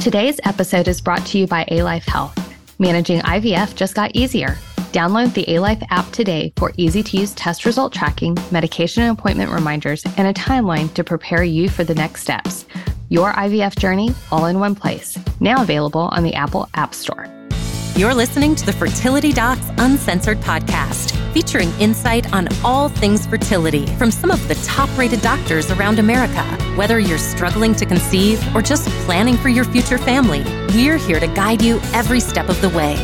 Today's 0.00 0.40
episode 0.44 0.88
is 0.88 0.98
brought 0.98 1.26
to 1.26 1.38
you 1.38 1.46
by 1.46 1.66
ALife 1.66 2.08
Health. 2.08 2.34
Managing 2.78 3.20
IVF 3.20 3.74
just 3.74 3.94
got 3.94 4.16
easier. 4.16 4.56
Download 4.92 5.32
the 5.34 5.44
ALife 5.44 5.86
app 5.90 6.10
today 6.10 6.54
for 6.56 6.72
easy-to-use 6.78 7.34
test 7.34 7.66
result 7.66 7.92
tracking, 7.92 8.34
medication 8.50 9.02
and 9.02 9.18
appointment 9.18 9.50
reminders, 9.50 10.02
and 10.16 10.26
a 10.26 10.32
timeline 10.32 10.92
to 10.94 11.04
prepare 11.04 11.44
you 11.44 11.68
for 11.68 11.84
the 11.84 11.94
next 11.94 12.22
steps. 12.22 12.64
Your 13.10 13.34
IVF 13.34 13.78
journey 13.78 14.14
all 14.32 14.46
in 14.46 14.58
one 14.58 14.74
place. 14.74 15.18
Now 15.38 15.60
available 15.60 16.08
on 16.12 16.22
the 16.22 16.32
Apple 16.32 16.66
App 16.72 16.94
Store. 16.94 17.26
You're 18.00 18.14
listening 18.14 18.54
to 18.54 18.64
the 18.64 18.72
Fertility 18.72 19.30
Docs 19.30 19.68
Uncensored 19.76 20.38
podcast, 20.38 21.12
featuring 21.34 21.70
insight 21.72 22.32
on 22.32 22.48
all 22.64 22.88
things 22.88 23.26
fertility 23.26 23.84
from 23.96 24.10
some 24.10 24.30
of 24.30 24.48
the 24.48 24.54
top 24.66 24.88
rated 24.96 25.20
doctors 25.20 25.70
around 25.70 25.98
America. 25.98 26.42
Whether 26.76 26.98
you're 26.98 27.18
struggling 27.18 27.74
to 27.74 27.84
conceive 27.84 28.42
or 28.56 28.62
just 28.62 28.88
planning 29.04 29.36
for 29.36 29.50
your 29.50 29.66
future 29.66 29.98
family, 29.98 30.42
we're 30.68 30.96
here 30.96 31.20
to 31.20 31.26
guide 31.26 31.60
you 31.60 31.78
every 31.92 32.20
step 32.20 32.48
of 32.48 32.58
the 32.62 32.70
way. 32.70 32.96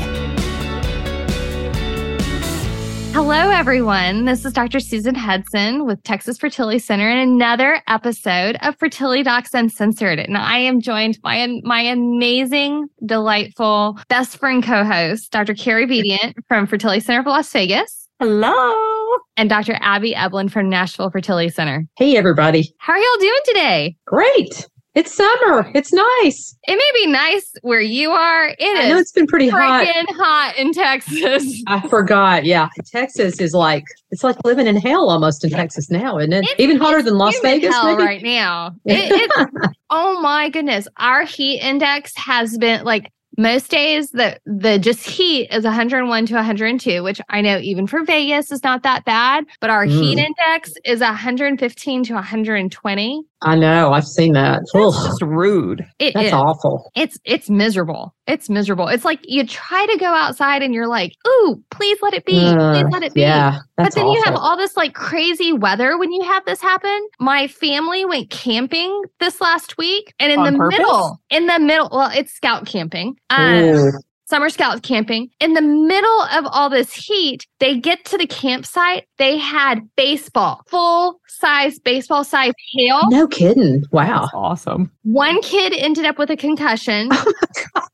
Hello, 3.17 3.49
everyone. 3.49 4.27
This 4.27 4.45
is 4.45 4.53
Dr. 4.53 4.79
Susan 4.79 5.15
Hudson 5.15 5.87
with 5.87 6.03
Texas 6.03 6.37
Fertility 6.37 6.79
Center 6.79 7.09
and 7.09 7.19
another 7.19 7.81
episode 7.89 8.59
of 8.61 8.77
Fertility 8.79 9.23
Docs 9.23 9.55
Uncensored. 9.55 10.19
And 10.19 10.37
I 10.37 10.59
am 10.59 10.83
joined 10.83 11.19
by 11.23 11.49
my 11.63 11.81
amazing, 11.81 12.89
delightful 13.07 13.99
best 14.11 14.37
friend 14.37 14.63
co-host, 14.63 15.33
Dr. 15.33 15.55
Carrie 15.55 15.87
Bedient 15.87 16.35
from 16.47 16.67
Fertility 16.67 17.01
Center 17.01 17.21
of 17.21 17.27
Las 17.27 17.51
Vegas. 17.51 18.07
Hello. 18.21 19.17
And 19.39 19.49
Dr. 19.49 19.79
Abby 19.81 20.13
Eblen 20.13 20.51
from 20.51 20.69
Nashville 20.69 21.09
Fertility 21.09 21.49
Center. 21.49 21.87
Hey, 21.97 22.19
everybody. 22.19 22.71
How 22.81 22.93
are 22.93 22.99
y'all 22.99 23.19
doing 23.19 23.41
today? 23.47 23.97
Great. 24.05 24.69
It's 24.97 25.15
summer. 25.15 25.71
It's 25.75 25.93
nice. 25.93 26.57
It 26.67 26.75
may 26.77 26.91
be 27.05 27.07
nice 27.13 27.53
where 27.61 27.81
you 27.83 28.11
are. 28.13 28.49
It 28.49 28.57
I 28.61 28.83
is 28.85 28.89
know 28.89 28.99
it's 28.99 29.13
been 29.13 29.27
pretty 29.27 29.49
hot. 29.49 29.87
hot 29.87 30.55
in 30.57 30.73
Texas. 30.73 31.63
I 31.69 31.87
forgot. 31.89 32.45
Yeah. 32.47 32.69
Texas 32.91 33.39
is 33.39 33.53
like, 33.53 33.85
it's 34.11 34.25
like 34.25 34.37
living 34.45 34.67
in 34.67 34.77
hell 34.77 35.11
almost 35.11 35.45
in 35.45 35.51
Texas 35.51 35.91
now, 35.91 36.19
isn't 36.19 36.33
it? 36.33 36.45
It's- 36.45 36.57
Even 36.59 36.79
hotter 36.79 37.03
than 37.03 37.19
Las 37.19 37.39
Vegas, 37.41 37.75
hell 37.75 37.95
maybe? 37.95 38.03
right 38.05 38.23
now. 38.23 38.75
It, 38.87 39.13
it's 39.13 39.69
oh 39.91 40.19
my 40.23 40.49
goodness. 40.49 40.89
Our 40.97 41.25
heat 41.25 41.61
index 41.61 42.13
has 42.17 42.57
been 42.57 42.83
like 42.85 43.13
most 43.39 43.71
days 43.71 44.13
the 44.13 44.41
the 44.47 44.79
just 44.79 45.07
heat 45.07 45.49
is 45.53 45.63
101 45.65 46.25
to 46.25 46.35
102, 46.37 47.03
which 47.03 47.21
I 47.29 47.43
know 47.43 47.59
even 47.59 47.87
for 47.87 48.03
Vegas 48.03 48.51
is 48.51 48.63
not 48.65 48.83
that 48.85 49.05
bad, 49.05 49.45
but 49.61 49.69
our 49.69 49.85
heat 49.85 50.17
Mm. 50.17 50.29
index 50.29 50.73
is 50.87 51.01
115 51.01 52.05
to 52.05 52.15
120. 52.15 53.23
I 53.43 53.55
know. 53.55 53.93
I've 53.93 54.07
seen 54.07 54.33
that. 54.33 54.61
It's 54.63 54.73
just 54.73 55.23
rude. 55.23 55.85
It 55.99 56.15
that's 56.15 56.29
is. 56.29 56.33
awful. 56.33 56.91
It's 56.95 57.19
it's 57.25 57.51
miserable. 57.51 58.15
It's 58.27 58.49
miserable. 58.49 58.89
It's 58.89 59.05
like 59.05 59.21
you 59.25 59.47
try 59.47 59.87
to 59.87 59.99
go 59.99 60.07
outside 60.07 60.63
and 60.63 60.73
you're 60.73 60.89
like, 60.89 61.13
"Ooh, 61.29 61.63
please 61.71 61.99
let 62.01 62.15
it 62.15 62.25
be. 62.25 62.41
please 62.41 62.87
let 62.91 63.03
it 63.03 63.13
be." 63.13 63.21
Yeah. 63.21 63.59
But 63.77 63.85
That's 63.85 63.95
then 63.95 64.07
you 64.09 64.23
have 64.25 64.35
all 64.35 64.57
this 64.57 64.75
like 64.77 64.95
crazy 64.95 65.53
weather 65.53 65.99
when 65.99 66.11
you 66.13 66.23
have 66.25 66.45
this 66.47 66.63
happen. 66.63 67.07
My 67.21 67.47
family 67.47 68.07
went 68.07 68.31
camping 68.31 69.03
this 69.21 69.39
last 69.41 69.77
week, 69.77 70.15
and 70.19 70.33
in 70.33 70.39
On 70.41 70.53
the 70.53 70.59
purpose? 70.59 70.79
middle, 70.79 71.21
in 71.29 71.47
the 71.47 71.59
middle, 71.59 71.91
well, 71.93 72.11
it's 72.15 72.33
scout 72.33 72.67
camping, 72.67 73.17
um, 73.31 73.55
Ooh. 73.65 73.93
Summer 74.27 74.49
scout 74.51 74.83
camping. 74.83 75.31
In 75.41 75.55
the 75.55 75.63
middle 75.63 76.21
of 76.33 76.47
all 76.47 76.69
this 76.69 76.93
heat, 76.93 77.47
they 77.61 77.79
get 77.79 78.05
to 78.07 78.19
the 78.19 78.27
campsite. 78.27 79.05
They 79.19 79.39
had 79.39 79.89
baseball, 79.97 80.63
full 80.67 81.21
size 81.29 81.79
baseball 81.79 82.25
size 82.25 82.53
hail. 82.75 83.01
No 83.11 83.27
kidding. 83.29 83.85
Wow. 83.93 84.23
That's 84.23 84.33
awesome. 84.35 84.91
One 85.03 85.41
kid 85.43 85.73
ended 85.77 86.05
up 86.05 86.19
with 86.19 86.31
a 86.31 86.37
concussion. 86.37 87.09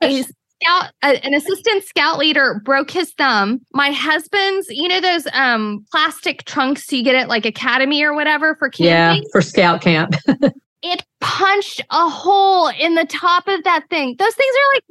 a 0.02 0.22
scout, 0.22 0.92
a- 1.02 1.24
an 1.24 1.34
assistant 1.34 1.84
scout 1.84 2.18
leader 2.18 2.60
broke 2.64 2.90
his 2.90 3.12
thumb. 3.12 3.60
My 3.74 3.90
husband's, 3.90 4.68
you 4.70 4.88
know, 4.88 5.00
those 5.00 5.26
um 5.34 5.84
plastic 5.90 6.44
trunks 6.44 6.90
you 6.92 7.02
get 7.04 7.14
at 7.14 7.28
like 7.28 7.44
Academy 7.44 8.02
or 8.02 8.14
whatever 8.14 8.56
for 8.56 8.68
camping? 8.70 9.22
Yeah. 9.22 9.28
For 9.32 9.42
scout 9.42 9.80
camp. 9.82 10.14
It 10.84 11.04
punched 11.22 11.80
a 11.90 12.08
hole 12.08 12.68
in 12.68 12.94
the 12.94 13.06
top 13.06 13.48
of 13.48 13.64
that 13.64 13.88
thing. 13.88 14.16
Those 14.18 14.34
things 14.34 14.54
are 14.54 14.74
like 14.74 14.84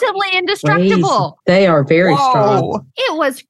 relatively 0.00 0.38
indestructible. 0.38 1.38
They 1.46 1.66
are 1.66 1.84
very 1.84 2.14
strong. 2.14 2.86
It 2.96 3.16
was 3.16 3.44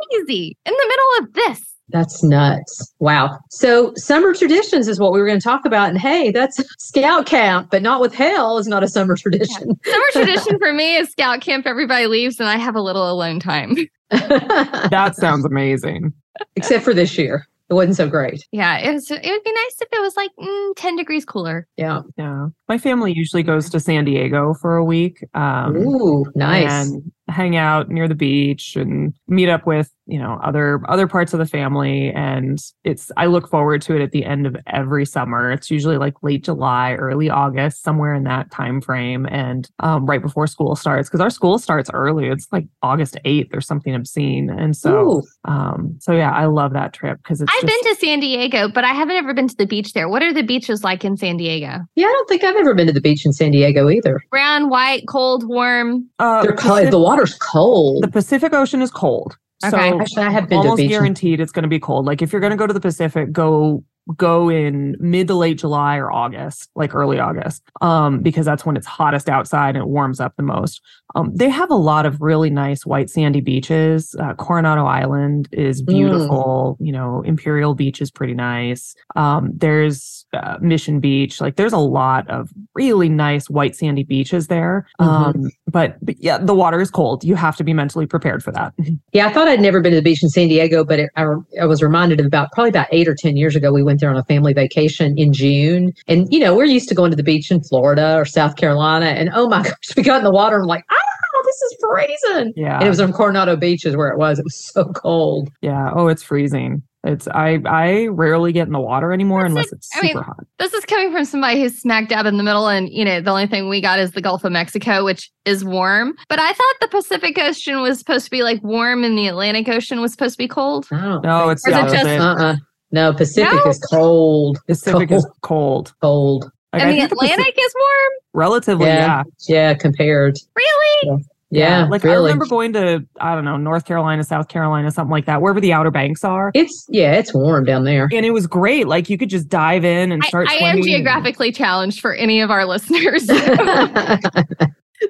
crazy 0.00 0.56
in 0.64 0.72
the 0.72 0.86
middle 0.88 1.26
of 1.26 1.32
this. 1.34 1.74
That's 1.90 2.22
nuts. 2.22 2.94
Wow. 2.98 3.38
So 3.50 3.92
summer 3.96 4.34
traditions 4.34 4.88
is 4.88 5.00
what 5.00 5.12
we 5.12 5.20
were 5.20 5.26
going 5.26 5.40
to 5.40 5.44
talk 5.44 5.64
about. 5.64 5.88
And 5.88 5.98
hey, 5.98 6.30
that's 6.30 6.62
scout 6.78 7.26
camp, 7.26 7.68
but 7.70 7.82
not 7.82 8.00
with 8.00 8.14
hell 8.14 8.58
is 8.58 8.68
not 8.68 8.82
a 8.82 8.88
summer 8.88 9.16
tradition. 9.16 9.74
Summer 9.84 10.04
tradition 10.12 10.58
for 10.60 10.72
me 10.72 10.96
is 10.96 11.10
scout 11.10 11.40
camp. 11.40 11.66
Everybody 11.66 12.06
leaves 12.06 12.38
and 12.40 12.48
I 12.48 12.56
have 12.56 12.76
a 12.76 12.82
little 12.82 13.10
alone 13.10 13.40
time. 13.40 13.76
That 14.10 15.16
sounds 15.16 15.44
amazing. 15.44 16.12
Except 16.56 16.84
for 16.84 16.94
this 16.94 17.18
year. 17.18 17.47
It 17.70 17.74
wasn't 17.74 17.96
so 17.96 18.08
great. 18.08 18.46
Yeah, 18.50 18.78
it 18.78 18.92
was. 18.94 19.10
It 19.10 19.16
would 19.22 19.44
be 19.44 19.52
nice 19.52 19.76
if 19.80 19.88
it 19.92 20.00
was 20.00 20.16
like 20.16 20.30
mm, 20.40 20.72
ten 20.76 20.96
degrees 20.96 21.24
cooler. 21.24 21.66
Yeah. 21.76 22.02
Yeah. 22.16 22.46
My 22.68 22.78
family 22.78 23.12
usually 23.12 23.42
goes 23.42 23.68
to 23.70 23.80
San 23.80 24.04
Diego 24.04 24.54
for 24.54 24.76
a 24.76 24.84
week. 24.84 25.22
Um, 25.34 25.76
Ooh, 25.76 26.24
nice. 26.34 26.70
And 26.70 27.12
hang 27.28 27.56
out 27.56 27.88
near 27.88 28.08
the 28.08 28.14
beach 28.14 28.74
and 28.76 29.12
meet 29.28 29.48
up 29.48 29.66
with, 29.66 29.90
you 30.06 30.18
know, 30.18 30.38
other 30.42 30.80
other 30.88 31.06
parts 31.06 31.32
of 31.32 31.38
the 31.38 31.46
family. 31.46 32.10
And 32.14 32.58
it's 32.84 33.10
I 33.16 33.26
look 33.26 33.48
forward 33.48 33.82
to 33.82 33.94
it 33.96 34.02
at 34.02 34.12
the 34.12 34.24
end 34.24 34.46
of 34.46 34.56
every 34.66 35.04
summer. 35.04 35.52
It's 35.52 35.70
usually 35.70 35.98
like 35.98 36.14
late 36.22 36.44
July, 36.44 36.94
early 36.94 37.28
August, 37.28 37.82
somewhere 37.82 38.14
in 38.14 38.24
that 38.24 38.50
time 38.50 38.80
frame. 38.80 39.26
And 39.30 39.68
um, 39.80 40.06
right 40.06 40.22
before 40.22 40.46
school 40.46 40.74
starts. 40.76 41.08
Because 41.08 41.20
our 41.20 41.30
school 41.30 41.58
starts 41.58 41.90
early. 41.92 42.28
It's 42.28 42.46
like 42.52 42.66
August 42.82 43.18
8th 43.24 43.54
or 43.54 43.60
something 43.60 43.94
obscene. 43.94 44.48
And 44.50 44.74
so 44.76 45.22
um 45.44 45.96
so 46.00 46.12
yeah, 46.12 46.30
I 46.32 46.46
love 46.46 46.72
that 46.72 46.92
trip 46.94 47.18
because 47.22 47.42
I've 47.42 47.48
just, 47.48 47.66
been 47.66 47.92
to 47.94 48.00
San 48.00 48.20
Diego, 48.20 48.68
but 48.68 48.84
I 48.84 48.92
haven't 48.94 49.16
ever 49.16 49.34
been 49.34 49.48
to 49.48 49.56
the 49.56 49.66
beach 49.66 49.92
there. 49.92 50.08
What 50.08 50.22
are 50.22 50.32
the 50.32 50.42
beaches 50.42 50.82
like 50.84 51.04
in 51.04 51.16
San 51.16 51.36
Diego? 51.36 51.80
yeah, 51.94 52.06
I 52.06 52.12
don't 52.12 52.28
think 52.28 52.44
I've 52.44 52.56
ever 52.56 52.74
been 52.74 52.86
to 52.86 52.92
the 52.92 53.00
beach 53.00 53.26
in 53.26 53.32
San 53.32 53.50
Diego 53.50 53.88
either. 53.90 54.20
Brown, 54.30 54.70
white, 54.70 55.04
cold, 55.08 55.46
warm. 55.46 56.08
uh, 56.18 56.42
They're 56.42 56.52
cold. 56.56 56.74
Pacific- 56.76 56.90
The 56.90 56.98
water's 57.18 57.34
cold. 57.38 58.02
the 58.02 58.08
Pacific 58.08 58.52
Ocean 58.52 58.82
is 58.82 58.90
cold. 58.90 59.36
Okay. 59.64 59.90
So 59.90 60.00
Actually, 60.00 60.22
I 60.22 60.30
have 60.30 60.48
been 60.48 60.58
to 60.58 60.62
the 60.62 60.68
almost 60.68 60.76
beach. 60.78 60.90
guaranteed 60.90 61.40
it's 61.40 61.52
going 61.52 61.64
to 61.64 61.68
be 61.68 61.80
cold. 61.80 62.06
Like 62.06 62.22
if 62.22 62.32
you're 62.32 62.40
going 62.40 62.52
to 62.52 62.56
go 62.56 62.66
to 62.66 62.72
the 62.72 62.80
Pacific, 62.80 63.32
go 63.32 63.82
go 64.16 64.48
in 64.48 64.96
mid 65.00 65.28
to 65.28 65.34
late 65.34 65.58
July 65.58 65.96
or 65.96 66.10
August, 66.10 66.70
like 66.74 66.94
early 66.94 67.18
August, 67.18 67.62
um, 67.80 68.20
because 68.20 68.46
that's 68.46 68.64
when 68.64 68.76
it's 68.76 68.86
hottest 68.86 69.28
outside 69.28 69.76
and 69.76 69.84
it 69.84 69.88
warms 69.88 70.20
up 70.20 70.34
the 70.36 70.42
most. 70.42 70.80
Um, 71.14 71.32
they 71.34 71.48
have 71.48 71.70
a 71.70 71.76
lot 71.76 72.04
of 72.06 72.20
really 72.20 72.50
nice 72.50 72.84
white 72.84 73.08
sandy 73.08 73.40
beaches. 73.40 74.14
Uh, 74.20 74.34
Coronado 74.34 74.84
Island 74.84 75.48
is 75.52 75.82
beautiful. 75.82 76.76
You 76.80 76.92
know, 76.92 77.22
Imperial 77.22 77.74
Beach 77.74 78.00
is 78.02 78.10
pretty 78.10 78.34
nice. 78.34 78.94
Um, 79.16 79.50
there's 79.54 80.26
uh, 80.34 80.58
Mission 80.60 81.00
Beach. 81.00 81.40
Like 81.40 81.56
there's 81.56 81.72
a 81.72 81.78
lot 81.78 82.28
of 82.28 82.50
really 82.74 83.08
nice 83.08 83.48
white 83.48 83.74
sandy 83.74 84.04
beaches 84.04 84.48
there. 84.48 84.86
Mhm. 85.00 85.06
Um, 85.06 85.50
but, 85.66 85.96
but 86.02 86.16
yeah, 86.18 86.38
the 86.38 86.54
water 86.54 86.80
is 86.80 86.90
cold. 86.90 87.24
You 87.24 87.34
have 87.34 87.56
to 87.56 87.64
be 87.64 87.72
mentally 87.72 88.06
prepared 88.06 88.42
for 88.42 88.52
that. 88.52 88.74
Yeah, 89.12 89.28
I 89.28 89.32
thought 89.32 89.48
I'd 89.48 89.60
never 89.60 89.80
been 89.80 89.92
to 89.92 89.96
the 89.96 90.02
beach 90.02 90.22
in 90.22 90.28
San 90.28 90.48
Diego, 90.48 90.84
but 90.84 90.98
it, 90.98 91.10
I, 91.16 91.24
I 91.60 91.64
was 91.64 91.82
reminded 91.82 92.20
of 92.20 92.26
about 92.26 92.52
probably 92.52 92.70
about 92.70 92.88
eight 92.92 93.08
or 93.08 93.14
10 93.14 93.36
years 93.36 93.56
ago, 93.56 93.72
we 93.72 93.82
went 93.82 93.97
there 94.00 94.10
on 94.10 94.16
a 94.16 94.24
family 94.24 94.52
vacation 94.52 95.14
in 95.16 95.32
June. 95.32 95.92
And, 96.06 96.26
you 96.30 96.38
know, 96.38 96.54
we're 96.56 96.64
used 96.64 96.88
to 96.90 96.94
going 96.94 97.10
to 97.10 97.16
the 97.16 97.22
beach 97.22 97.50
in 97.50 97.60
Florida 97.62 98.16
or 98.16 98.24
South 98.24 98.56
Carolina. 98.56 99.06
And 99.06 99.30
oh 99.34 99.48
my 99.48 99.62
gosh, 99.64 99.74
we 99.96 100.02
got 100.02 100.18
in 100.18 100.24
the 100.24 100.30
water 100.32 100.56
and 100.56 100.62
I'm 100.64 100.68
like, 100.68 100.84
oh, 100.90 101.42
this 101.44 101.56
is 101.62 101.76
freezing. 101.80 102.52
Yeah. 102.56 102.76
And 102.78 102.84
it 102.86 102.88
was 102.88 103.00
on 103.00 103.12
Coronado 103.12 103.56
Beach 103.56 103.86
is 103.86 103.96
where 103.96 104.08
it 104.08 104.18
was. 104.18 104.38
It 104.38 104.44
was 104.44 104.56
so 104.72 104.84
cold. 104.86 105.48
Yeah. 105.62 105.90
Oh, 105.94 106.08
it's 106.08 106.22
freezing. 106.22 106.82
It's 107.04 107.28
I 107.28 107.58
I 107.64 108.08
rarely 108.10 108.52
get 108.52 108.66
in 108.66 108.72
the 108.72 108.80
water 108.80 109.12
anymore 109.12 109.42
That's 109.42 109.50
unless 109.52 109.66
it. 109.72 109.76
it's 109.76 109.88
I 109.96 110.00
super 110.00 110.14
mean, 110.14 110.24
hot. 110.24 110.44
This 110.58 110.74
is 110.74 110.84
coming 110.84 111.12
from 111.12 111.24
somebody 111.24 111.60
who's 111.60 111.80
smack 111.80 112.08
dab 112.08 112.26
in 112.26 112.38
the 112.38 112.42
middle, 112.42 112.66
and 112.68 112.88
you 112.90 113.04
know 113.04 113.20
the 113.20 113.30
only 113.30 113.46
thing 113.46 113.68
we 113.68 113.80
got 113.80 114.00
is 114.00 114.10
the 114.10 114.20
Gulf 114.20 114.42
of 114.44 114.50
Mexico, 114.50 115.04
which 115.04 115.30
is 115.44 115.64
warm. 115.64 116.14
But 116.28 116.40
I 116.40 116.48
thought 116.52 116.74
the 116.80 116.88
Pacific 116.88 117.38
Ocean 117.38 117.80
was 117.82 118.00
supposed 118.00 118.24
to 118.24 118.30
be 118.32 118.42
like 118.42 118.60
warm, 118.64 119.04
and 119.04 119.16
the 119.16 119.28
Atlantic 119.28 119.68
Ocean 119.68 120.00
was 120.00 120.10
supposed 120.10 120.34
to 120.34 120.38
be 120.38 120.48
cold. 120.48 120.86
Oh, 120.92 121.20
No, 121.22 121.50
it's 121.50 121.66
Or 121.66 121.70
the 121.70 121.86
is 121.86 121.92
it 121.92 121.96
just- 121.96 122.06
opposite. 122.20 122.20
uh-uh. 122.44 122.56
No, 122.90 123.12
Pacific 123.12 123.52
No? 123.64 123.70
is 123.70 123.78
cold. 123.80 124.58
Pacific 124.66 125.10
is 125.10 125.26
cold. 125.42 125.92
Cold. 126.00 126.50
Like, 126.72 126.82
and 126.82 126.90
I 126.90 126.94
the 126.94 126.98
think 127.00 127.10
Pacific- 127.10 127.30
Atlantic 127.32 127.54
is 127.58 127.74
warm. 127.78 128.12
relatively, 128.34 128.86
Yeah. 128.86 129.22
yeah. 129.48 129.70
Yeah, 129.70 129.74
compared. 129.74 130.36
Really? 130.56 131.24
Yeah, 131.50 131.86
Like 131.86 132.04
I 132.04 132.12
remember 132.12 132.44
going 132.44 132.74
to 132.74 133.06
I 133.20 133.34
don't 133.34 133.46
know 133.46 133.56
North 133.56 133.86
Carolina, 133.86 134.22
South 134.22 134.48
Carolina, 134.48 134.90
something 134.90 135.10
like 135.10 135.24
that, 135.24 135.40
wherever 135.40 135.62
the 135.62 135.72
Outer 135.72 135.90
Banks 135.90 136.22
are. 136.22 136.50
It's 136.52 136.84
yeah, 136.90 137.12
it's 137.14 137.32
warm 137.32 137.64
down 137.64 137.84
there. 137.84 138.06
And 138.12 138.26
it 138.26 138.32
was 138.32 138.46
great. 138.46 138.86
Like 138.86 139.08
you 139.08 139.16
could 139.16 139.30
just 139.30 139.48
dive 139.48 139.82
in 139.82 140.12
and 140.12 140.22
start 140.24 140.46
I 140.50 140.56
am 140.56 140.74
swimming. 140.76 140.84
geographically 140.84 141.50
challenged 141.50 142.00
for 142.00 142.12
any 142.14 142.42
of 142.42 142.50
our 142.50 142.66
listeners. 142.66 143.26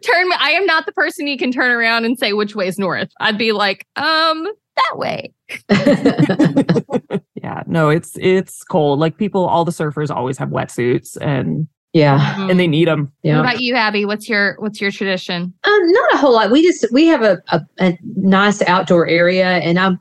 turn. 0.03 0.29
I 0.39 0.51
am 0.53 0.65
not 0.67 0.87
the 0.87 0.93
person 0.93 1.27
you 1.27 1.39
can 1.39 1.51
turn 1.51 1.71
around 1.73 2.05
and 2.05 2.17
say 2.19 2.33
which 2.35 2.55
way 2.55 2.69
is 2.69 2.79
north. 2.79 3.09
I'd 3.21 3.39
be 3.39 3.51
like, 3.53 3.87
um, 3.97 4.47
that 4.79 4.99
way. 4.99 5.33
yeah, 7.43 7.63
no, 7.67 7.89
it's 7.91 8.17
it's 8.21 8.63
cold. 8.65 8.99
Like 8.99 9.17
people, 9.17 9.47
all 9.47 9.65
the 9.65 9.73
surfers 9.73 10.15
always 10.15 10.39
have 10.39 10.49
wetsuits, 10.51 11.17
and 11.21 11.69
Yeah. 11.93 12.49
and 12.51 12.59
they 12.59 12.67
need 12.67 12.89
them. 12.89 13.13
Yeah. 13.23 13.37
What 13.37 13.45
Yeah. 13.45 13.51
about 13.51 13.61
you, 13.61 13.75
Abby? 13.77 14.05
What's 14.05 14.29
your 14.29 14.57
what's 14.61 14.81
your 14.81 14.91
tradition? 14.91 15.53
Um, 15.65 15.93
not 15.93 16.15
a 16.15 16.17
whole 16.19 16.33
lot. 16.35 16.51
We 16.51 16.63
just 16.63 16.87
we 16.93 17.07
have 17.07 17.23
a, 17.23 17.43
a, 17.49 17.61
a 17.81 17.99
nice 18.17 18.63
outdoor 18.63 19.07
area, 19.09 19.47
and 19.59 19.79
I'm 19.79 20.01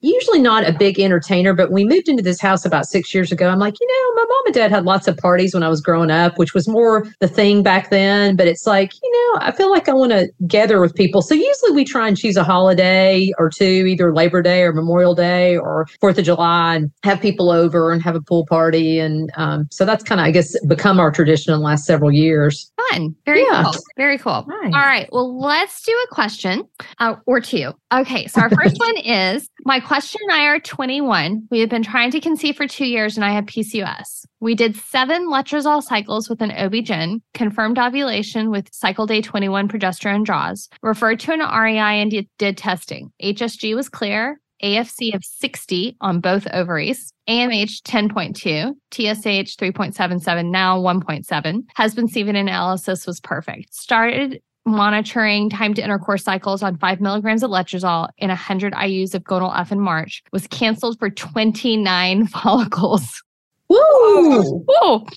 usually 0.00 0.40
not 0.40 0.68
a 0.68 0.72
big 0.72 0.98
entertainer. 1.00 1.54
But 1.54 1.72
we 1.72 1.84
moved 1.84 2.08
into 2.08 2.22
this 2.22 2.40
house 2.40 2.64
about 2.64 2.86
six 2.86 3.14
years 3.14 3.32
ago. 3.32 3.48
I'm 3.48 3.58
like, 3.58 3.74
you 3.80 3.86
know, 3.86 4.14
my 4.22 4.26
mom 4.28 4.46
and 4.46 4.54
dad 4.54 4.70
had 4.70 4.84
lots 4.84 5.08
of 5.08 5.16
parties 5.16 5.54
when 5.54 5.62
I 5.62 5.68
was 5.68 5.80
growing 5.80 6.10
up, 6.10 6.38
which 6.38 6.54
was 6.54 6.68
more 6.68 7.06
the 7.20 7.28
thing 7.28 7.62
back 7.62 7.90
then. 7.90 8.36
But 8.36 8.46
it's 8.48 8.66
like, 8.66 8.92
you 9.02 9.10
know, 9.34 9.40
I 9.42 9.52
feel 9.52 9.70
like 9.70 9.88
I 9.88 9.94
want 9.94 10.12
to 10.12 10.28
gather 10.46 10.80
with 10.80 10.94
people. 10.94 11.22
So 11.22 11.34
usually 11.34 11.72
we 11.72 11.84
try 11.84 12.08
and 12.08 12.16
choose 12.16 12.36
a 12.36 12.44
holiday 12.44 13.32
or 13.38 13.50
two, 13.50 13.64
either 13.88 14.12
Labor 14.14 14.42
Day 14.42 14.62
or 14.62 14.72
Memorial 14.72 15.14
Day 15.14 15.56
or 15.56 15.86
Fourth 16.00 16.18
of 16.18 16.24
July, 16.24 16.76
and 16.76 16.90
have 17.02 17.20
people 17.20 17.50
over 17.50 17.92
and 17.92 18.02
have 18.02 18.14
a 18.14 18.20
pool 18.20 18.46
party. 18.46 18.98
And 18.98 19.30
um, 19.36 19.66
so 19.70 19.84
that's 19.84 20.04
kind 20.04 20.20
of, 20.20 20.26
I 20.26 20.30
guess, 20.30 20.54
become 20.66 21.00
our 21.00 21.10
tradition 21.10 21.52
in 21.52 21.60
the 21.60 21.64
last 21.64 21.84
several 21.84 22.12
years. 22.12 22.70
Fun. 22.90 23.14
Very 23.26 23.42
Yeah. 23.42 23.62
cool. 23.64 23.74
Very 23.96 24.18
cool. 24.18 24.44
Nice. 24.48 24.74
All 24.74 24.80
right. 24.80 25.08
Well, 25.12 25.38
let's 25.40 25.82
do 25.82 25.92
a 26.10 26.14
question 26.14 26.62
uh, 26.98 27.16
or 27.26 27.40
two. 27.40 27.72
Okay. 27.92 28.26
So 28.26 28.40
our 28.40 28.50
first 28.50 28.76
one 28.80 28.96
is 28.98 29.48
my 29.64 29.80
question 29.88 30.20
and 30.28 30.38
I 30.38 30.44
are 30.44 30.60
21. 30.60 31.48
We 31.50 31.60
have 31.60 31.70
been 31.70 31.82
trying 31.82 32.10
to 32.10 32.20
conceive 32.20 32.56
for 32.56 32.66
two 32.66 32.84
years 32.84 33.16
and 33.16 33.24
I 33.24 33.32
have 33.32 33.46
PCOS. 33.46 34.26
We 34.38 34.54
did 34.54 34.76
seven 34.76 35.30
letrozole 35.30 35.82
cycles 35.82 36.28
with 36.28 36.42
an 36.42 36.50
OB-GYN, 36.50 37.22
confirmed 37.32 37.78
ovulation 37.78 38.50
with 38.50 38.68
cycle 38.70 39.06
day 39.06 39.22
21 39.22 39.66
progesterone 39.66 40.26
draws, 40.26 40.68
referred 40.82 41.20
to 41.20 41.32
an 41.32 41.40
REI 41.40 42.02
and 42.02 42.10
did, 42.10 42.28
did 42.36 42.58
testing. 42.58 43.12
HSG 43.22 43.74
was 43.74 43.88
clear. 43.88 44.38
AFC 44.62 45.14
of 45.14 45.24
60 45.24 45.96
on 46.00 46.20
both 46.20 46.46
ovaries, 46.52 47.12
AMH 47.28 47.80
10.2, 47.82 48.72
TSH 48.90 49.56
3.77, 49.56 50.50
now 50.50 50.78
1.7. 50.80 51.62
Husband 51.76 52.10
semen 52.10 52.36
analysis 52.36 53.06
was 53.06 53.20
perfect. 53.20 53.72
Started 53.72 54.42
monitoring 54.68 55.50
time 55.50 55.74
to 55.74 55.82
intercourse 55.82 56.22
cycles 56.24 56.62
on 56.62 56.76
five 56.78 57.00
milligrams 57.00 57.42
of 57.42 57.50
letrozole 57.50 58.08
and 58.18 58.28
100 58.28 58.72
IUs 58.74 59.14
of 59.14 59.24
gonal 59.24 59.52
F 59.58 59.72
in 59.72 59.80
March. 59.80 60.22
Was 60.32 60.46
canceled 60.46 60.98
for 60.98 61.10
29 61.10 62.26
follicles. 62.28 63.22
Woo! 63.70 64.64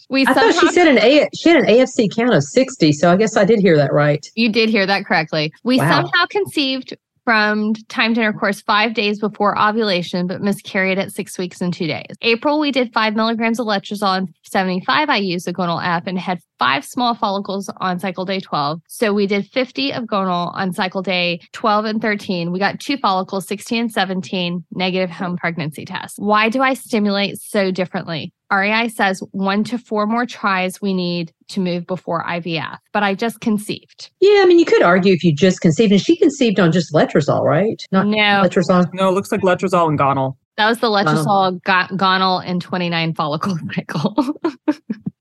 We 0.10 0.26
I 0.28 0.34
thought 0.34 0.54
she 0.54 0.68
said 0.72 0.88
an 0.88 0.98
A. 1.00 1.28
She 1.34 1.50
had 1.50 1.60
an 1.60 1.66
AFC 1.68 2.14
count 2.14 2.34
of 2.34 2.44
sixty, 2.44 2.92
so 2.92 3.10
I 3.10 3.16
guess 3.16 3.38
I 3.38 3.46
did 3.46 3.60
hear 3.60 3.78
that 3.78 3.94
right. 3.94 4.26
You 4.36 4.52
did 4.52 4.68
hear 4.70 4.86
that 4.86 5.06
correctly. 5.06 5.54
We 5.64 5.78
Wow. 5.78 6.02
somehow 6.04 6.26
conceived 6.30 6.98
from 7.24 7.74
timed 7.88 8.18
intercourse 8.18 8.62
five 8.62 8.94
days 8.94 9.20
before 9.20 9.60
ovulation, 9.60 10.28
but 10.28 10.42
miscarried 10.42 10.98
at 10.98 11.12
six 11.12 11.38
weeks 11.38 11.62
and 11.62 11.74
two 11.74 11.88
days. 11.88 12.16
April, 12.22 12.60
we 12.60 12.72
did 12.72 12.94
five 12.94 13.16
milligrams 13.16 13.60
of 13.60 13.68
letrozole 13.68 14.18
and 14.18 14.34
75 14.44 15.10
IUs 15.10 15.48
of 15.48 15.56
gonal 15.56 15.82
F 15.84 16.04
and 16.08 16.18
had 16.18 16.40
five 16.60 16.86
small 16.86 17.16
follicles 17.16 17.70
on 17.78 18.00
cycle 18.00 18.26
day 18.26 18.40
12. 18.40 18.82
So 18.88 19.14
we 19.14 19.28
did 19.28 19.48
50 19.48 19.94
of 19.94 20.04
gonal 20.06 20.52
on 20.54 20.74
cycle 20.74 21.02
day 21.02 21.42
12 21.54 21.86
and 21.86 22.02
13. 22.02 22.52
We 22.52 22.60
got 22.60 22.80
two 22.80 22.98
follicles, 22.98 23.48
16 23.48 23.82
and 23.82 23.92
17, 23.92 24.66
negative 24.72 25.10
home 25.10 25.38
pregnancy 25.38 25.86
tests. 25.86 26.18
Why 26.20 26.50
do 26.50 26.62
I 26.62 26.74
stimulate 26.74 27.40
so 27.40 27.72
differently? 27.72 28.34
REI 28.52 28.90
says 28.90 29.22
one 29.32 29.64
to 29.66 29.78
four 29.78 30.06
more 30.06 30.26
tries 30.26 30.82
we 30.82 30.94
need 30.94 31.32
to 31.50 31.60
move 31.60 31.88
before 31.88 32.24
IVF, 32.26 32.78
but 32.92 33.04
I 33.04 33.16
just 33.16 33.40
conceived. 33.40 34.10
Yeah, 34.20 34.42
I 34.42 34.46
mean, 34.46 34.60
you 34.60 34.66
could 34.66 34.82
argue 34.82 35.14
if 35.14 35.24
you 35.24 35.34
just 35.34 35.62
conceived, 35.62 35.92
and 35.92 36.02
she 36.02 36.18
conceived 36.18 36.60
on 36.60 36.72
just 36.72 36.94
letrozole, 36.94 37.44
right? 37.44 37.82
Not 37.92 38.08
No, 38.08 38.18
letrozole. 38.18 38.88
No, 38.94 39.10
it 39.10 39.14
looks 39.14 39.32
like 39.32 39.42
letrozole 39.42 39.88
and 39.88 39.98
gonal. 39.98 40.36
that 40.58 40.68
was 40.68 40.80
the 40.80 40.88
oh. 40.88 40.92
letrozole 40.92 41.64
got 41.64 41.90
gonal 41.92 42.44
and 42.46 42.62
29 42.62 43.14
follicle 43.14 43.58
cycle. 43.76 44.16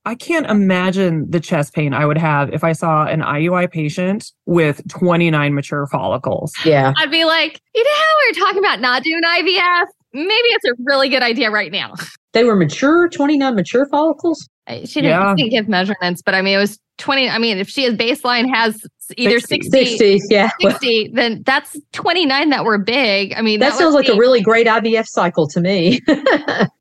I 0.06 0.14
can't 0.14 0.46
imagine 0.46 1.30
the 1.30 1.40
chest 1.40 1.74
pain 1.74 1.92
I 1.92 2.06
would 2.06 2.18
have 2.18 2.52
if 2.52 2.64
I 2.64 2.72
saw 2.72 3.04
an 3.04 3.20
IUI 3.20 3.70
patient 3.70 4.32
with 4.46 4.80
29 4.88 5.54
mature 5.54 5.86
follicles. 5.86 6.52
Yeah, 6.64 6.92
I'd 6.96 7.10
be 7.10 7.24
like, 7.24 7.60
you 7.74 7.84
know 7.84 7.90
how 7.90 8.14
we 8.18 8.30
were 8.30 8.46
talking 8.46 8.58
about 8.58 8.80
not 8.80 9.02
doing 9.02 9.22
IVF? 9.22 9.84
Maybe 10.12 10.30
it's 10.30 10.64
a 10.64 10.72
really 10.84 11.08
good 11.08 11.22
idea 11.22 11.50
right 11.50 11.70
now. 11.70 11.94
They 12.32 12.44
were 12.44 12.56
mature, 12.56 13.08
twenty-nine 13.08 13.54
mature 13.54 13.86
follicles. 13.90 14.48
She 14.68 14.76
didn't, 15.00 15.04
Yeah. 15.04 15.34
didn't 15.36 15.50
give 15.50 15.68
measurements, 15.68 16.22
but 16.22 16.34
I 16.34 16.42
mean, 16.42 16.54
it 16.56 16.60
was 16.60 16.78
20. 16.98 17.28
I 17.28 17.38
mean, 17.38 17.58
if 17.58 17.68
she 17.68 17.84
is 17.84 17.94
baseline 17.94 18.48
has 18.54 18.86
either 19.16 19.40
60. 19.40 19.70
60, 19.70 20.18
60, 20.18 20.34
yeah. 20.34 20.50
60, 20.60 21.10
then 21.14 21.42
that's 21.44 21.76
29 21.92 22.50
that 22.50 22.64
were 22.64 22.78
big. 22.78 23.34
I 23.36 23.42
mean, 23.42 23.60
that 23.60 23.72
would 23.72 23.78
sounds 23.78 23.94
like 23.94 24.08
a 24.08 24.16
really 24.16 24.40
great 24.40 24.66
IVF 24.66 25.06
cycle 25.06 25.46
to 25.48 25.60
me. 25.60 26.00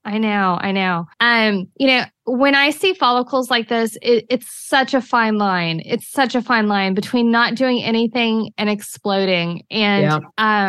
I 0.06 0.18
know, 0.18 0.58
I 0.60 0.72
know. 0.72 1.06
Um, 1.20 1.66
you 1.78 1.88
know, 1.88 2.04
when 2.26 2.56
I 2.56 2.70
see 2.70 2.94
follicles 2.94 3.50
like 3.50 3.70
this, 3.70 3.98
it, 4.02 4.26
it's 4.30 4.48
such 4.68 4.94
a 4.94 5.02
fine 5.02 5.38
line. 5.38 5.82
It's 5.86 6.10
such 6.12 6.36
a 6.36 6.42
fine 6.42 6.68
line 6.68 6.94
between 6.94 7.32
not 7.32 7.56
doing 7.56 7.84
anything 7.84 8.52
and 8.58 8.70
exploding. 8.70 9.64
And 9.72 10.04
Yeah. 10.04 10.20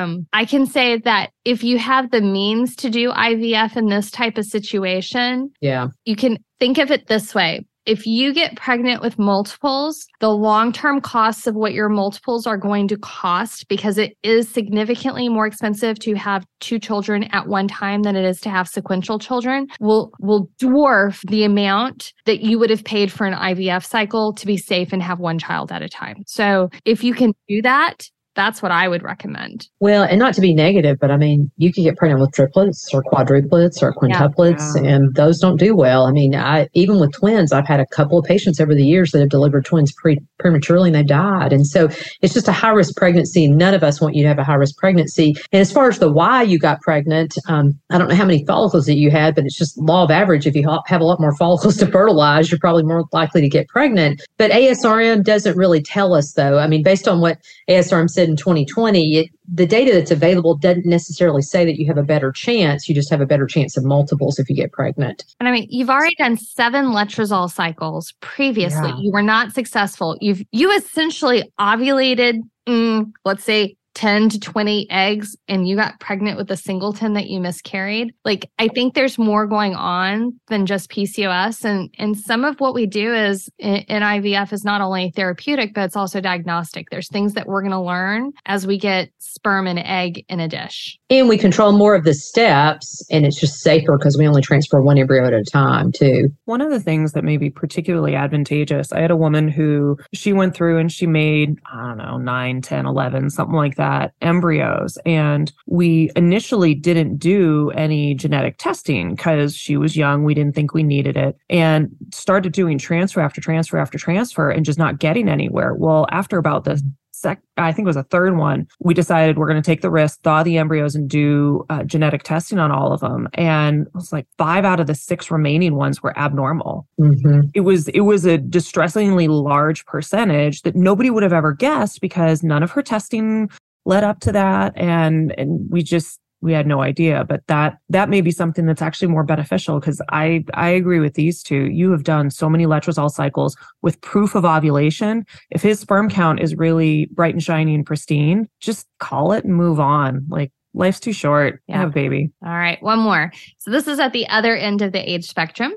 um, 0.03 0.27
I 0.33 0.45
can 0.45 0.67
say 0.67 0.99
that 0.99 1.31
if 1.45 1.62
you 1.62 1.79
have 1.79 2.11
the 2.11 2.21
means 2.21 2.75
to 2.77 2.91
do 2.91 3.11
IVF 3.11 3.77
in 3.77 3.87
this 3.87 4.11
type 4.11 4.39
of 4.39 4.45
situation, 4.45 5.51
yeah, 5.61 5.89
you 6.05 6.17
can 6.17 6.39
think 6.59 6.79
of 6.79 6.91
it 6.91 7.07
this 7.09 7.35
way. 7.35 7.67
If 7.91 8.07
you 8.07 8.33
get 8.33 8.55
pregnant 8.55 9.03
with 9.03 9.19
multiples, 9.19 10.07
the 10.21 10.31
long 10.31 10.73
term 10.73 11.01
costs 11.01 11.49
of 11.49 11.57
what 11.57 11.73
your 11.73 11.89
multiples 11.89 12.47
are 12.47 12.57
going 12.57 12.87
to 12.87 12.97
cost, 12.97 13.67
because 13.67 13.99
it 13.99 14.17
is 14.23 14.49
significantly 14.49 15.29
more 15.29 15.45
expensive 15.45 15.99
to 15.99 16.15
have 16.15 16.47
two 16.61 16.79
children 16.79 17.25
at 17.33 17.49
one 17.49 17.67
time 17.67 18.05
than 18.05 18.15
it 18.15 18.25
is 18.25 18.41
to 18.43 18.49
have 18.49 18.69
sequential 18.69 19.19
children, 19.19 19.67
will, 19.81 20.13
will 20.21 20.49
dwarf 20.63 21.29
the 21.29 21.43
amount 21.43 22.13
that 22.27 22.43
you 22.43 22.61
would 22.61 22.71
have 22.71 22.85
paid 22.85 23.11
for 23.11 23.27
an 23.27 23.35
IVF 23.35 23.85
cycle 23.85 24.35
to 24.35 24.47
be 24.47 24.57
safe 24.57 24.93
and 24.93 25.03
have 25.03 25.19
one 25.19 25.41
child 25.41 25.73
at 25.73 25.83
a 25.83 25.89
time. 25.89 26.23
So 26.29 26.71
if 26.85 27.03
you 27.03 27.13
can 27.13 27.33
do 27.49 27.61
that, 27.63 28.05
that's 28.35 28.62
what 28.62 28.71
I 28.73 28.87
would 28.88 29.03
recommend. 29.03 29.67
Well, 29.81 30.05
and 30.05 30.19
not 30.19 30.35
to 30.35 30.41
be 30.41 30.55
negative, 30.55 30.99
but 31.00 31.11
I 31.11 31.17
mean, 31.17 31.50
you 31.56 31.73
could 31.73 31.82
get 31.82 31.97
pregnant 31.97 32.21
with 32.21 32.32
triplets 32.32 32.88
or 32.94 33.03
quadruplets 33.03 33.82
or 33.82 33.93
quintuplets, 33.93 34.77
Yeah. 34.82 34.91
and 34.91 35.15
those 35.15 35.38
don't 35.41 35.59
do 35.59 35.75
well. 35.75 36.06
I 36.06 36.12
mean, 36.12 36.35
I 36.35 36.69
even 36.75 37.00
with 37.00 37.12
twins, 37.12 37.53
I've 37.53 37.67
had 37.67 37.81
a 37.81 37.87
couple 37.87 38.19
of 38.19 38.25
patients 38.25 38.61
over 38.61 38.75
the 38.75 38.85
years 38.85 39.11
that 39.11 39.21
have 39.21 39.29
delivered 39.31 39.65
twins 39.65 39.93
pre- 39.93 40.21
prematurely 40.38 40.88
and 40.88 40.94
they've 40.94 41.06
died. 41.06 41.53
And 41.53 41.67
so 41.67 41.88
it's 42.23 42.32
just 42.35 42.49
a 42.49 42.53
high 42.53 42.71
risk 42.71 42.97
pregnancy. 42.97 43.49
None 43.49 43.75
of 43.75 43.82
us 43.82 44.00
want 44.00 44.15
you 44.15 44.23
to 44.23 44.29
have 44.29 44.38
a 44.38 44.44
high 44.44 44.55
risk 44.55 44.76
pregnancy. 44.79 45.35
And 45.53 45.61
as 45.61 45.73
far 45.73 45.88
as 45.88 45.99
the 45.99 46.11
why 46.11 46.43
you 46.43 46.59
got 46.59 46.81
pregnant, 46.83 47.37
um, 47.49 47.73
I 47.91 47.99
don't 47.99 48.09
know 48.09 48.15
how 48.15 48.25
many 48.25 48.44
follicles 48.47 48.87
that 48.87 48.97
you 48.97 49.11
had, 49.11 49.35
but 49.35 49.44
it's 49.44 49.59
just 49.59 49.76
law 49.79 50.05
of 50.05 50.11
average. 50.11 50.47
If 50.47 50.55
you 50.55 50.69
ha- 50.69 50.83
have 50.87 51.00
a 51.00 51.05
lot 51.05 51.21
more 51.21 51.35
follicles 51.37 51.76
to 51.79 51.87
fertilize, 51.87 52.50
you're 52.50 52.61
probably 52.61 52.85
more 52.85 53.05
likely 53.12 53.41
to 53.41 53.49
get 53.49 53.69
pregnant. 53.69 54.23
But 54.38 54.50
ASRM 54.50 55.25
doesn't 55.25 55.56
really 55.56 55.83
tell 55.83 56.15
us, 56.15 56.33
though. 56.33 56.59
I 56.59 56.67
mean, 56.67 56.83
based 56.83 57.09
on 57.09 57.21
what 57.21 57.38
ASRM 57.69 58.09
said 58.21 58.29
in 58.29 58.37
2020, 58.37 59.17
it, 59.17 59.31
the 59.53 59.67
data 59.67 59.93
that's 59.93 60.11
available 60.11 60.57
doesn't 60.57 60.87
necessarily 60.87 61.43
say 61.43 61.65
that 61.65 61.77
you 61.77 61.87
have 61.87 61.97
a 61.97 62.03
better 62.03 62.31
chance. 62.31 62.89
You 62.89 62.95
just 62.95 63.11
have 63.11 63.21
a 63.21 63.27
better 63.27 63.47
chance 63.47 63.77
of 63.77 63.85
multiples 63.85 64.39
if 64.39 64.49
you 64.49 64.57
get 64.57 64.73
pregnant. 64.73 65.25
And 65.39 65.49
I 65.49 65.53
mean, 65.53 65.67
you've 65.71 65.91
already 65.91 66.15
done 66.17 66.37
seven 66.37 66.87
letrozole 66.87 67.50
cycles 67.50 68.12
previously. 68.21 68.91
Yeah. 68.91 68.99
You 68.99 69.11
were 69.12 69.23
not 69.23 69.53
successful. 69.53 70.17
You've 70.21 70.43
you 70.53 70.71
essentially 70.73 71.50
ovulated, 71.59 72.41
mm, 72.67 73.11
let's 73.25 73.45
say 73.45 73.77
10 73.94 74.30
to 74.30 74.40
20 74.40 74.88
eggs, 74.90 75.37
and 75.49 75.66
you 75.68 75.76
got 75.76 76.00
pregnant 76.00 76.37
with 76.37 76.50
a 76.50 76.56
singleton 76.56 77.14
that 77.14 77.28
you 77.28 77.40
miscarried. 77.40 78.12
Like, 78.25 78.50
I 78.59 78.68
think 78.68 78.94
there's 78.94 79.18
more 79.18 79.47
going 79.47 79.75
on 79.75 80.32
than 80.49 80.66
just 80.66 80.90
PCOS. 80.90 81.64
And 81.64 81.92
and 81.99 82.16
some 82.16 82.44
of 82.44 82.61
what 82.61 82.75
we 82.75 82.87
do 82.87 83.12
is 83.14 83.49
in, 83.59 83.76
in 83.88 84.02
IVF 84.02 84.52
is 84.52 84.64
not 84.64 84.80
only 84.80 85.12
therapeutic, 85.14 85.75
but 85.75 85.85
it's 85.85 85.97
also 85.97 86.20
diagnostic. 86.20 86.87
There's 86.90 87.09
things 87.09 87.35
that 87.35 87.47
we're 87.47 87.62
gonna 87.62 87.82
learn 87.82 88.30
as 88.47 88.66
we 88.66 88.78
get 88.78 89.11
sperm 89.18 89.66
and 89.66 89.78
egg 89.78 90.25
in 90.28 90.40
a 90.40 90.49
dish. 90.49 90.99
And 91.11 91.28
we 91.28 91.38
control 91.38 91.73
more 91.73 91.94
of 91.94 92.04
the 92.04 92.14
steps, 92.14 93.04
and 93.11 93.26
it's 93.26 93.40
just 93.40 93.61
safer 93.61 93.97
because 93.99 94.16
we 94.16 94.28
only 94.28 94.42
transfer 94.42 94.80
one 94.80 94.99
embryo 94.99 95.26
at 95.26 95.32
a 95.32 95.42
time, 95.42 95.90
too. 95.92 96.28
One 96.44 96.61
of 96.61 96.70
the 96.70 96.80
things 96.80 97.12
that 97.12 97.25
may 97.25 97.37
be 97.37 97.50
particularly 97.50 98.14
advantageous, 98.14 98.92
I 98.92 99.00
had 99.00 99.11
a 99.11 99.16
woman 99.16 99.49
who 99.49 99.97
she 100.14 100.32
went 100.32 100.54
through 100.54 100.78
and 100.78 100.90
she 100.90 101.06
made, 101.06 101.59
I 101.73 101.88
don't 101.88 101.99
know, 101.99 102.16
9, 102.18 102.61
10, 102.61 102.87
11, 102.87 103.30
something 103.30 103.56
like 103.56 103.76
that, 103.76 103.80
embryos. 104.21 104.99
And 105.05 105.53
we 105.67 106.11
initially 106.17 106.75
didn't 106.75 107.19
do 107.19 107.71
any 107.71 108.15
genetic 108.15 108.59
testing 108.59 109.15
because 109.15 109.57
she 109.57 109.77
was 109.77 109.97
young. 109.97 110.25
We 110.25 110.35
didn't 110.35 110.55
think 110.55 110.75
we 110.75 110.83
needed 110.83 111.17
it 111.17 111.37
and 111.49 111.89
started 112.13 112.53
doing 112.53 112.79
transfer 112.79 113.21
after 113.21 113.41
transfer 113.41 113.79
after 113.79 113.99
transfer 113.99 114.51
and 114.51 114.65
just 114.65 114.79
not 114.79 114.99
getting 114.99 115.29
anywhere. 115.29 115.75
Well, 115.75 116.07
after 116.11 116.39
about 116.39 116.65
the 116.65 116.83
sec, 117.21 117.41
I 117.57 117.73
think 117.73 117.87
it 117.87 117.91
was 117.91 117.97
a 117.97 118.05
third 118.05 118.37
one, 118.37 118.67
we 118.81 118.95
decided 118.95 119.37
we're 119.37 119.47
going 119.49 119.63
to 119.63 119.67
take 119.67 119.83
the 119.83 119.91
risk, 119.91 120.23
thaw 120.23 120.43
the 120.43 120.59
embryos, 120.59 120.95
and 120.95 121.09
do 121.09 121.65
uh, 121.69 121.85
genetic 121.85 122.23
testing 122.23 122.59
on 122.59 122.71
all 122.71 122.93
of 122.93 123.01
them. 123.01 123.29
And 123.35 123.87
it 123.87 123.95
was 123.95 124.13
like 124.13 124.27
five 124.39 124.65
out 124.65 124.81
of 124.81 124.87
the 124.87 124.95
six 124.95 125.31
remaining 125.31 125.75
ones 125.75 126.03
were 126.03 126.19
abnormal. 126.19 126.89
hmm 126.99 127.41
It 127.55 127.61
was 127.61 127.89
it 127.89 128.01
was 128.01 128.25
a 128.25 128.39
distressingly 128.39 129.29
large 129.29 129.85
percentage 129.87 130.63
that 130.63 130.75
nobody 130.75 131.11
would 131.11 131.23
have 131.23 131.33
ever 131.33 131.53
guessed 131.53 132.01
because 132.01 132.43
none 132.43 132.63
of 132.63 132.71
her 132.71 132.83
testing 132.83 133.51
led 133.85 134.05
up 134.05 134.21
to 134.21 134.33
that, 134.33 134.77
and 134.77 135.35
and 135.39 135.71
we 135.71 135.83
just 135.83 136.21
we 136.41 136.53
had 136.53 136.67
no 136.67 136.81
idea. 136.83 137.25
But 137.25 137.47
that 137.49 137.79
that 137.89 138.09
may 138.09 138.21
be 138.21 138.31
something 138.31 138.67
that's 138.67 138.83
actually 138.83 139.09
more 139.09 139.25
beneficial 139.25 139.79
because 139.79 140.01
I 140.11 140.45
I 140.55 140.69
agree 140.69 141.01
with 141.01 141.15
these 141.15 141.43
two. 141.43 141.67
You 141.67 141.91
have 141.93 142.05
done 142.05 142.31
so 142.31 142.49
many 142.49 142.67
letrozole 142.67 143.11
cycles 143.11 143.57
with 143.83 144.01
proof 144.01 144.35
of 144.35 144.45
ovulation. 144.45 145.25
If 145.51 145.63
his 145.63 145.81
sperm 145.81 146.09
count 146.09 146.41
is 146.41 146.55
really 146.55 147.09
bright 147.13 147.35
and 147.35 147.43
shiny 147.43 147.75
and 147.75 147.85
pristine, 147.85 148.49
just 148.61 148.87
call 148.99 149.33
it 149.33 149.45
and 149.45 149.55
move 149.55 149.81
on. 149.81 150.27
Like 150.29 150.53
life's 150.75 151.01
too 151.01 151.13
short. 151.13 151.63
Yeah. 151.67 151.79
Have 151.79 151.91
a 151.91 151.93
baby. 151.93 152.31
All 152.45 152.53
right. 152.53 152.83
One 152.83 153.01
more. 153.01 153.33
So 153.59 153.71
this 153.71 153.87
is 153.87 153.99
at 153.99 154.13
the 154.13 154.29
other 154.29 154.57
end 154.57 154.83
of 154.83 154.93
the 154.93 155.11
age 155.11 155.27
spectrum. 155.27 155.73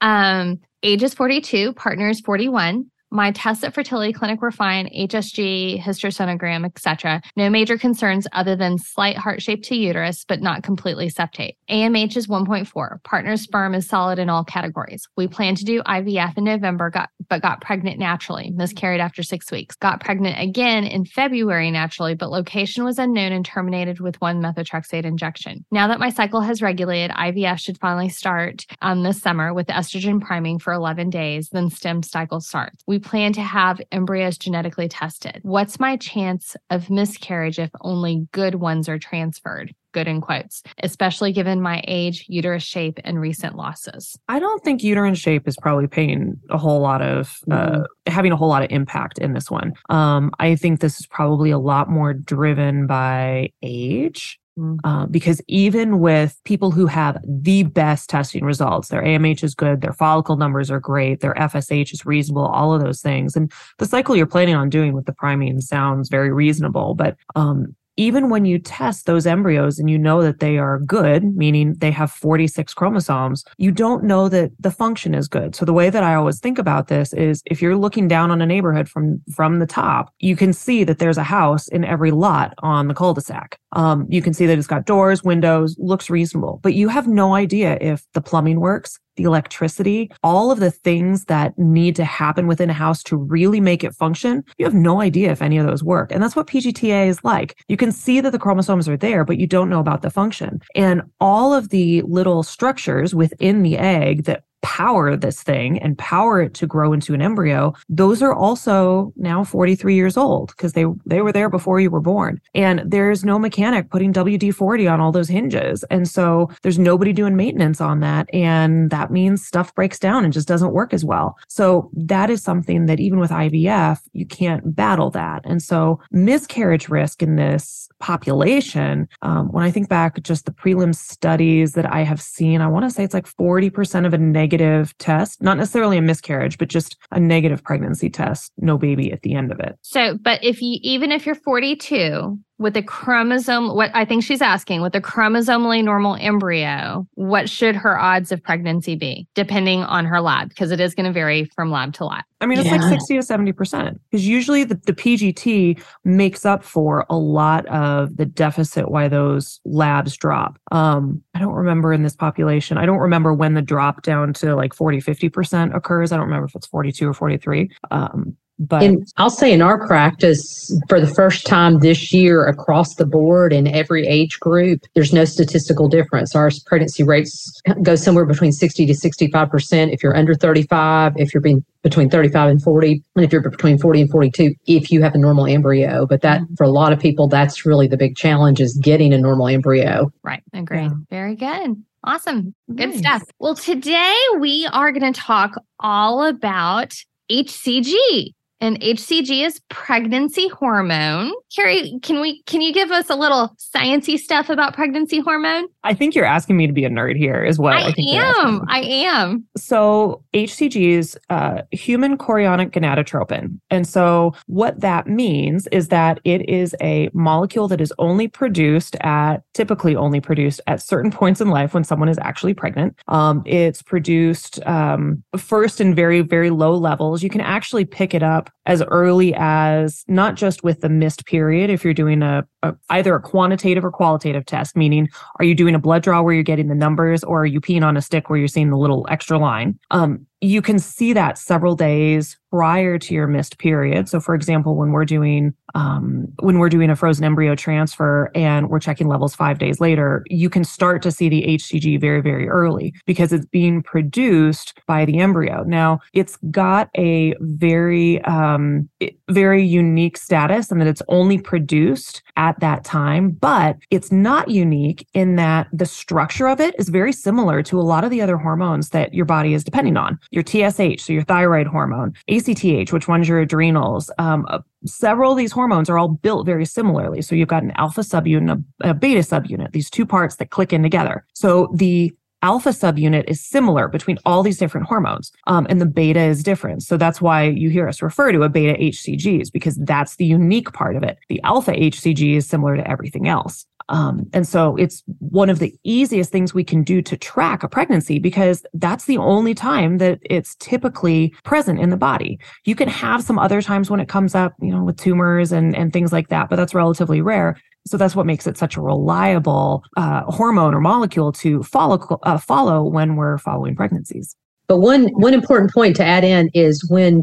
Um, 0.00 0.60
age 0.82 1.02
is 1.02 1.14
42, 1.14 1.72
partner 1.72 2.08
is 2.08 2.20
41. 2.20 2.90
My 3.10 3.30
tests 3.30 3.62
at 3.62 3.72
fertility 3.72 4.12
clinic 4.12 4.42
were 4.42 4.50
fine, 4.50 4.88
HSG, 4.88 5.80
hysterosonogram, 5.80 6.64
etc. 6.64 7.22
No 7.36 7.48
major 7.48 7.78
concerns 7.78 8.26
other 8.32 8.56
than 8.56 8.78
slight 8.78 9.16
heart 9.16 9.40
shape 9.40 9.62
to 9.64 9.76
uterus, 9.76 10.24
but 10.26 10.42
not 10.42 10.64
completely 10.64 11.08
septate. 11.08 11.54
AMH 11.70 12.16
is 12.16 12.26
1.4. 12.26 13.02
Partner 13.04 13.36
sperm 13.36 13.74
is 13.74 13.88
solid 13.88 14.18
in 14.18 14.28
all 14.28 14.44
categories. 14.44 15.06
We 15.16 15.28
plan 15.28 15.54
to 15.54 15.64
do 15.64 15.82
IVF 15.84 16.36
in 16.36 16.44
November, 16.44 16.90
got, 16.90 17.10
but 17.28 17.42
got 17.42 17.60
pregnant 17.60 17.98
naturally, 17.98 18.50
miscarried 18.50 19.00
after 19.00 19.22
six 19.22 19.52
weeks. 19.52 19.76
Got 19.76 20.00
pregnant 20.00 20.40
again 20.40 20.84
in 20.84 21.04
February 21.04 21.70
naturally, 21.70 22.14
but 22.14 22.30
location 22.30 22.84
was 22.84 22.98
unknown 22.98 23.32
and 23.32 23.44
terminated 23.44 24.00
with 24.00 24.20
one 24.20 24.42
methotrexate 24.42 25.04
injection. 25.04 25.64
Now 25.70 25.86
that 25.88 26.00
my 26.00 26.10
cycle 26.10 26.40
has 26.40 26.60
regulated, 26.60 27.14
IVF 27.16 27.60
should 27.60 27.78
finally 27.78 28.08
start 28.08 28.66
um, 28.82 29.04
this 29.04 29.22
summer 29.22 29.54
with 29.54 29.68
estrogen 29.68 30.20
priming 30.20 30.58
for 30.58 30.72
11 30.72 31.10
days, 31.10 31.48
then 31.50 31.70
stim 31.70 32.02
cycle 32.02 32.40
starts. 32.40 32.82
We 32.86 32.95
we 32.96 33.00
plan 33.00 33.34
to 33.34 33.42
have 33.42 33.78
embryos 33.92 34.38
genetically 34.38 34.88
tested. 34.88 35.38
What's 35.42 35.78
my 35.78 35.98
chance 35.98 36.56
of 36.70 36.88
miscarriage 36.88 37.58
if 37.58 37.68
only 37.82 38.26
good 38.32 38.54
ones 38.54 38.88
are 38.88 38.98
transferred? 38.98 39.74
Good 39.92 40.08
in 40.08 40.22
quotes, 40.22 40.62
especially 40.82 41.30
given 41.30 41.60
my 41.60 41.82
age, 41.86 42.24
uterus 42.26 42.62
shape, 42.62 42.98
and 43.04 43.20
recent 43.20 43.54
losses. 43.54 44.18
I 44.28 44.38
don't 44.38 44.64
think 44.64 44.82
uterine 44.82 45.14
shape 45.14 45.46
is 45.46 45.58
probably 45.60 45.88
paying 45.88 46.40
a 46.48 46.56
whole 46.56 46.80
lot 46.80 47.02
of 47.02 47.38
uh, 47.50 47.54
mm-hmm. 47.54 47.82
having 48.06 48.32
a 48.32 48.36
whole 48.36 48.48
lot 48.48 48.62
of 48.62 48.70
impact 48.70 49.18
in 49.18 49.34
this 49.34 49.50
one. 49.50 49.74
Um, 49.90 50.30
I 50.38 50.56
think 50.56 50.80
this 50.80 50.98
is 50.98 51.06
probably 51.06 51.50
a 51.50 51.58
lot 51.58 51.90
more 51.90 52.14
driven 52.14 52.86
by 52.86 53.50
age 53.62 54.40
Mm. 54.58 54.78
Uh, 54.84 55.06
because 55.06 55.42
even 55.48 55.98
with 55.98 56.40
people 56.44 56.70
who 56.70 56.86
have 56.86 57.18
the 57.26 57.64
best 57.64 58.08
testing 58.08 58.42
results, 58.42 58.88
their 58.88 59.02
AMH 59.02 59.44
is 59.44 59.54
good, 59.54 59.82
their 59.82 59.92
follicle 59.92 60.36
numbers 60.36 60.70
are 60.70 60.80
great, 60.80 61.20
their 61.20 61.34
FSH 61.34 61.92
is 61.92 62.06
reasonable, 62.06 62.46
all 62.46 62.72
of 62.72 62.82
those 62.82 63.02
things. 63.02 63.36
And 63.36 63.52
the 63.78 63.86
cycle 63.86 64.16
you're 64.16 64.26
planning 64.26 64.54
on 64.54 64.70
doing 64.70 64.94
with 64.94 65.04
the 65.04 65.12
priming 65.12 65.60
sounds 65.60 66.08
very 66.08 66.32
reasonable. 66.32 66.94
But 66.94 67.16
um, 67.34 67.76
even 67.96 68.28
when 68.28 68.44
you 68.44 68.58
test 68.58 69.06
those 69.06 69.26
embryos 69.26 69.78
and 69.78 69.88
you 69.88 69.98
know 69.98 70.22
that 70.22 70.40
they 70.40 70.58
are 70.58 70.78
good, 70.80 71.36
meaning 71.36 71.74
they 71.74 71.90
have 71.90 72.10
46 72.10 72.74
chromosomes, 72.74 73.44
you 73.58 73.70
don't 73.70 74.04
know 74.04 74.28
that 74.28 74.52
the 74.58 74.70
function 74.70 75.14
is 75.14 75.28
good. 75.28 75.54
So 75.54 75.64
the 75.64 75.72
way 75.72 75.90
that 75.90 76.02
I 76.02 76.14
always 76.14 76.40
think 76.40 76.58
about 76.58 76.88
this 76.88 77.12
is 77.12 77.42
if 77.46 77.62
you're 77.62 77.76
looking 77.76 78.08
down 78.08 78.30
on 78.30 78.42
a 78.42 78.46
neighborhood 78.46 78.88
from 78.88 79.22
from 79.34 79.58
the 79.58 79.66
top, 79.66 80.12
you 80.18 80.36
can 80.36 80.52
see 80.52 80.84
that 80.84 80.98
there's 80.98 81.18
a 81.18 81.22
house 81.22 81.68
in 81.68 81.84
every 81.84 82.10
lot 82.10 82.54
on 82.58 82.88
the 82.88 82.94
cul-de-sac. 82.94 83.58
Um, 83.72 84.06
you 84.08 84.22
can 84.22 84.32
see 84.32 84.46
that 84.46 84.58
it's 84.58 84.66
got 84.66 84.86
doors, 84.86 85.22
windows, 85.22 85.76
looks 85.78 86.10
reasonable, 86.10 86.60
but 86.62 86.74
you 86.74 86.88
have 86.88 87.06
no 87.06 87.34
idea 87.34 87.78
if 87.80 88.04
the 88.14 88.20
plumbing 88.20 88.60
works, 88.60 88.98
the 89.16 89.24
electricity, 89.24 90.10
all 90.22 90.50
of 90.50 90.60
the 90.60 90.70
things 90.70 91.24
that 91.26 91.58
need 91.58 91.96
to 91.96 92.04
happen 92.04 92.46
within 92.46 92.70
a 92.70 92.74
house 92.74 93.02
to 93.04 93.16
really 93.16 93.60
make 93.60 93.84
it 93.84 93.94
function, 93.94 94.44
you 94.58 94.64
have 94.64 94.74
no 94.74 95.00
idea 95.00 95.32
if 95.32 95.42
any 95.42 95.58
of 95.58 95.66
those 95.66 95.82
work. 95.82 96.12
And 96.12 96.22
that's 96.22 96.36
what 96.36 96.46
PGTA 96.46 97.08
is 97.08 97.22
like. 97.24 97.58
You 97.68 97.76
can 97.76 97.92
see 97.92 98.20
that 98.20 98.30
the 98.30 98.38
chromosomes 98.38 98.88
are 98.88 98.96
there, 98.96 99.24
but 99.24 99.38
you 99.38 99.46
don't 99.46 99.70
know 99.70 99.80
about 99.80 100.02
the 100.02 100.10
function. 100.10 100.60
And 100.74 101.02
all 101.20 101.52
of 101.52 101.70
the 101.70 102.02
little 102.02 102.42
structures 102.42 103.14
within 103.14 103.62
the 103.62 103.76
egg 103.76 104.24
that 104.24 104.44
power 104.62 105.16
this 105.16 105.42
thing 105.42 105.78
and 105.78 105.96
power 105.98 106.40
it 106.42 106.54
to 106.54 106.66
grow 106.66 106.92
into 106.92 107.14
an 107.14 107.22
embryo 107.22 107.72
those 107.88 108.22
are 108.22 108.34
also 108.34 109.12
now 109.16 109.44
43 109.44 109.94
years 109.94 110.16
old 110.16 110.48
because 110.48 110.72
they 110.72 110.84
they 111.04 111.22
were 111.22 111.32
there 111.32 111.48
before 111.48 111.80
you 111.80 111.90
were 111.90 112.00
born. 112.00 112.40
And 112.54 112.82
there's 112.84 113.24
no 113.24 113.38
mechanic 113.38 113.90
putting 113.90 114.12
WD-40 114.12 114.90
on 114.92 115.00
all 115.00 115.12
those 115.12 115.28
hinges. 115.28 115.84
And 115.90 116.08
so 116.08 116.50
there's 116.62 116.78
nobody 116.78 117.12
doing 117.12 117.36
maintenance 117.36 117.80
on 117.80 118.00
that. 118.00 118.28
And 118.32 118.90
that 118.90 119.10
means 119.10 119.46
stuff 119.46 119.74
breaks 119.74 119.98
down 119.98 120.24
and 120.24 120.32
just 120.32 120.48
doesn't 120.48 120.72
work 120.72 120.92
as 120.92 121.04
well. 121.04 121.36
So 121.48 121.90
that 121.94 122.30
is 122.30 122.42
something 122.42 122.86
that 122.86 123.00
even 123.00 123.18
with 123.18 123.30
IVF 123.30 124.00
you 124.12 124.26
can't 124.26 124.74
battle 124.74 125.10
that. 125.10 125.42
And 125.44 125.62
so 125.62 126.00
miscarriage 126.10 126.88
risk 126.88 127.22
in 127.22 127.36
this 127.36 127.88
population 127.98 129.08
um, 129.22 129.50
when 129.52 129.64
I 129.64 129.70
think 129.70 129.88
back 129.88 130.22
just 130.22 130.44
the 130.44 130.52
prelim 130.52 130.94
studies 130.94 131.72
that 131.72 131.90
I 131.90 132.02
have 132.02 132.20
seen 132.20 132.60
I 132.60 132.68
want 132.68 132.84
to 132.84 132.90
say 132.90 133.04
it's 133.04 133.14
like 133.14 133.26
40% 133.26 134.06
of 134.06 134.12
a 134.12 134.18
negative 134.18 134.45
negative 134.46 134.96
test, 134.98 135.42
not 135.42 135.56
necessarily 135.56 135.98
a 135.98 136.02
miscarriage, 136.02 136.56
but 136.56 136.68
just 136.68 136.96
a 137.10 137.18
negative 137.18 137.64
pregnancy 137.64 138.08
test, 138.08 138.52
no 138.58 138.78
baby 138.78 139.10
at 139.10 139.22
the 139.22 139.34
end 139.34 139.50
of 139.50 139.58
it. 139.58 139.76
So, 139.82 140.16
but 140.22 140.42
if 140.44 140.62
you, 140.62 140.78
even 140.82 141.10
if 141.10 141.26
you're 141.26 141.34
42, 141.34 142.38
with 142.58 142.76
a 142.76 142.82
chromosome, 142.82 143.74
what 143.74 143.90
I 143.94 144.04
think 144.04 144.24
she's 144.24 144.40
asking, 144.40 144.80
with 144.80 144.94
a 144.94 145.00
chromosomally 145.00 145.84
normal 145.84 146.16
embryo, 146.16 147.06
what 147.14 147.50
should 147.50 147.76
her 147.76 147.98
odds 147.98 148.32
of 148.32 148.42
pregnancy 148.42 148.96
be, 148.96 149.26
depending 149.34 149.82
on 149.82 150.06
her 150.06 150.20
lab? 150.20 150.48
Because 150.48 150.70
it 150.70 150.80
is 150.80 150.94
going 150.94 151.04
to 151.04 151.12
vary 151.12 151.44
from 151.54 151.70
lab 151.70 151.92
to 151.94 152.06
lab. 152.06 152.24
I 152.40 152.46
mean, 152.46 152.58
it's 152.58 152.66
yeah. 152.66 152.76
like 152.76 152.90
60 152.90 153.16
to 153.16 153.20
70%. 153.20 153.98
Because 154.10 154.26
usually 154.26 154.64
the, 154.64 154.74
the 154.74 154.92
PGT 154.92 155.82
makes 156.04 156.46
up 156.46 156.64
for 156.64 157.04
a 157.10 157.16
lot 157.16 157.66
of 157.66 158.16
the 158.16 158.26
deficit 158.26 158.90
why 158.90 159.08
those 159.08 159.60
labs 159.64 160.16
drop. 160.16 160.58
Um, 160.72 161.22
I 161.34 161.38
don't 161.38 161.54
remember 161.54 161.92
in 161.92 162.02
this 162.02 162.16
population, 162.16 162.78
I 162.78 162.86
don't 162.86 162.98
remember 162.98 163.34
when 163.34 163.54
the 163.54 163.62
drop 163.62 164.02
down 164.02 164.32
to 164.34 164.54
like 164.54 164.74
40, 164.74 164.98
50% 164.98 165.74
occurs. 165.74 166.10
I 166.10 166.16
don't 166.16 166.26
remember 166.26 166.46
if 166.46 166.54
it's 166.54 166.66
42 166.66 167.08
or 167.08 167.14
43. 167.14 167.70
Um, 167.90 168.36
but 168.58 168.82
and 168.82 169.06
I'll 169.16 169.30
say 169.30 169.52
in 169.52 169.60
our 169.60 169.86
practice, 169.86 170.74
for 170.88 171.00
the 171.00 171.06
first 171.06 171.46
time 171.46 171.80
this 171.80 172.12
year 172.12 172.46
across 172.46 172.94
the 172.94 173.04
board 173.04 173.52
in 173.52 173.66
every 173.66 174.06
age 174.06 174.40
group, 174.40 174.80
there's 174.94 175.12
no 175.12 175.24
statistical 175.24 175.88
difference. 175.88 176.34
Our 176.34 176.50
pregnancy 176.64 177.02
rates 177.02 177.60
go 177.82 177.96
somewhere 177.96 178.24
between 178.24 178.52
60 178.52 178.86
to 178.86 178.92
65%. 178.92 179.92
If 179.92 180.02
you're 180.02 180.16
under 180.16 180.34
35, 180.34 181.12
if 181.16 181.34
you're 181.34 181.42
being 181.42 181.64
between 181.82 182.08
35 182.08 182.50
and 182.50 182.62
40, 182.62 183.02
and 183.14 183.24
if 183.24 183.32
you're 183.32 183.42
between 183.42 183.78
40 183.78 184.00
and 184.02 184.10
42, 184.10 184.54
if 184.66 184.90
you 184.90 185.02
have 185.02 185.14
a 185.14 185.18
normal 185.18 185.46
embryo. 185.46 186.06
But 186.06 186.22
that, 186.22 186.40
mm-hmm. 186.40 186.54
for 186.54 186.64
a 186.64 186.70
lot 186.70 186.92
of 186.92 186.98
people, 186.98 187.28
that's 187.28 187.66
really 187.66 187.86
the 187.86 187.98
big 187.98 188.16
challenge 188.16 188.60
is 188.60 188.78
getting 188.82 189.12
a 189.12 189.18
normal 189.18 189.48
embryo. 189.48 190.10
Right. 190.22 190.42
Agreed. 190.54 190.84
Yeah. 190.84 190.90
Very 191.10 191.36
good. 191.36 191.76
Awesome. 192.04 192.54
Good 192.74 192.90
nice. 192.90 192.98
stuff. 192.98 193.22
Well, 193.38 193.54
today 193.54 194.16
we 194.38 194.66
are 194.72 194.92
going 194.92 195.12
to 195.12 195.20
talk 195.20 195.56
all 195.80 196.24
about 196.24 196.94
HCG. 197.30 198.32
And 198.60 198.80
HCG 198.80 199.44
is 199.44 199.60
pregnancy 199.68 200.48
hormone. 200.48 201.32
Carrie, 201.54 201.98
can 202.02 202.20
we 202.20 202.42
can 202.44 202.62
you 202.62 202.72
give 202.72 202.90
us 202.90 203.10
a 203.10 203.14
little 203.14 203.54
sciency 203.58 204.18
stuff 204.18 204.48
about 204.48 204.74
pregnancy 204.74 205.20
hormone? 205.20 205.66
I 205.84 205.92
think 205.94 206.14
you're 206.14 206.24
asking 206.24 206.56
me 206.56 206.66
to 206.66 206.72
be 206.72 206.84
a 206.84 206.88
nerd 206.88 207.16
here 207.16 207.44
as 207.44 207.58
well. 207.58 207.74
I, 207.74 207.92
I 207.96 208.16
am. 208.16 208.62
I 208.68 208.80
am. 208.80 209.46
So 209.56 210.22
HCG 210.32 210.88
is 210.90 211.18
uh, 211.28 211.62
human 211.70 212.16
chorionic 212.16 212.70
gonadotropin, 212.70 213.58
and 213.70 213.86
so 213.86 214.34
what 214.46 214.80
that 214.80 215.06
means 215.06 215.66
is 215.68 215.88
that 215.88 216.20
it 216.24 216.48
is 216.48 216.74
a 216.80 217.10
molecule 217.12 217.68
that 217.68 217.80
is 217.80 217.92
only 217.98 218.26
produced 218.26 218.96
at 219.02 219.42
typically 219.52 219.94
only 219.94 220.20
produced 220.20 220.60
at 220.66 220.80
certain 220.80 221.10
points 221.16 221.40
in 221.40 221.48
life 221.48 221.74
when 221.74 221.84
someone 221.84 222.08
is 222.08 222.18
actually 222.18 222.54
pregnant. 222.54 222.98
Um, 223.08 223.42
it's 223.44 223.82
produced 223.82 224.64
um, 224.66 225.22
first 225.36 225.80
in 225.80 225.94
very 225.94 226.22
very 226.22 226.48
low 226.48 226.74
levels. 226.74 227.22
You 227.22 227.28
can 227.30 227.42
actually 227.42 227.84
pick 227.84 228.14
it 228.14 228.22
up 228.22 228.45
as 228.66 228.82
early 228.88 229.34
as 229.36 230.04
not 230.08 230.34
just 230.34 230.64
with 230.64 230.80
the 230.80 230.88
missed 230.88 231.26
period, 231.26 231.70
if 231.70 231.84
you're 231.84 231.94
doing 231.94 232.22
a, 232.22 232.46
a, 232.62 232.74
either 232.90 233.14
a 233.14 233.20
quantitative 233.20 233.84
or 233.84 233.90
qualitative 233.90 234.44
test, 234.46 234.76
meaning 234.76 235.08
are 235.38 235.44
you 235.44 235.54
doing 235.54 235.74
a 235.74 235.78
blood 235.78 236.02
draw 236.02 236.22
where 236.22 236.34
you're 236.34 236.42
getting 236.42 236.68
the 236.68 236.74
numbers 236.74 237.22
or 237.24 237.42
are 237.42 237.46
you 237.46 237.60
peeing 237.60 237.84
on 237.84 237.96
a 237.96 238.02
stick 238.02 238.28
where 238.28 238.38
you're 238.38 238.48
seeing 238.48 238.70
the 238.70 238.76
little 238.76 239.06
extra 239.08 239.38
line? 239.38 239.78
Um, 239.90 240.26
you 240.40 240.60
can 240.60 240.78
see 240.78 241.12
that 241.12 241.38
several 241.38 241.74
days 241.74 242.38
prior 242.56 242.98
to 242.98 243.12
your 243.12 243.26
missed 243.26 243.58
period. 243.58 244.08
So, 244.08 244.18
for 244.18 244.34
example, 244.34 244.76
when 244.76 244.92
we're 244.92 245.04
doing 245.04 245.52
um, 245.74 246.32
when 246.40 246.58
we're 246.58 246.70
doing 246.70 246.88
a 246.88 246.96
frozen 246.96 247.22
embryo 247.22 247.54
transfer 247.54 248.30
and 248.34 248.70
we're 248.70 248.80
checking 248.80 249.08
levels 249.08 249.34
five 249.34 249.58
days 249.58 249.78
later, 249.78 250.24
you 250.28 250.48
can 250.48 250.64
start 250.64 251.02
to 251.02 251.10
see 251.10 251.28
the 251.28 251.42
HCG 251.42 252.00
very, 252.00 252.22
very 252.22 252.48
early 252.48 252.94
because 253.04 253.30
it's 253.30 253.44
being 253.44 253.82
produced 253.82 254.80
by 254.86 255.04
the 255.04 255.18
embryo. 255.18 255.64
Now, 255.64 256.00
it's 256.14 256.38
got 256.50 256.88
a 256.96 257.34
very, 257.40 258.22
um, 258.22 258.88
very 259.28 259.62
unique 259.62 260.16
status 260.16 260.70
in 260.70 260.78
that 260.78 260.88
it's 260.88 261.02
only 261.08 261.36
produced 261.36 262.22
at 262.38 262.58
that 262.60 262.82
time, 262.82 263.32
but 263.32 263.76
it's 263.90 264.10
not 264.10 264.48
unique 264.48 265.06
in 265.12 265.36
that 265.36 265.68
the 265.74 265.86
structure 265.86 266.48
of 266.48 266.58
it 266.58 266.74
is 266.78 266.88
very 266.88 267.12
similar 267.12 267.62
to 267.64 267.78
a 267.78 267.82
lot 267.82 268.02
of 268.02 268.10
the 268.10 268.22
other 268.22 268.38
hormones 268.38 268.90
that 268.90 269.12
your 269.12 269.26
body 269.26 269.52
is 269.52 269.62
depending 269.62 269.98
on. 269.98 270.18
Your 270.30 270.44
TSH, 270.44 271.02
so 271.02 271.12
your 271.12 271.24
thyroid 271.24 271.66
hormone, 271.66 272.14
ACTH, 272.48 272.92
which 272.92 273.08
runs 273.08 273.28
your 273.28 273.40
adrenals. 273.40 274.10
Um, 274.18 274.46
uh, 274.48 274.60
several 274.84 275.32
of 275.32 275.38
these 275.38 275.52
hormones 275.52 275.90
are 275.90 275.98
all 275.98 276.08
built 276.08 276.46
very 276.46 276.64
similarly. 276.64 277.22
So 277.22 277.34
you've 277.34 277.48
got 277.48 277.62
an 277.62 277.72
alpha 277.72 278.02
subunit, 278.02 278.64
a, 278.82 278.90
a 278.90 278.94
beta 278.94 279.20
subunit, 279.20 279.72
these 279.72 279.90
two 279.90 280.06
parts 280.06 280.36
that 280.36 280.50
click 280.50 280.72
in 280.72 280.82
together. 280.82 281.26
So 281.34 281.70
the 281.74 282.14
alpha 282.42 282.68
subunit 282.68 283.24
is 283.28 283.40
similar 283.40 283.88
between 283.88 284.18
all 284.24 284.42
these 284.42 284.58
different 284.58 284.86
hormones 284.86 285.32
um, 285.46 285.66
and 285.70 285.80
the 285.80 285.86
beta 285.86 286.20
is 286.20 286.42
different 286.42 286.82
so 286.82 286.96
that's 286.96 287.20
why 287.20 287.44
you 287.44 287.70
hear 287.70 287.88
us 287.88 288.02
refer 288.02 288.30
to 288.30 288.42
a 288.42 288.48
beta 288.48 288.78
hcgs 288.78 289.50
because 289.50 289.76
that's 289.76 290.16
the 290.16 290.24
unique 290.24 290.72
part 290.72 290.96
of 290.96 291.02
it 291.02 291.18
the 291.28 291.42
alpha 291.42 291.72
hcg 291.72 292.36
is 292.36 292.46
similar 292.46 292.76
to 292.76 292.88
everything 292.88 293.26
else 293.26 293.66
um, 293.88 294.28
and 294.32 294.46
so 294.46 294.76
it's 294.76 295.02
one 295.20 295.48
of 295.48 295.58
the 295.58 295.74
easiest 295.84 296.32
things 296.32 296.52
we 296.52 296.64
can 296.64 296.82
do 296.82 297.00
to 297.02 297.16
track 297.16 297.62
a 297.62 297.68
pregnancy 297.68 298.18
because 298.18 298.64
that's 298.74 299.04
the 299.04 299.18
only 299.18 299.54
time 299.54 299.98
that 299.98 300.18
it's 300.22 300.56
typically 300.56 301.32
present 301.44 301.78
in 301.78 301.90
the 301.90 301.96
body. 301.96 302.38
You 302.64 302.74
can 302.74 302.88
have 302.88 303.22
some 303.22 303.38
other 303.38 303.62
times 303.62 303.90
when 303.90 304.00
it 304.00 304.08
comes 304.08 304.34
up, 304.34 304.54
you 304.60 304.70
know, 304.70 304.82
with 304.82 304.96
tumors 304.96 305.52
and, 305.52 305.76
and 305.76 305.92
things 305.92 306.12
like 306.12 306.28
that, 306.28 306.48
but 306.48 306.56
that's 306.56 306.74
relatively 306.74 307.20
rare. 307.20 307.56
So 307.86 307.96
that's 307.96 308.16
what 308.16 308.26
makes 308.26 308.48
it 308.48 308.58
such 308.58 308.76
a 308.76 308.80
reliable 308.80 309.84
uh, 309.96 310.22
hormone 310.24 310.74
or 310.74 310.80
molecule 310.80 311.30
to 311.32 311.62
follow 311.62 312.18
uh, 312.24 312.38
follow 312.38 312.82
when 312.82 313.14
we're 313.14 313.38
following 313.38 313.76
pregnancies. 313.76 314.34
But 314.66 314.78
one 314.78 315.06
one 315.10 315.34
important 315.34 315.72
point 315.72 315.94
to 315.96 316.04
add 316.04 316.24
in 316.24 316.50
is 316.52 316.84
when 316.90 317.22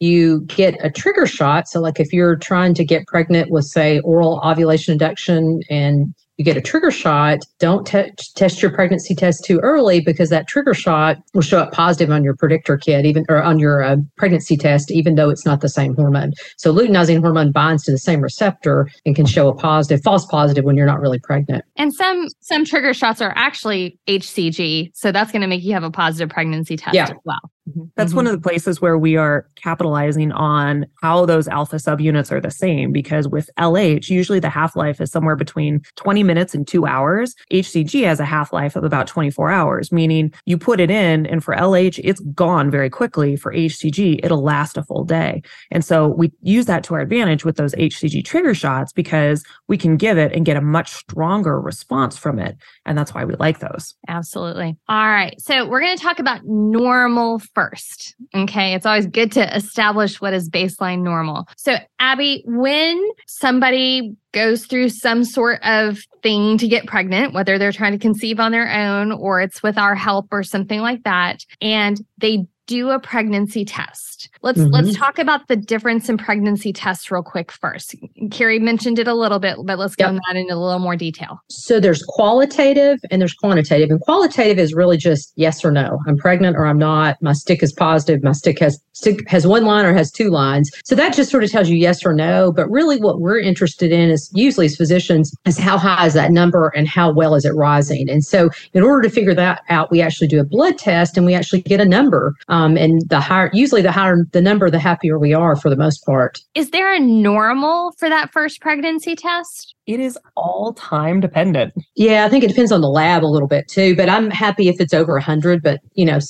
you 0.00 0.42
get 0.42 0.76
a 0.84 0.90
trigger 0.90 1.26
shot. 1.26 1.68
So, 1.68 1.80
like 1.80 2.00
if 2.00 2.12
you're 2.12 2.36
trying 2.36 2.74
to 2.74 2.84
get 2.84 3.06
pregnant 3.06 3.50
with, 3.50 3.64
say, 3.64 4.00
oral 4.00 4.40
ovulation 4.44 4.92
induction 4.92 5.60
and 5.70 6.14
you 6.36 6.44
get 6.44 6.56
a 6.56 6.60
trigger 6.60 6.90
shot, 6.90 7.38
don't 7.60 7.86
te- 7.86 8.10
test 8.34 8.60
your 8.60 8.72
pregnancy 8.72 9.14
test 9.14 9.44
too 9.44 9.60
early 9.60 10.00
because 10.00 10.30
that 10.30 10.48
trigger 10.48 10.74
shot 10.74 11.18
will 11.32 11.42
show 11.42 11.60
up 11.60 11.72
positive 11.72 12.10
on 12.10 12.24
your 12.24 12.34
predictor 12.34 12.76
kit, 12.76 13.06
even 13.06 13.24
or 13.28 13.42
on 13.42 13.58
your 13.58 13.82
uh, 13.82 13.96
pregnancy 14.16 14.56
test, 14.56 14.90
even 14.90 15.14
though 15.14 15.30
it's 15.30 15.46
not 15.46 15.60
the 15.60 15.68
same 15.68 15.94
hormone. 15.94 16.32
So 16.56 16.74
luteinizing 16.74 17.20
hormone 17.20 17.52
binds 17.52 17.84
to 17.84 17.92
the 17.92 17.98
same 17.98 18.20
receptor 18.20 18.88
and 19.06 19.14
can 19.14 19.26
show 19.26 19.48
a 19.48 19.54
positive, 19.54 20.02
false 20.02 20.26
positive 20.26 20.64
when 20.64 20.76
you're 20.76 20.86
not 20.86 21.00
really 21.00 21.20
pregnant. 21.20 21.64
And 21.76 21.94
some 21.94 22.26
some 22.40 22.64
trigger 22.64 22.94
shots 22.94 23.20
are 23.20 23.32
actually 23.36 23.98
HCG, 24.08 24.90
so 24.94 25.12
that's 25.12 25.30
going 25.30 25.42
to 25.42 25.48
make 25.48 25.62
you 25.62 25.72
have 25.72 25.84
a 25.84 25.90
positive 25.90 26.30
pregnancy 26.30 26.76
test 26.76 26.94
yeah. 26.94 27.04
as 27.04 27.12
well. 27.24 27.40
Mm-hmm. 27.68 27.84
That's 27.96 28.10
mm-hmm. 28.10 28.16
one 28.16 28.26
of 28.26 28.32
the 28.32 28.40
places 28.40 28.80
where 28.80 28.98
we 28.98 29.16
are 29.16 29.48
capitalizing 29.56 30.32
on 30.32 30.86
how 31.02 31.24
those 31.24 31.48
alpha 31.48 31.76
subunits 31.76 32.30
are 32.30 32.40
the 32.40 32.50
same 32.50 32.92
because 32.92 33.26
with 33.26 33.48
LH, 33.58 34.10
usually 34.10 34.40
the 34.40 34.50
half 34.50 34.76
life 34.76 35.00
is 35.00 35.10
somewhere 35.10 35.36
between 35.36 35.82
20 35.96 36.22
minutes 36.22 36.54
and 36.54 36.66
two 36.66 36.86
hours. 36.86 37.34
HCG 37.50 38.04
has 38.04 38.20
a 38.20 38.24
half 38.24 38.52
life 38.52 38.76
of 38.76 38.84
about 38.84 39.06
24 39.06 39.50
hours, 39.50 39.90
meaning 39.90 40.32
you 40.44 40.58
put 40.58 40.80
it 40.80 40.90
in, 40.90 41.26
and 41.26 41.42
for 41.42 41.54
LH, 41.54 42.00
it's 42.04 42.20
gone 42.34 42.70
very 42.70 42.90
quickly. 42.90 43.36
For 43.36 43.52
HCG, 43.52 44.20
it'll 44.22 44.42
last 44.42 44.76
a 44.76 44.82
full 44.82 45.04
day. 45.04 45.42
And 45.70 45.84
so 45.84 46.08
we 46.08 46.32
use 46.42 46.66
that 46.66 46.84
to 46.84 46.94
our 46.94 47.00
advantage 47.00 47.44
with 47.44 47.56
those 47.56 47.74
HCG 47.74 48.24
trigger 48.24 48.54
shots 48.54 48.92
because 48.92 49.44
we 49.68 49.78
can 49.78 49.96
give 49.96 50.18
it 50.18 50.32
and 50.32 50.44
get 50.44 50.56
a 50.56 50.60
much 50.60 50.92
stronger 50.92 51.60
response 51.60 52.18
from 52.18 52.38
it. 52.38 52.56
And 52.84 52.98
that's 52.98 53.14
why 53.14 53.24
we 53.24 53.34
like 53.36 53.60
those. 53.60 53.94
Absolutely. 54.08 54.76
All 54.88 55.08
right. 55.08 55.40
So 55.40 55.66
we're 55.66 55.80
going 55.80 55.96
to 55.96 56.02
talk 56.02 56.18
about 56.18 56.44
normal 56.44 57.38
first. 57.54 58.14
Okay. 58.34 58.74
It's 58.74 58.86
always 58.86 59.06
good 59.06 59.32
to 59.32 59.56
establish 59.56 60.20
what 60.20 60.34
is 60.34 60.50
baseline 60.50 61.02
normal. 61.02 61.46
So, 61.56 61.76
Abby, 61.98 62.42
when 62.46 63.02
somebody 63.26 64.16
goes 64.32 64.66
through 64.66 64.88
some 64.88 65.24
sort 65.24 65.60
of 65.64 66.00
thing 66.22 66.58
to 66.58 66.68
get 66.68 66.86
pregnant, 66.86 67.32
whether 67.32 67.58
they're 67.58 67.72
trying 67.72 67.92
to 67.92 67.98
conceive 67.98 68.40
on 68.40 68.52
their 68.52 68.70
own 68.70 69.12
or 69.12 69.40
it's 69.40 69.62
with 69.62 69.78
our 69.78 69.94
help 69.94 70.26
or 70.32 70.42
something 70.42 70.80
like 70.80 71.04
that, 71.04 71.44
and 71.60 72.04
they 72.18 72.46
do 72.66 72.90
a 72.90 72.98
pregnancy 72.98 73.64
test. 73.64 74.28
Let's 74.42 74.58
mm-hmm. 74.58 74.72
let's 74.72 74.96
talk 74.96 75.18
about 75.18 75.48
the 75.48 75.56
difference 75.56 76.08
in 76.08 76.16
pregnancy 76.16 76.72
tests 76.72 77.10
real 77.10 77.22
quick 77.22 77.52
first. 77.52 77.94
Carrie 78.30 78.58
mentioned 78.58 78.98
it 78.98 79.08
a 79.08 79.14
little 79.14 79.38
bit, 79.38 79.56
but 79.64 79.78
let's 79.78 79.96
go 79.96 80.10
yep. 80.10 80.22
that 80.26 80.36
into 80.36 80.54
a 80.54 80.56
little 80.56 80.78
more 80.78 80.96
detail. 80.96 81.38
So 81.50 81.80
there's 81.80 82.02
qualitative 82.02 82.98
and 83.10 83.20
there's 83.20 83.34
quantitative. 83.34 83.90
And 83.90 84.00
qualitative 84.00 84.58
is 84.58 84.74
really 84.74 84.96
just 84.96 85.32
yes 85.36 85.64
or 85.64 85.70
no. 85.70 85.98
I'm 86.06 86.16
pregnant 86.16 86.56
or 86.56 86.66
I'm 86.66 86.78
not. 86.78 87.16
My 87.20 87.32
stick 87.32 87.62
is 87.62 87.72
positive. 87.72 88.22
My 88.22 88.32
stick 88.32 88.58
has 88.60 88.78
stick 88.92 89.28
has 89.28 89.46
one 89.46 89.64
line 89.64 89.84
or 89.84 89.92
has 89.92 90.10
two 90.10 90.30
lines. 90.30 90.70
So 90.84 90.94
that 90.94 91.14
just 91.14 91.30
sort 91.30 91.44
of 91.44 91.50
tells 91.50 91.68
you 91.68 91.76
yes 91.76 92.04
or 92.04 92.14
no. 92.14 92.52
But 92.52 92.70
really 92.70 92.98
what 92.98 93.20
we're 93.20 93.40
interested 93.40 93.92
in 93.92 94.10
is 94.10 94.30
usually 94.34 94.66
as 94.66 94.76
physicians 94.76 95.34
is 95.44 95.58
how 95.58 95.76
high 95.76 96.06
is 96.06 96.14
that 96.14 96.32
number 96.32 96.68
and 96.76 96.88
how 96.88 97.12
well 97.12 97.34
is 97.34 97.44
it 97.44 97.54
rising. 97.54 98.08
And 98.08 98.24
so 98.24 98.50
in 98.72 98.82
order 98.82 99.02
to 99.02 99.10
figure 99.10 99.34
that 99.34 99.62
out, 99.68 99.90
we 99.90 100.00
actually 100.00 100.28
do 100.28 100.40
a 100.40 100.44
blood 100.44 100.78
test 100.78 101.16
and 101.16 101.26
we 101.26 101.34
actually 101.34 101.62
get 101.62 101.80
a 101.80 101.84
number. 101.84 102.34
Um, 102.48 102.53
Um, 102.54 102.76
and 102.76 103.02
the 103.08 103.18
higher, 103.18 103.50
usually 103.52 103.82
the 103.82 103.90
higher 103.90 104.28
the 104.30 104.40
number, 104.40 104.70
the 104.70 104.78
happier 104.78 105.18
we 105.18 105.34
are 105.34 105.56
for 105.56 105.70
the 105.70 105.76
most 105.76 106.06
part. 106.06 106.38
Is 106.54 106.70
there 106.70 106.94
a 106.94 107.00
normal 107.00 107.90
for 107.98 108.08
that 108.08 108.32
first 108.32 108.60
pregnancy 108.60 109.16
test? 109.16 109.74
It 109.88 109.98
is 109.98 110.16
all 110.36 110.72
time 110.74 111.18
dependent. 111.18 111.72
Yeah, 111.96 112.24
I 112.24 112.28
think 112.28 112.44
it 112.44 112.48
depends 112.48 112.70
on 112.70 112.80
the 112.80 112.86
lab 112.86 113.24
a 113.24 113.26
little 113.26 113.48
bit 113.48 113.66
too. 113.66 113.96
But 113.96 114.08
I'm 114.08 114.30
happy 114.30 114.68
if 114.68 114.80
it's 114.80 114.94
over 114.94 115.14
100. 115.14 115.64
But 115.64 115.80
you 115.94 116.04
know, 116.04 116.20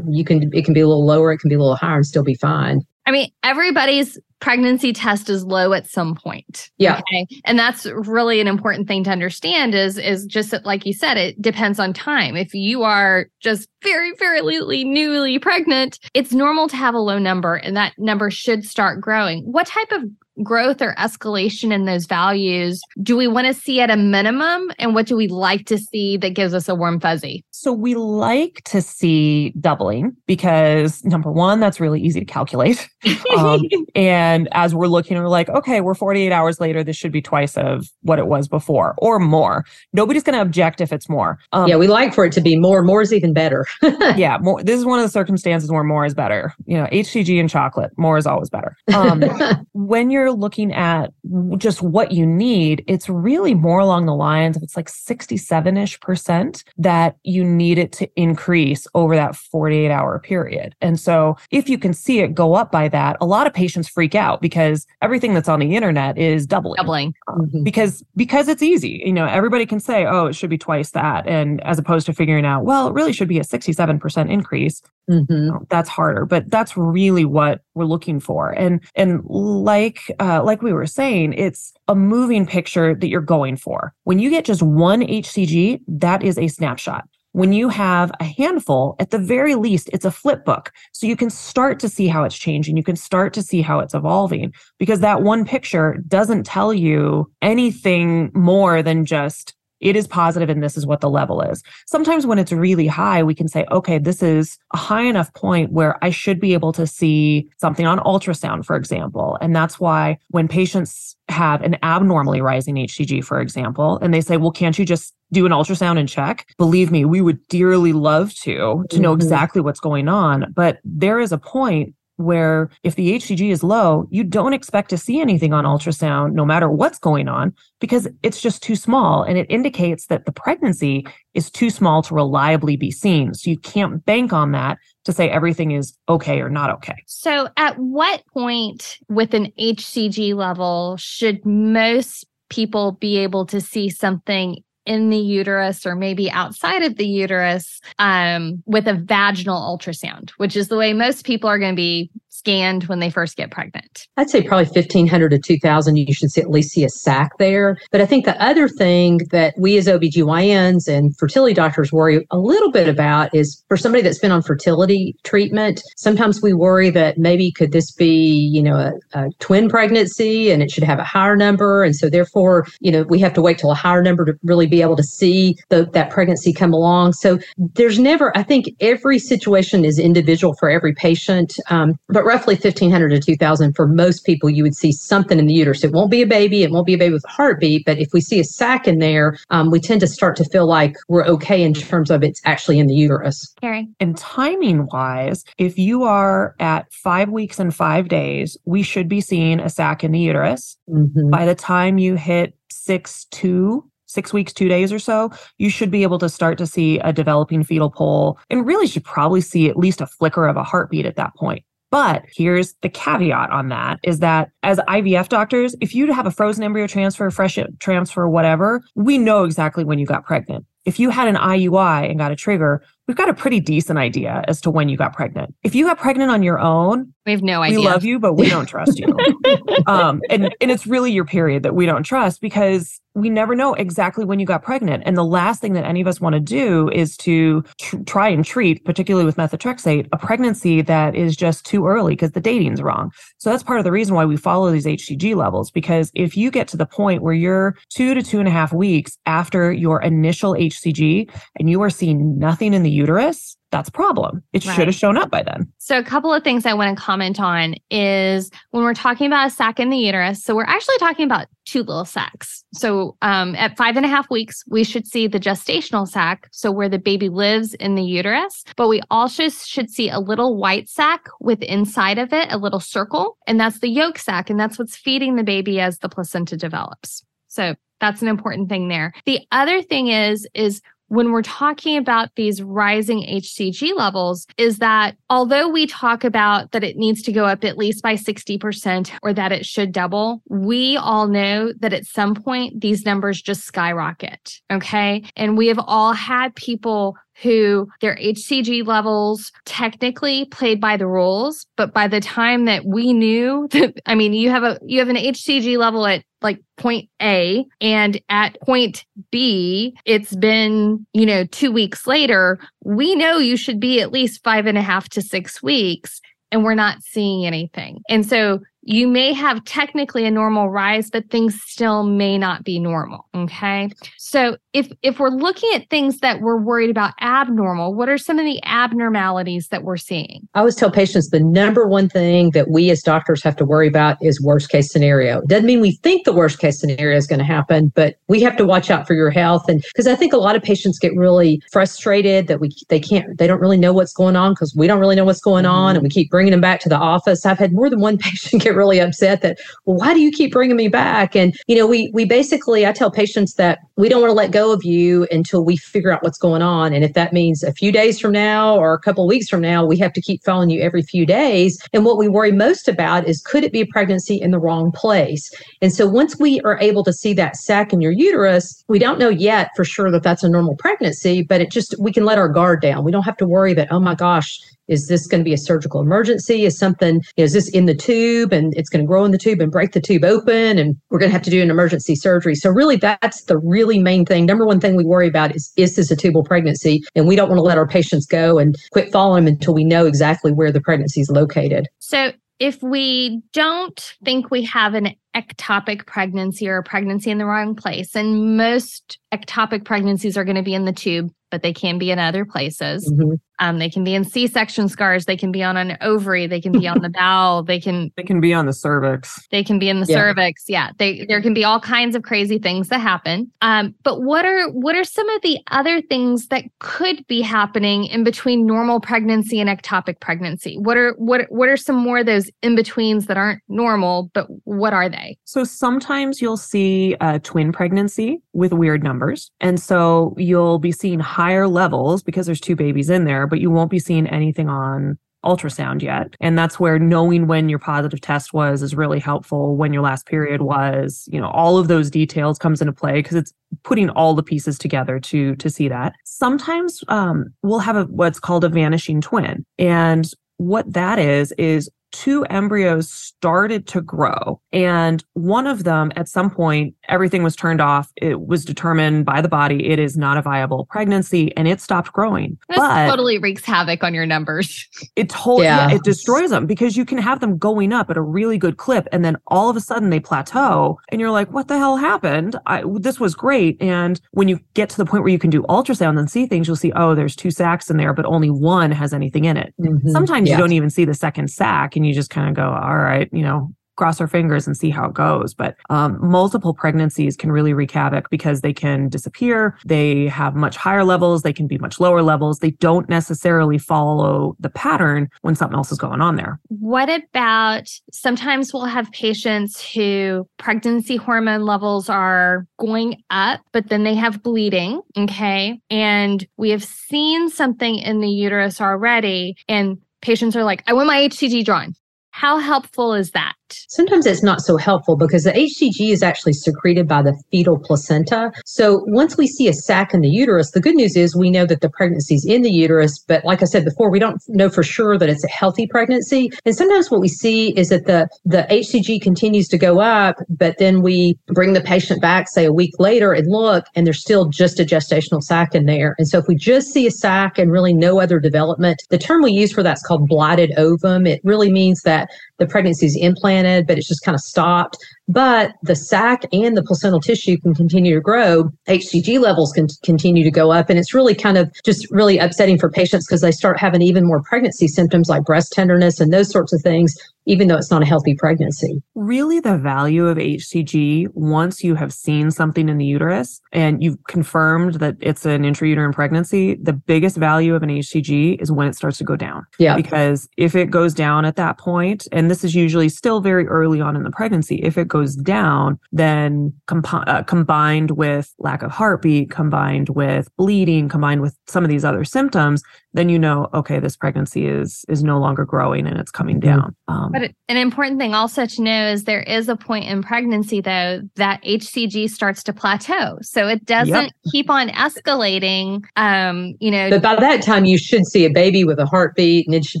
you 0.08 0.24
can 0.24 0.48
it 0.52 0.64
can 0.64 0.74
be 0.74 0.80
a 0.80 0.86
little 0.86 1.04
lower, 1.04 1.32
it 1.32 1.38
can 1.38 1.48
be 1.48 1.56
a 1.56 1.58
little 1.58 1.74
higher, 1.74 1.96
and 1.96 2.06
still 2.06 2.22
be 2.22 2.34
fine. 2.34 2.82
I 3.06 3.10
mean, 3.10 3.30
everybody's 3.42 4.18
pregnancy 4.40 4.92
test 4.92 5.28
is 5.28 5.44
low 5.44 5.72
at 5.72 5.86
some 5.86 6.14
point. 6.14 6.70
Yeah. 6.78 6.98
Okay? 6.98 7.26
And 7.44 7.58
that's 7.58 7.86
really 7.86 8.40
an 8.40 8.46
important 8.46 8.88
thing 8.88 9.04
to 9.04 9.10
understand 9.10 9.74
is 9.74 9.98
is 9.98 10.24
just 10.24 10.50
that 10.50 10.64
like 10.64 10.86
you 10.86 10.92
said 10.92 11.16
it 11.16 11.40
depends 11.40 11.78
on 11.78 11.92
time. 11.92 12.36
If 12.36 12.54
you 12.54 12.82
are 12.82 13.26
just 13.40 13.68
very 13.82 14.12
very 14.18 14.84
newly 14.84 15.38
pregnant, 15.38 15.98
it's 16.14 16.32
normal 16.32 16.68
to 16.68 16.76
have 16.76 16.94
a 16.94 16.98
low 16.98 17.18
number 17.18 17.54
and 17.54 17.76
that 17.76 17.92
number 17.98 18.30
should 18.30 18.64
start 18.64 19.00
growing. 19.00 19.42
What 19.44 19.66
type 19.66 19.92
of 19.92 20.04
growth 20.42 20.80
or 20.80 20.94
escalation 20.96 21.72
in 21.72 21.84
those 21.84 22.06
values 22.06 22.80
do 23.02 23.16
we 23.16 23.28
want 23.28 23.46
to 23.46 23.54
see 23.54 23.80
at 23.80 23.90
a 23.90 23.96
minimum? 23.96 24.70
And 24.78 24.94
what 24.94 25.06
do 25.06 25.16
we 25.16 25.28
like 25.28 25.66
to 25.66 25.78
see 25.78 26.16
that 26.18 26.34
gives 26.34 26.54
us 26.54 26.68
a 26.68 26.74
warm 26.74 27.00
fuzzy? 27.00 27.44
So 27.50 27.72
we 27.72 27.94
like 27.94 28.62
to 28.66 28.82
see 28.82 29.50
doubling 29.60 30.16
because 30.26 31.04
number 31.04 31.30
one 31.30 31.60
that's 31.60 31.80
really 31.80 32.00
easy 32.00 32.20
to 32.20 32.26
calculate. 32.26 32.88
Um, 33.36 33.62
and 33.94 34.48
as 34.52 34.74
we're 34.74 34.88
looking 34.88 35.16
we're 35.16 35.28
like 35.28 35.48
okay 35.50 35.80
we're 35.80 35.94
48 35.94 36.32
hours 36.32 36.60
later 36.60 36.82
this 36.82 36.96
should 36.96 37.12
be 37.12 37.22
twice 37.22 37.56
of 37.56 37.86
what 38.02 38.18
it 38.18 38.26
was 38.26 38.48
before 38.48 38.94
or 38.98 39.18
more. 39.18 39.64
Nobody's 39.92 40.22
going 40.22 40.34
to 40.34 40.42
object 40.42 40.80
if 40.80 40.92
it's 40.92 41.08
more. 41.08 41.38
Um, 41.52 41.68
yeah 41.68 41.76
we 41.76 41.86
like 41.86 42.12
for 42.12 42.24
it 42.24 42.32
to 42.32 42.40
be 42.40 42.56
more. 42.56 42.82
More 42.82 43.02
is 43.02 43.12
even 43.12 43.32
better. 43.32 43.66
Yeah 44.16 44.38
more 44.40 44.62
this 44.62 44.78
is 44.78 44.84
one 44.84 44.98
of 44.98 45.04
the 45.04 45.10
circumstances 45.10 45.70
where 45.70 45.84
more 45.84 46.04
is 46.04 46.12
better. 46.14 46.52
You 46.66 46.78
know 46.78 46.86
hcg 46.86 47.40
and 47.40 47.48
chocolate 47.48 47.92
more 47.96 48.18
is 48.18 48.26
always 48.26 48.50
better. 48.50 48.76
Um, 48.94 49.22
when 49.72 50.10
you're 50.10 50.29
you're 50.30 50.38
looking 50.38 50.72
at 50.72 51.12
just 51.58 51.82
what 51.82 52.12
you 52.12 52.26
need, 52.26 52.84
it's 52.86 53.08
really 53.08 53.54
more 53.54 53.80
along 53.80 54.06
the 54.06 54.14
lines 54.14 54.56
of 54.56 54.62
it's 54.62 54.76
like 54.76 54.88
67 54.88 55.76
ish 55.76 55.98
percent 56.00 56.64
that 56.78 57.16
you 57.24 57.44
need 57.44 57.78
it 57.78 57.92
to 57.92 58.08
increase 58.16 58.86
over 58.94 59.16
that 59.16 59.34
48 59.34 59.90
hour 59.90 60.18
period. 60.20 60.74
And 60.80 60.98
so 60.98 61.36
if 61.50 61.68
you 61.68 61.78
can 61.78 61.92
see 61.92 62.20
it 62.20 62.34
go 62.34 62.54
up 62.54 62.70
by 62.70 62.88
that, 62.88 63.16
a 63.20 63.26
lot 63.26 63.46
of 63.46 63.54
patients 63.54 63.88
freak 63.88 64.14
out 64.14 64.40
because 64.40 64.86
everything 65.02 65.34
that's 65.34 65.48
on 65.48 65.58
the 65.58 65.74
internet 65.74 66.16
is 66.16 66.46
doubling. 66.46 66.76
Doubling. 66.76 67.14
Mm-hmm. 67.28 67.62
Because 67.62 68.04
because 68.16 68.48
it's 68.48 68.62
easy. 68.62 69.02
You 69.04 69.12
know, 69.12 69.26
everybody 69.26 69.66
can 69.66 69.80
say, 69.80 70.06
oh, 70.06 70.26
it 70.26 70.34
should 70.34 70.50
be 70.50 70.58
twice 70.58 70.90
that. 70.90 71.26
And 71.26 71.60
as 71.62 71.78
opposed 71.78 72.06
to 72.06 72.12
figuring 72.12 72.44
out, 72.44 72.64
well, 72.64 72.88
it 72.88 72.94
really 72.94 73.12
should 73.12 73.28
be 73.28 73.38
a 73.38 73.44
67% 73.44 74.30
increase. 74.30 74.82
Mm-hmm. 75.08 75.64
That's 75.70 75.88
harder, 75.88 76.24
but 76.24 76.50
that's 76.50 76.76
really 76.76 77.24
what 77.24 77.62
we're 77.74 77.84
looking 77.84 78.20
for. 78.20 78.50
And 78.50 78.82
and 78.94 79.24
like 79.24 80.00
uh, 80.20 80.42
like 80.42 80.62
we 80.62 80.72
were 80.72 80.86
saying, 80.86 81.32
it's 81.32 81.72
a 81.88 81.94
moving 81.94 82.46
picture 82.46 82.94
that 82.94 83.08
you're 83.08 83.20
going 83.20 83.56
for. 83.56 83.92
When 84.04 84.18
you 84.18 84.30
get 84.30 84.44
just 84.44 84.62
one 84.62 85.02
HCG, 85.02 85.80
that 85.88 86.22
is 86.22 86.38
a 86.38 86.48
snapshot. 86.48 87.04
When 87.32 87.52
you 87.52 87.68
have 87.68 88.10
a 88.18 88.24
handful, 88.24 88.96
at 88.98 89.10
the 89.10 89.18
very 89.18 89.54
least, 89.54 89.88
it's 89.92 90.04
a 90.04 90.10
flip 90.10 90.44
book. 90.44 90.72
So 90.92 91.06
you 91.06 91.16
can 91.16 91.30
start 91.30 91.78
to 91.80 91.88
see 91.88 92.08
how 92.08 92.24
it's 92.24 92.36
changing. 92.36 92.76
You 92.76 92.82
can 92.82 92.96
start 92.96 93.32
to 93.34 93.42
see 93.42 93.62
how 93.62 93.78
it's 93.78 93.94
evolving 93.94 94.52
because 94.78 94.98
that 95.00 95.22
one 95.22 95.44
picture 95.44 96.02
doesn't 96.08 96.44
tell 96.44 96.74
you 96.74 97.30
anything 97.40 98.32
more 98.34 98.82
than 98.82 99.04
just 99.04 99.54
it 99.80 99.96
is 99.96 100.06
positive 100.06 100.48
and 100.48 100.62
this 100.62 100.76
is 100.76 100.86
what 100.86 101.00
the 101.00 101.10
level 101.10 101.40
is. 101.40 101.62
Sometimes 101.86 102.26
when 102.26 102.38
it's 102.38 102.52
really 102.52 102.86
high, 102.86 103.22
we 103.22 103.34
can 103.34 103.48
say, 103.48 103.64
okay, 103.70 103.98
this 103.98 104.22
is 104.22 104.58
a 104.72 104.76
high 104.76 105.02
enough 105.02 105.32
point 105.34 105.72
where 105.72 106.02
I 106.04 106.10
should 106.10 106.40
be 106.40 106.52
able 106.52 106.72
to 106.72 106.86
see 106.86 107.48
something 107.58 107.86
on 107.86 107.98
ultrasound, 108.00 108.64
for 108.64 108.76
example. 108.76 109.38
And 109.40 109.54
that's 109.54 109.80
why 109.80 110.18
when 110.28 110.48
patients 110.48 111.16
have 111.28 111.62
an 111.62 111.76
abnormally 111.82 112.40
rising 112.40 112.76
HCG, 112.76 113.24
for 113.24 113.40
example, 113.40 113.98
and 114.02 114.12
they 114.12 114.20
say, 114.20 114.36
well, 114.36 114.50
can't 114.50 114.78
you 114.78 114.84
just 114.84 115.14
do 115.32 115.46
an 115.46 115.52
ultrasound 115.52 115.98
and 115.98 116.08
check? 116.08 116.46
Believe 116.58 116.90
me, 116.90 117.04
we 117.04 117.20
would 117.20 117.46
dearly 117.48 117.92
love 117.92 118.34
to, 118.34 118.84
to 118.90 118.98
know 118.98 119.12
mm-hmm. 119.12 119.22
exactly 119.22 119.60
what's 119.60 119.80
going 119.80 120.08
on. 120.08 120.52
But 120.54 120.78
there 120.84 121.20
is 121.20 121.32
a 121.32 121.38
point 121.38 121.94
where 122.20 122.70
if 122.82 122.94
the 122.94 123.12
HCG 123.12 123.50
is 123.50 123.62
low, 123.62 124.06
you 124.10 124.24
don't 124.24 124.52
expect 124.52 124.90
to 124.90 124.98
see 124.98 125.20
anything 125.20 125.52
on 125.52 125.64
ultrasound, 125.64 126.32
no 126.32 126.44
matter 126.44 126.68
what's 126.68 126.98
going 126.98 127.28
on, 127.28 127.54
because 127.80 128.08
it's 128.22 128.40
just 128.40 128.62
too 128.62 128.76
small. 128.76 129.22
And 129.22 129.38
it 129.38 129.46
indicates 129.48 130.06
that 130.06 130.26
the 130.26 130.32
pregnancy 130.32 131.06
is 131.34 131.50
too 131.50 131.70
small 131.70 132.02
to 132.02 132.14
reliably 132.14 132.76
be 132.76 132.90
seen. 132.90 133.34
So 133.34 133.50
you 133.50 133.58
can't 133.58 134.04
bank 134.04 134.32
on 134.32 134.52
that 134.52 134.78
to 135.04 135.12
say 135.12 135.30
everything 135.30 135.70
is 135.72 135.96
okay 136.08 136.40
or 136.40 136.50
not 136.50 136.70
okay. 136.70 136.96
So, 137.06 137.48
at 137.56 137.78
what 137.78 138.22
point 138.32 138.98
with 139.08 139.34
an 139.34 139.52
HCG 139.58 140.34
level 140.34 140.96
should 140.98 141.44
most 141.44 142.26
people 142.50 142.92
be 142.92 143.16
able 143.18 143.46
to 143.46 143.60
see 143.60 143.88
something 143.88 144.62
in 144.86 145.10
the 145.10 145.18
uterus 145.18 145.84
or 145.84 145.94
maybe 145.94 146.30
outside 146.30 146.82
of 146.82 146.96
the 146.96 147.06
uterus 147.06 147.80
um, 147.98 148.62
with 148.66 148.88
a 148.88 148.94
vaginal 148.94 149.60
ultrasound, 149.60 150.30
which 150.38 150.56
is 150.56 150.68
the 150.68 150.76
way 150.76 150.92
most 150.92 151.24
people 151.24 151.48
are 151.48 151.58
going 151.58 151.72
to 151.72 151.76
be 151.76 152.10
scanned 152.40 152.84
when 152.84 153.00
they 153.00 153.10
first 153.10 153.36
get 153.36 153.50
pregnant? 153.50 154.08
I'd 154.16 154.30
say 154.30 154.42
probably 154.42 154.64
1500 154.64 155.28
to 155.30 155.38
2000. 155.38 155.96
You 155.96 156.12
should 156.14 156.30
see, 156.30 156.40
at 156.40 156.50
least 156.50 156.70
see 156.70 156.84
a 156.84 156.88
sac 156.88 157.32
there. 157.38 157.76
But 157.92 158.00
I 158.00 158.06
think 158.06 158.24
the 158.24 158.40
other 158.42 158.66
thing 158.66 159.20
that 159.30 159.54
we 159.58 159.76
as 159.76 159.86
OBGYNs 159.86 160.88
and 160.88 161.16
fertility 161.18 161.54
doctors 161.54 161.92
worry 161.92 162.26
a 162.30 162.38
little 162.38 162.72
bit 162.72 162.88
about 162.88 163.34
is 163.34 163.62
for 163.68 163.76
somebody 163.76 164.02
that's 164.02 164.18
been 164.18 164.32
on 164.32 164.42
fertility 164.42 165.14
treatment, 165.22 165.82
sometimes 165.96 166.40
we 166.42 166.54
worry 166.54 166.90
that 166.90 167.18
maybe 167.18 167.52
could 167.52 167.72
this 167.72 167.92
be, 167.92 168.48
you 168.52 168.62
know, 168.62 168.76
a, 168.76 169.18
a 169.18 169.30
twin 169.38 169.68
pregnancy 169.68 170.50
and 170.50 170.62
it 170.62 170.70
should 170.70 170.84
have 170.84 170.98
a 170.98 171.04
higher 171.04 171.36
number. 171.36 171.84
And 171.84 171.94
so 171.94 172.08
therefore, 172.08 172.66
you 172.80 172.90
know, 172.90 173.02
we 173.02 173.18
have 173.20 173.34
to 173.34 173.42
wait 173.42 173.58
till 173.58 173.70
a 173.70 173.74
higher 173.74 174.02
number 174.02 174.24
to 174.24 174.34
really 174.42 174.66
be 174.66 174.80
able 174.80 174.96
to 174.96 175.02
see 175.02 175.56
the, 175.68 175.84
that 175.92 176.10
pregnancy 176.10 176.52
come 176.52 176.72
along. 176.72 177.12
So 177.12 177.38
there's 177.74 177.98
never, 177.98 178.36
I 178.36 178.42
think 178.42 178.66
every 178.80 179.18
situation 179.18 179.84
is 179.84 179.98
individual 179.98 180.54
for 180.58 180.70
every 180.70 180.94
patient. 180.94 181.54
Um, 181.68 181.94
but 182.08 182.24
roughly 182.30 182.54
1500 182.54 183.08
to 183.08 183.18
2000 183.18 183.74
for 183.74 183.88
most 183.88 184.24
people 184.24 184.48
you 184.48 184.62
would 184.62 184.76
see 184.76 184.92
something 184.92 185.40
in 185.40 185.46
the 185.46 185.52
uterus 185.52 185.82
it 185.82 185.90
won't 185.90 186.12
be 186.12 186.22
a 186.22 186.26
baby 186.26 186.62
it 186.62 186.70
won't 186.70 186.86
be 186.86 186.94
a 186.94 186.98
baby 186.98 187.14
with 187.14 187.24
a 187.24 187.28
heartbeat 187.28 187.84
but 187.84 187.98
if 187.98 188.12
we 188.12 188.20
see 188.20 188.38
a 188.38 188.44
sac 188.44 188.86
in 188.86 189.00
there 189.00 189.36
um, 189.50 189.68
we 189.72 189.80
tend 189.80 190.00
to 190.00 190.06
start 190.06 190.36
to 190.36 190.44
feel 190.44 190.64
like 190.64 190.94
we're 191.08 191.26
okay 191.26 191.60
in 191.60 191.74
terms 191.74 192.08
of 192.08 192.22
it's 192.22 192.40
actually 192.44 192.78
in 192.78 192.86
the 192.86 192.94
uterus 192.94 193.52
Carrie. 193.60 193.88
and 193.98 194.16
timing 194.16 194.86
wise 194.92 195.44
if 195.58 195.76
you 195.76 196.04
are 196.04 196.54
at 196.60 196.92
five 196.92 197.30
weeks 197.30 197.58
and 197.58 197.74
five 197.74 198.06
days 198.06 198.56
we 198.64 198.84
should 198.84 199.08
be 199.08 199.20
seeing 199.20 199.58
a 199.58 199.68
sac 199.68 200.04
in 200.04 200.12
the 200.12 200.20
uterus 200.20 200.76
mm-hmm. 200.88 201.30
by 201.30 201.44
the 201.44 201.56
time 201.56 201.98
you 201.98 202.14
hit 202.14 202.54
six 202.70 203.24
two 203.32 203.84
six 204.10 204.32
weeks, 204.32 204.52
two 204.52 204.68
days 204.68 204.92
or 204.92 204.98
so, 204.98 205.30
you 205.58 205.70
should 205.70 205.88
be 205.88 206.02
able 206.02 206.18
to 206.18 206.28
start 206.28 206.58
to 206.58 206.66
see 206.66 206.98
a 206.98 207.12
developing 207.12 207.62
fetal 207.62 207.88
pole 207.88 208.36
and 208.50 208.66
really 208.66 208.88
should 208.88 209.04
probably 209.04 209.40
see 209.40 209.68
at 209.68 209.76
least 209.76 210.00
a 210.00 210.06
flicker 210.06 210.48
of 210.48 210.56
a 210.56 210.64
heartbeat 210.64 211.06
at 211.06 211.14
that 211.14 211.32
point. 211.36 211.62
But 211.90 212.24
here's 212.32 212.74
the 212.82 212.88
caveat 212.88 213.50
on 213.50 213.68
that 213.68 213.98
is 214.04 214.20
that 214.20 214.50
as 214.62 214.78
IVF 214.78 215.28
doctors, 215.28 215.74
if 215.80 215.94
you 215.94 216.12
have 216.12 216.26
a 216.26 216.30
frozen 216.30 216.62
embryo 216.62 216.86
transfer, 216.86 217.30
fresh 217.30 217.58
transfer, 217.80 218.28
whatever, 218.28 218.80
we 218.94 219.18
know 219.18 219.44
exactly 219.44 219.84
when 219.84 219.98
you 219.98 220.06
got 220.06 220.24
pregnant. 220.24 220.66
If 220.84 220.98
you 221.00 221.10
had 221.10 221.28
an 221.28 221.36
IUI 221.36 222.08
and 222.08 222.18
got 222.18 222.32
a 222.32 222.36
trigger, 222.36 222.82
we've 223.10 223.16
got 223.16 223.28
a 223.28 223.34
pretty 223.34 223.58
decent 223.58 223.98
idea 223.98 224.44
as 224.46 224.60
to 224.60 224.70
when 224.70 224.88
you 224.88 224.96
got 224.96 225.12
pregnant. 225.12 225.52
If 225.64 225.74
you 225.74 225.84
got 225.84 225.98
pregnant 225.98 226.30
on 226.30 226.44
your 226.44 226.60
own, 226.60 227.12
we 227.26 227.32
have 227.32 227.42
no 227.42 227.60
idea. 227.60 227.80
We 227.80 227.84
love 227.84 228.04
you, 228.04 228.20
but 228.20 228.34
we 228.34 228.48
don't 228.48 228.66
trust 228.66 229.00
you. 229.00 229.16
um, 229.88 230.20
and 230.30 230.54
and 230.60 230.70
it's 230.70 230.86
really 230.86 231.10
your 231.10 231.24
period 231.24 231.64
that 231.64 231.74
we 231.74 231.86
don't 231.86 232.04
trust 232.04 232.40
because 232.40 233.00
we 233.14 233.28
never 233.28 233.56
know 233.56 233.74
exactly 233.74 234.24
when 234.24 234.38
you 234.38 234.46
got 234.46 234.62
pregnant. 234.62 235.02
And 235.04 235.16
the 235.16 235.24
last 235.24 235.60
thing 235.60 235.72
that 235.72 235.84
any 235.84 236.00
of 236.00 236.06
us 236.06 236.20
want 236.20 236.34
to 236.34 236.40
do 236.40 236.88
is 236.90 237.16
to 237.18 237.64
tr- 237.80 237.96
try 238.06 238.28
and 238.28 238.44
treat, 238.44 238.84
particularly 238.84 239.24
with 239.24 239.36
methotrexate, 239.36 240.08
a 240.12 240.18
pregnancy 240.18 240.80
that 240.82 241.16
is 241.16 241.36
just 241.36 241.66
too 241.66 241.86
early 241.86 242.12
because 242.12 242.32
the 242.32 242.40
dating's 242.40 242.80
wrong. 242.80 243.10
So 243.38 243.50
that's 243.50 243.64
part 243.64 243.80
of 243.80 243.84
the 243.84 243.90
reason 243.90 244.14
why 244.14 244.24
we 244.24 244.36
follow 244.36 244.70
these 244.70 244.86
HCG 244.86 245.34
levels. 245.34 245.70
Because 245.72 246.12
if 246.14 246.36
you 246.36 246.50
get 246.50 246.68
to 246.68 246.76
the 246.76 246.86
point 246.86 247.22
where 247.22 247.34
you're 247.34 247.76
two 247.88 248.14
to 248.14 248.22
two 248.22 248.38
and 248.38 248.46
a 248.46 248.52
half 248.52 248.72
weeks 248.72 249.18
after 249.26 249.72
your 249.72 250.00
initial 250.02 250.54
HCG 250.54 251.28
and 251.58 251.68
you 251.68 251.82
are 251.82 251.90
seeing 251.90 252.38
nothing 252.38 252.74
in 252.74 252.84
the 252.84 252.90
uterus, 253.00 253.56
that's 253.70 253.88
a 253.88 253.92
problem. 253.92 254.42
It 254.52 254.64
right. 254.66 254.74
should 254.74 254.88
have 254.88 254.94
shown 254.94 255.16
up 255.16 255.30
by 255.30 255.42
then. 255.42 255.72
So, 255.78 255.98
a 255.98 256.04
couple 256.04 256.32
of 256.32 256.42
things 256.42 256.66
I 256.66 256.74
want 256.74 256.96
to 256.96 257.02
comment 257.02 257.40
on 257.40 257.74
is 257.90 258.50
when 258.70 258.82
we're 258.84 258.94
talking 258.94 259.26
about 259.26 259.46
a 259.46 259.50
sac 259.50 259.80
in 259.80 259.90
the 259.90 259.96
uterus. 259.96 260.42
So, 260.42 260.54
we're 260.54 260.64
actually 260.64 260.98
talking 260.98 261.24
about 261.24 261.46
two 261.64 261.82
little 261.82 262.04
sacs. 262.04 262.64
So, 262.72 263.16
um, 263.22 263.54
at 263.54 263.76
five 263.76 263.96
and 263.96 264.04
a 264.04 264.08
half 264.08 264.28
weeks, 264.30 264.62
we 264.68 264.84
should 264.84 265.06
see 265.06 265.26
the 265.26 265.40
gestational 265.40 266.06
sac, 266.06 266.48
so 266.50 266.70
where 266.70 266.88
the 266.88 266.98
baby 266.98 267.28
lives 267.28 267.74
in 267.74 267.94
the 267.94 268.02
uterus. 268.02 268.64
But 268.76 268.88
we 268.88 269.00
also 269.10 269.48
should 269.48 269.90
see 269.90 270.10
a 270.10 270.18
little 270.18 270.56
white 270.56 270.88
sac 270.88 271.26
with 271.40 271.62
inside 271.62 272.18
of 272.18 272.32
it 272.32 272.52
a 272.52 272.58
little 272.58 272.80
circle, 272.80 273.38
and 273.46 273.58
that's 273.58 273.78
the 273.78 273.88
yolk 273.88 274.18
sac, 274.18 274.50
and 274.50 274.58
that's 274.58 274.78
what's 274.78 274.96
feeding 274.96 275.36
the 275.36 275.44
baby 275.44 275.80
as 275.80 275.98
the 275.98 276.08
placenta 276.08 276.56
develops. 276.56 277.24
So, 277.48 277.74
that's 278.00 278.22
an 278.22 278.28
important 278.28 278.68
thing 278.68 278.88
there. 278.88 279.12
The 279.26 279.40
other 279.52 279.82
thing 279.82 280.08
is, 280.08 280.48
is 280.54 280.80
when 281.10 281.32
we're 281.32 281.42
talking 281.42 281.96
about 281.96 282.30
these 282.36 282.62
rising 282.62 283.26
HCG 283.26 283.96
levels 283.96 284.46
is 284.56 284.78
that 284.78 285.16
although 285.28 285.68
we 285.68 285.84
talk 285.86 286.22
about 286.22 286.70
that 286.70 286.84
it 286.84 286.96
needs 286.96 287.20
to 287.22 287.32
go 287.32 287.46
up 287.46 287.64
at 287.64 287.76
least 287.76 288.00
by 288.00 288.14
60% 288.14 289.10
or 289.20 289.32
that 289.32 289.50
it 289.50 289.66
should 289.66 289.90
double, 289.90 290.40
we 290.48 290.96
all 290.96 291.26
know 291.26 291.72
that 291.80 291.92
at 291.92 292.06
some 292.06 292.36
point 292.36 292.80
these 292.80 293.04
numbers 293.04 293.42
just 293.42 293.64
skyrocket. 293.64 294.60
Okay. 294.70 295.24
And 295.34 295.58
we 295.58 295.66
have 295.66 295.80
all 295.84 296.12
had 296.12 296.54
people 296.54 297.16
who 297.42 297.88
their 298.00 298.16
HCG 298.16 298.86
levels 298.86 299.52
technically 299.64 300.46
played 300.46 300.80
by 300.80 300.96
the 300.96 301.06
rules, 301.06 301.66
but 301.76 301.92
by 301.94 302.06
the 302.06 302.20
time 302.20 302.66
that 302.66 302.84
we 302.84 303.12
knew 303.12 303.68
that, 303.72 304.00
I 304.06 304.14
mean, 304.14 304.32
you 304.32 304.50
have 304.50 304.62
a, 304.62 304.78
you 304.84 304.98
have 304.98 305.08
an 305.08 305.16
HCG 305.16 305.78
level 305.78 306.06
at 306.06 306.24
like 306.42 306.60
point 306.78 307.08
A 307.20 307.66
and 307.80 308.20
at 308.30 308.58
point 308.62 309.04
B, 309.30 309.94
it's 310.06 310.34
been, 310.36 311.06
you 311.12 311.26
know, 311.26 311.44
two 311.44 311.70
weeks 311.70 312.06
later, 312.06 312.58
we 312.82 313.14
know 313.14 313.38
you 313.38 313.56
should 313.56 313.78
be 313.78 314.00
at 314.00 314.12
least 314.12 314.42
five 314.42 314.66
and 314.66 314.78
a 314.78 314.82
half 314.82 315.08
to 315.10 315.22
six 315.22 315.62
weeks 315.62 316.20
and 316.50 316.64
we're 316.64 316.74
not 316.74 317.02
seeing 317.02 317.46
anything. 317.46 318.02
And 318.08 318.26
so 318.26 318.60
you 318.90 319.06
may 319.06 319.32
have 319.32 319.64
technically 319.64 320.24
a 320.24 320.30
normal 320.30 320.68
rise 320.68 321.10
but 321.10 321.28
things 321.30 321.60
still 321.64 322.04
may 322.04 322.38
not 322.38 322.64
be 322.64 322.78
normal 322.78 323.26
okay? 323.34 323.88
So 324.18 324.56
if 324.72 324.90
if 325.02 325.18
we're 325.18 325.30
looking 325.30 325.70
at 325.74 325.88
things 325.90 326.18
that 326.18 326.40
we're 326.40 326.60
worried 326.60 326.90
about 326.90 327.14
abnormal 327.20 327.94
what 327.94 328.08
are 328.08 328.18
some 328.18 328.38
of 328.38 328.44
the 328.44 328.60
abnormalities 328.64 329.68
that 329.68 329.82
we're 329.82 329.96
seeing? 329.96 330.48
I 330.54 330.60
always 330.60 330.76
tell 330.76 330.90
patients 330.90 331.30
the 331.30 331.40
number 331.40 331.86
one 331.86 332.08
thing 332.08 332.50
that 332.50 332.70
we 332.70 332.90
as 332.90 333.02
doctors 333.02 333.42
have 333.42 333.56
to 333.56 333.64
worry 333.64 333.88
about 333.88 334.16
is 334.22 334.40
worst 334.42 334.70
case 334.70 334.92
scenario. 334.92 335.42
Doesn't 335.42 335.66
mean 335.66 335.80
we 335.80 335.92
think 336.02 336.24
the 336.24 336.32
worst 336.32 336.58
case 336.58 336.80
scenario 336.80 337.16
is 337.16 337.26
going 337.26 337.38
to 337.38 337.44
happen 337.44 337.92
but 337.94 338.16
we 338.28 338.40
have 338.42 338.56
to 338.56 338.64
watch 338.64 338.90
out 338.90 339.06
for 339.06 339.14
your 339.14 339.30
health. 339.30 339.68
And 339.68 339.82
because 339.82 340.06
i 340.06 340.14
think 340.14 340.32
a 340.32 340.38
lot 340.38 340.56
of 340.56 340.62
patients 340.62 340.98
get 340.98 341.14
really 341.14 341.62
frustrated 341.70 342.46
that 342.46 342.60
we 342.60 342.70
they 342.88 343.00
can't 343.00 343.38
they 343.38 343.46
don't 343.46 343.60
really 343.60 343.78
know 343.78 343.92
what's 343.92 344.12
going 344.12 344.36
on 344.36 344.52
because 344.52 344.74
we 344.76 344.86
don't 344.86 345.00
really 345.00 345.16
know 345.16 345.24
what's 345.24 345.40
going 345.40 345.64
mm-hmm. 345.64 345.74
on 345.74 345.96
and 345.96 346.02
we 346.02 346.08
keep 346.08 346.30
bringing 346.30 346.50
them 346.50 346.60
back 346.60 346.80
to 346.80 346.88
the 346.88 346.96
office. 346.96 347.46
I've 347.46 347.58
had 347.58 347.72
more 347.72 347.88
than 347.90 348.00
one 348.00 348.18
patient 348.18 348.62
get 348.62 348.70
get 348.70 348.76
really 348.80 348.98
upset 348.98 349.42
that, 349.42 349.58
well, 349.84 349.98
why 349.98 350.14
do 350.14 350.20
you 350.20 350.30
keep 350.30 350.52
bringing 350.52 350.76
me 350.76 350.88
back? 350.88 351.36
And, 351.36 351.54
you 351.66 351.76
know, 351.76 351.86
we, 351.86 352.10
we 352.14 352.24
basically, 352.24 352.86
I 352.86 352.92
tell 352.92 353.10
patients 353.10 353.54
that 353.54 353.78
we 353.96 354.08
don't 354.08 354.22
want 354.22 354.30
to 354.30 354.40
let 354.42 354.50
go 354.50 354.72
of 354.72 354.82
you 354.82 355.26
until 355.30 355.62
we 355.64 355.76
figure 355.76 356.12
out 356.12 356.22
what's 356.22 356.38
going 356.38 356.62
on. 356.62 356.94
And 356.94 357.04
if 357.04 357.12
that 357.12 357.34
means 357.34 357.62
a 357.62 357.74
few 357.74 357.92
days 357.92 358.18
from 358.18 358.32
now 358.32 358.76
or 358.76 358.94
a 358.94 358.98
couple 358.98 359.26
weeks 359.28 359.48
from 359.48 359.60
now, 359.60 359.84
we 359.84 359.98
have 359.98 360.14
to 360.14 360.22
keep 360.22 360.42
following 360.42 360.70
you 360.70 360.80
every 360.80 361.02
few 361.02 361.26
days. 361.26 361.78
And 361.92 362.06
what 362.06 362.16
we 362.16 362.26
worry 362.26 362.52
most 362.52 362.88
about 362.88 363.28
is 363.28 363.42
could 363.42 363.64
it 363.64 363.72
be 363.72 363.82
a 363.82 363.86
pregnancy 363.86 364.40
in 364.40 364.50
the 364.50 364.58
wrong 364.58 364.90
place? 364.92 365.50
And 365.82 365.92
so 365.92 366.08
once 366.08 366.38
we 366.38 366.60
are 366.62 366.78
able 366.80 367.04
to 367.04 367.12
see 367.12 367.34
that 367.34 367.56
sac 367.56 367.92
in 367.92 368.00
your 368.00 368.12
uterus, 368.12 368.82
we 368.88 368.98
don't 368.98 369.18
know 369.18 369.28
yet 369.28 369.68
for 369.76 369.84
sure 369.84 370.10
that 370.10 370.22
that's 370.22 370.42
a 370.42 370.48
normal 370.48 370.76
pregnancy, 370.76 371.42
but 371.42 371.60
it 371.60 371.70
just, 371.70 371.94
we 372.00 372.12
can 372.12 372.24
let 372.24 372.38
our 372.38 372.48
guard 372.48 372.80
down. 372.80 373.04
We 373.04 373.12
don't 373.12 373.24
have 373.24 373.36
to 373.38 373.46
worry 373.46 373.74
that, 373.74 373.88
oh 373.90 374.00
my 374.00 374.14
gosh, 374.14 374.58
is 374.90 375.06
this 375.06 375.26
going 375.26 375.40
to 375.40 375.44
be 375.44 375.54
a 375.54 375.58
surgical 375.58 376.00
emergency? 376.00 376.64
Is 376.66 376.76
something, 376.76 377.22
is 377.36 377.54
this 377.54 377.70
in 377.70 377.86
the 377.86 377.94
tube 377.94 378.52
and 378.52 378.74
it's 378.76 378.90
going 378.90 379.02
to 379.02 379.06
grow 379.06 379.24
in 379.24 379.30
the 379.30 379.38
tube 379.38 379.60
and 379.60 379.70
break 379.70 379.92
the 379.92 380.00
tube 380.00 380.24
open 380.24 380.78
and 380.78 380.96
we're 381.08 381.18
going 381.18 381.30
to 381.30 381.32
have 381.32 381.42
to 381.42 381.50
do 381.50 381.62
an 381.62 381.70
emergency 381.70 382.14
surgery? 382.16 382.54
So, 382.54 382.68
really, 382.68 382.96
that's 382.96 383.44
the 383.44 383.56
really 383.58 384.00
main 384.00 384.26
thing. 384.26 384.44
Number 384.44 384.66
one 384.66 384.80
thing 384.80 384.96
we 384.96 385.04
worry 385.04 385.28
about 385.28 385.54
is, 385.54 385.72
is 385.76 385.96
this 385.96 386.10
a 386.10 386.16
tubal 386.16 386.44
pregnancy? 386.44 387.02
And 387.14 387.26
we 387.26 387.36
don't 387.36 387.48
want 387.48 387.58
to 387.58 387.62
let 387.62 387.78
our 387.78 387.86
patients 387.86 388.26
go 388.26 388.58
and 388.58 388.76
quit 388.92 389.12
following 389.12 389.44
them 389.44 389.54
until 389.54 389.74
we 389.74 389.84
know 389.84 390.06
exactly 390.06 390.52
where 390.52 390.72
the 390.72 390.80
pregnancy 390.80 391.20
is 391.20 391.30
located. 391.30 391.86
So, 392.00 392.32
if 392.58 392.82
we 392.82 393.40
don't 393.54 394.14
think 394.22 394.50
we 394.50 394.62
have 394.64 394.92
an 394.92 395.14
ectopic 395.34 396.06
pregnancy 396.06 396.68
or 396.68 396.78
a 396.78 396.82
pregnancy 396.82 397.30
in 397.30 397.38
the 397.38 397.46
wrong 397.46 397.74
place, 397.74 398.14
and 398.14 398.56
most 398.56 399.18
ectopic 399.32 399.84
pregnancies 399.84 400.36
are 400.36 400.44
going 400.44 400.56
to 400.56 400.62
be 400.62 400.74
in 400.74 400.84
the 400.84 400.92
tube, 400.92 401.30
but 401.50 401.62
they 401.62 401.72
can 401.72 401.98
be 401.98 402.10
in 402.10 402.18
other 402.18 402.44
places. 402.44 403.10
Mm-hmm. 403.10 403.36
Um, 403.60 403.78
they 403.78 403.90
can 403.90 404.04
be 404.04 404.14
in 404.14 404.24
C-section 404.24 404.88
scars. 404.88 405.26
They 405.26 405.36
can 405.36 405.52
be 405.52 405.62
on 405.62 405.76
an 405.76 405.96
ovary. 406.00 406.46
They 406.46 406.60
can 406.60 406.72
be 406.72 406.88
on 406.88 407.00
the 407.02 407.10
bowel. 407.14 407.62
They 407.62 407.78
can 407.78 408.10
They 408.16 408.22
can 408.22 408.40
be 408.40 408.52
on 408.54 408.66
the 408.66 408.72
cervix. 408.72 409.46
they 409.50 409.62
can 409.62 409.78
be 409.78 409.88
in 409.88 410.00
the 410.00 410.06
Yeah. 410.06 410.16
cervix. 410.16 410.64
Yeah, 410.66 410.90
they 410.98 411.24
there 411.28 411.42
can 411.42 411.54
be 411.54 411.64
all 411.64 411.78
kinds 411.80 412.16
of 412.16 412.22
crazy 412.22 412.58
things 412.58 412.88
that 412.88 413.00
happen. 413.00 413.50
Um, 413.60 413.94
but 414.02 414.22
what 414.22 414.44
are 414.44 414.68
what 414.70 414.96
are 414.96 415.04
some 415.04 415.28
of 415.28 415.42
the 415.42 415.58
other 415.70 416.00
things 416.02 416.48
that 416.48 416.64
could 416.78 417.26
be 417.26 417.40
happening 417.42 418.06
in 418.06 418.24
between 418.24 418.66
normal 418.66 418.98
pregnancy 419.00 419.60
and 419.60 419.68
ectopic 419.68 420.20
pregnancy? 420.20 420.76
What 420.78 420.96
are 420.96 421.12
what 421.18 421.42
what 421.50 421.68
are 421.68 421.76
some 421.76 421.96
more 421.96 422.18
of 422.18 422.26
those 422.26 422.50
in 422.62 422.74
betweens 422.76 423.26
that 423.26 423.36
aren't 423.36 423.60
normal? 423.68 424.30
But 424.32 424.46
what 424.64 424.92
are 424.94 425.08
they? 425.08 425.36
So 425.44 425.64
sometimes 425.64 426.40
you'll 426.40 426.56
see 426.56 427.14
a 427.20 427.38
twin 427.38 427.72
pregnancy 427.72 428.40
with 428.52 428.72
weird 428.72 429.02
numbers. 429.04 429.50
And 429.60 429.78
so 429.78 430.34
you'll 430.38 430.78
be 430.78 430.92
seeing 430.92 431.20
higher 431.20 431.68
levels 431.68 432.22
because 432.22 432.46
there's 432.46 432.60
two 432.60 432.74
babies 432.76 433.10
in 433.10 433.24
there, 433.24 433.46
but 433.50 433.60
you 433.60 433.70
won't 433.70 433.90
be 433.90 433.98
seeing 433.98 434.26
anything 434.28 434.68
on 434.68 435.18
ultrasound 435.44 436.02
yet. 436.02 436.34
And 436.40 436.58
that's 436.58 436.78
where 436.78 436.98
knowing 436.98 437.46
when 437.46 437.68
your 437.68 437.78
positive 437.78 438.20
test 438.20 438.52
was 438.52 438.82
is 438.82 438.94
really 438.94 439.18
helpful, 439.18 439.76
when 439.76 439.92
your 439.92 440.02
last 440.02 440.26
period 440.26 440.62
was, 440.62 441.28
you 441.32 441.40
know, 441.40 441.48
all 441.48 441.78
of 441.78 441.88
those 441.88 442.10
details 442.10 442.58
comes 442.58 442.80
into 442.80 442.92
play 442.92 443.14
because 443.14 443.36
it's 443.36 443.52
putting 443.82 444.10
all 444.10 444.34
the 444.34 444.42
pieces 444.42 444.78
together 444.78 445.18
to 445.20 445.56
to 445.56 445.70
see 445.70 445.88
that. 445.88 446.14
Sometimes 446.24 447.02
um, 447.08 447.46
we'll 447.62 447.78
have 447.78 447.96
a 447.96 448.04
what's 448.04 448.40
called 448.40 448.64
a 448.64 448.68
vanishing 448.68 449.20
twin. 449.20 449.64
And 449.78 450.30
what 450.58 450.92
that 450.92 451.18
is 451.18 451.52
is 451.52 451.90
two 452.12 452.44
embryos 452.46 453.10
started 453.10 453.86
to 453.86 454.00
grow 454.00 454.60
and 454.72 455.24
one 455.34 455.66
of 455.66 455.84
them 455.84 456.10
at 456.16 456.28
some 456.28 456.50
point 456.50 456.94
everything 457.08 457.42
was 457.42 457.54
turned 457.56 457.80
off 457.80 458.10
it 458.16 458.46
was 458.46 458.64
determined 458.64 459.24
by 459.24 459.40
the 459.40 459.48
body 459.48 459.88
it 459.88 459.98
is 459.98 460.16
not 460.16 460.36
a 460.36 460.42
viable 460.42 460.86
pregnancy 460.90 461.54
and 461.56 461.68
it 461.68 461.80
stopped 461.80 462.12
growing 462.12 462.58
This 462.68 462.78
but 462.78 463.06
totally 463.08 463.38
wreaks 463.38 463.64
havoc 463.64 464.02
on 464.04 464.12
your 464.14 464.26
numbers. 464.26 464.88
it 465.16 465.28
totally 465.28 465.64
Yeah. 465.64 465.88
yeah, 465.88 465.94
it 465.96 466.02
destroys 466.02 466.50
them 466.50 466.66
because 466.66 466.96
you 466.96 467.04
can 467.04 467.18
have 467.18 467.40
them 467.40 467.56
going 467.58 467.92
up 467.92 468.10
at 468.10 468.16
a 468.16 468.22
really 468.22 468.58
good 468.58 468.76
clip 468.76 469.06
and 469.12 469.24
then 469.24 469.36
all 469.46 469.70
of 469.70 469.76
a 469.76 469.80
sudden 469.80 470.10
they 470.10 470.20
plateau 470.20 470.98
and 471.10 471.20
you're 471.20 471.30
like 471.30 471.52
what 471.52 471.68
the 471.68 471.78
hell 471.78 471.96
happened 471.96 472.56
I, 472.66 472.82
this 472.98 473.20
was 473.20 473.34
great 473.34 473.80
and 473.80 474.20
when 474.32 474.48
you 474.48 474.58
get 474.74 474.90
to 474.90 474.96
the 474.96 475.06
point 475.06 475.22
where 475.22 475.32
you 475.32 475.38
can 475.38 475.50
do 475.50 475.62
ultrasound 475.64 476.18
and 476.18 476.30
see 476.30 476.46
things 476.46 476.66
you'll 476.66 476.76
see 476.76 476.92
oh 476.96 477.14
there's 477.14 477.36
two 477.36 477.50
sacs 477.50 477.88
in 477.90 477.96
there 477.96 478.12
but 478.12 478.24
only 478.26 478.50
one 478.50 478.90
has 478.90 479.12
anything 479.14 479.44
in 479.44 479.56
it 479.56 479.72
Mhm. 479.80 480.10
sometimes 480.10 480.48
Yeah. 480.48 480.56
you 480.56 480.60
don't 480.60 480.72
even 480.72 480.90
see 480.90 481.04
the 481.04 481.14
second 481.14 481.50
sack 481.50 481.96
and 482.00 482.06
you 482.06 482.14
just 482.14 482.30
kind 482.30 482.48
of 482.48 482.54
go 482.54 482.70
all 482.70 482.96
right 482.96 483.28
you 483.32 483.42
know 483.42 483.72
cross 483.96 484.18
our 484.18 484.26
fingers 484.26 484.66
and 484.66 484.78
see 484.78 484.88
how 484.88 485.04
it 485.04 485.12
goes 485.12 485.52
but 485.52 485.76
um, 485.90 486.16
multiple 486.22 486.72
pregnancies 486.72 487.36
can 487.36 487.52
really 487.52 487.74
wreak 487.74 487.90
havoc 487.90 488.30
because 488.30 488.62
they 488.62 488.72
can 488.72 489.10
disappear 489.10 489.76
they 489.84 490.26
have 490.26 490.54
much 490.54 490.74
higher 490.74 491.04
levels 491.04 491.42
they 491.42 491.52
can 491.52 491.66
be 491.66 491.76
much 491.76 492.00
lower 492.00 492.22
levels 492.22 492.60
they 492.60 492.70
don't 492.70 493.10
necessarily 493.10 493.76
follow 493.76 494.56
the 494.58 494.70
pattern 494.70 495.28
when 495.42 495.54
something 495.54 495.76
else 495.76 495.92
is 495.92 495.98
going 495.98 496.22
on 496.22 496.36
there 496.36 496.58
What 496.68 497.10
about 497.10 497.90
sometimes 498.10 498.72
we'll 498.72 498.86
have 498.86 499.12
patients 499.12 499.84
who 499.92 500.48
pregnancy 500.56 501.16
hormone 501.16 501.66
levels 501.66 502.08
are 502.08 502.66
going 502.78 503.22
up, 503.28 503.60
but 503.72 503.88
then 503.88 504.02
they 504.04 504.14
have 504.14 504.42
bleeding. 504.42 505.02
Okay. 505.16 505.78
And 505.90 506.46
we 506.56 506.70
have 506.70 506.84
seen 506.84 507.50
something 507.50 507.98
in 507.98 508.20
the 508.20 508.28
uterus 508.28 508.80
already, 508.80 509.56
and 509.68 509.98
patients 510.22 510.56
are 510.56 510.64
like, 510.64 510.82
I 510.86 510.92
want 510.92 511.06
my 511.06 511.28
HCG 511.28 511.64
drawn. 511.64 511.94
How 512.30 512.58
helpful 512.58 513.14
is 513.14 513.32
that? 513.32 513.54
Sometimes 513.88 514.26
it's 514.26 514.42
not 514.42 514.60
so 514.60 514.76
helpful 514.76 515.16
because 515.16 515.44
the 515.44 515.52
HCG 515.52 516.10
is 516.12 516.22
actually 516.22 516.52
secreted 516.52 517.06
by 517.08 517.22
the 517.22 517.34
fetal 517.50 517.78
placenta. 517.78 518.52
So 518.64 519.04
once 519.06 519.36
we 519.36 519.46
see 519.46 519.68
a 519.68 519.72
sac 519.72 520.14
in 520.14 520.20
the 520.20 520.28
uterus, 520.28 520.70
the 520.72 520.80
good 520.80 520.94
news 520.94 521.16
is 521.16 521.36
we 521.36 521.50
know 521.50 521.66
that 521.66 521.80
the 521.80 521.90
pregnancy 521.90 522.34
is 522.34 522.44
in 522.44 522.62
the 522.62 522.70
uterus. 522.70 523.18
But 523.26 523.44
like 523.44 523.62
I 523.62 523.66
said 523.66 523.84
before, 523.84 524.10
we 524.10 524.18
don't 524.18 524.40
know 524.48 524.68
for 524.68 524.82
sure 524.82 525.18
that 525.18 525.28
it's 525.28 525.44
a 525.44 525.48
healthy 525.48 525.86
pregnancy. 525.86 526.50
And 526.64 526.74
sometimes 526.74 527.10
what 527.10 527.20
we 527.20 527.28
see 527.28 527.70
is 527.78 527.88
that 527.88 528.06
the, 528.06 528.28
the 528.44 528.66
HCG 528.70 529.20
continues 529.20 529.68
to 529.68 529.78
go 529.78 530.00
up, 530.00 530.36
but 530.48 530.78
then 530.78 531.02
we 531.02 531.38
bring 531.48 531.72
the 531.72 531.80
patient 531.80 532.20
back, 532.20 532.48
say 532.48 532.64
a 532.64 532.72
week 532.72 532.94
later 532.98 533.32
and 533.32 533.46
look, 533.50 533.86
and 533.94 534.06
there's 534.06 534.20
still 534.20 534.48
just 534.48 534.80
a 534.80 534.84
gestational 534.84 535.42
sac 535.42 535.74
in 535.74 535.86
there. 535.86 536.14
And 536.18 536.28
so 536.28 536.38
if 536.38 536.46
we 536.46 536.54
just 536.54 536.92
see 536.92 537.06
a 537.06 537.10
sac 537.10 537.58
and 537.58 537.70
really 537.70 537.94
no 537.94 538.20
other 538.20 538.38
development, 538.38 539.02
the 539.10 539.18
term 539.18 539.42
we 539.42 539.52
use 539.52 539.72
for 539.72 539.82
that's 539.82 540.02
called 540.02 540.28
blighted 540.28 540.72
ovum. 540.76 541.26
It 541.26 541.40
really 541.44 541.70
means 541.70 542.02
that 542.02 542.30
the 542.60 542.66
pregnancy 542.66 543.06
is 543.06 543.16
implanted, 543.16 543.86
but 543.86 543.98
it's 543.98 544.06
just 544.06 544.22
kind 544.22 544.36
of 544.36 544.40
stopped. 544.40 544.96
But 545.28 545.74
the 545.82 545.94
sac 545.94 546.42
and 546.52 546.76
the 546.76 546.82
placental 546.82 547.20
tissue 547.20 547.56
can 547.58 547.74
continue 547.74 548.14
to 548.14 548.20
grow. 548.20 548.70
HCG 548.88 549.38
levels 549.40 549.72
can 549.72 549.86
continue 550.04 550.42
to 550.42 550.50
go 550.50 550.72
up. 550.72 550.90
And 550.90 550.98
it's 550.98 551.14
really 551.14 551.34
kind 551.34 551.56
of 551.56 551.70
just 551.84 552.10
really 552.10 552.38
upsetting 552.38 552.78
for 552.78 552.90
patients 552.90 553.26
because 553.26 553.40
they 553.40 553.52
start 553.52 553.78
having 553.78 554.02
even 554.02 554.26
more 554.26 554.42
pregnancy 554.42 554.88
symptoms 554.88 555.28
like 555.28 555.44
breast 555.44 555.72
tenderness 555.72 556.18
and 556.18 556.32
those 556.32 556.50
sorts 556.50 556.72
of 556.72 556.80
things, 556.82 557.14
even 557.46 557.68
though 557.68 557.76
it's 557.76 557.90
not 557.92 558.02
a 558.02 558.06
healthy 558.06 558.34
pregnancy. 558.34 559.02
really 559.14 559.60
the 559.60 559.76
value 559.76 560.26
of 560.26 560.38
HCG 560.38 561.28
once 561.34 561.84
you 561.84 561.94
have 561.94 562.12
seen 562.12 562.50
something 562.50 562.88
in 562.88 562.98
the 562.98 563.04
uterus 563.04 563.60
and 563.72 564.02
you've 564.02 564.16
confirmed 564.28 564.94
that 564.94 565.14
it's 565.20 565.44
an 565.44 565.62
intrauterine 565.62 566.12
pregnancy, 566.12 566.76
the 566.82 566.92
biggest 566.92 567.36
value 567.36 567.74
of 567.74 567.82
an 567.82 567.90
HCG 567.90 568.60
is 568.60 568.72
when 568.72 568.88
it 568.88 568.96
starts 568.96 569.18
to 569.18 569.24
go 569.24 569.36
down. 569.36 569.64
Yeah. 569.78 569.94
Because 569.94 570.48
if 570.56 570.74
it 570.74 570.90
goes 570.90 571.14
down 571.14 571.44
at 571.44 571.56
that 571.56 571.78
point, 571.78 572.26
and 572.32 572.50
this 572.50 572.64
is 572.64 572.74
usually 572.74 573.08
still 573.08 573.40
very 573.40 573.66
early 573.68 574.00
on 574.00 574.16
in 574.16 574.22
the 574.22 574.30
pregnancy, 574.30 574.76
if 574.82 574.96
it 574.96 575.06
goes 575.06 575.19
down, 575.36 575.98
then 576.12 576.72
uh, 576.90 577.42
combined 577.42 578.12
with 578.12 578.52
lack 578.58 578.82
of 578.82 578.90
heartbeat, 578.90 579.50
combined 579.50 580.08
with 580.10 580.48
bleeding, 580.56 581.08
combined 581.08 581.40
with 581.40 581.56
some 581.66 581.84
of 581.84 581.90
these 581.90 582.04
other 582.04 582.24
symptoms, 582.24 582.82
then 583.12 583.28
you 583.28 583.38
know, 583.38 583.68
okay, 583.74 583.98
this 583.98 584.16
pregnancy 584.16 584.66
is 584.66 585.04
is 585.08 585.22
no 585.24 585.38
longer 585.38 585.64
growing 585.64 586.06
and 586.06 586.18
it's 586.18 586.30
coming 586.30 586.58
Mhm. 586.60 586.64
down. 586.64 586.96
Um, 587.08 587.30
But 587.32 587.50
an 587.68 587.76
important 587.76 588.18
thing 588.20 588.34
also 588.34 588.66
to 588.66 588.82
know 588.82 589.06
is 589.08 589.24
there 589.24 589.42
is 589.42 589.68
a 589.68 589.76
point 589.76 590.04
in 590.06 590.22
pregnancy, 590.22 590.80
though, 590.80 591.20
that 591.36 591.60
HCG 591.64 592.28
starts 592.28 592.62
to 592.64 592.72
plateau. 592.72 593.38
So 593.42 593.66
it 593.68 593.84
doesn't 593.84 594.32
keep 594.52 594.70
on 594.70 594.88
escalating. 594.90 596.02
Um, 596.16 596.74
you 596.80 596.90
know, 596.90 597.10
But 597.10 597.22
by 597.22 597.36
that 597.36 597.62
time, 597.62 597.84
you 597.84 597.98
should 597.98 598.26
see 598.26 598.44
a 598.44 598.50
baby 598.50 598.84
with 598.84 598.98
a 598.98 599.06
heartbeat 599.06 599.66
and 599.66 599.74
it 599.74 599.84
should 599.84 600.00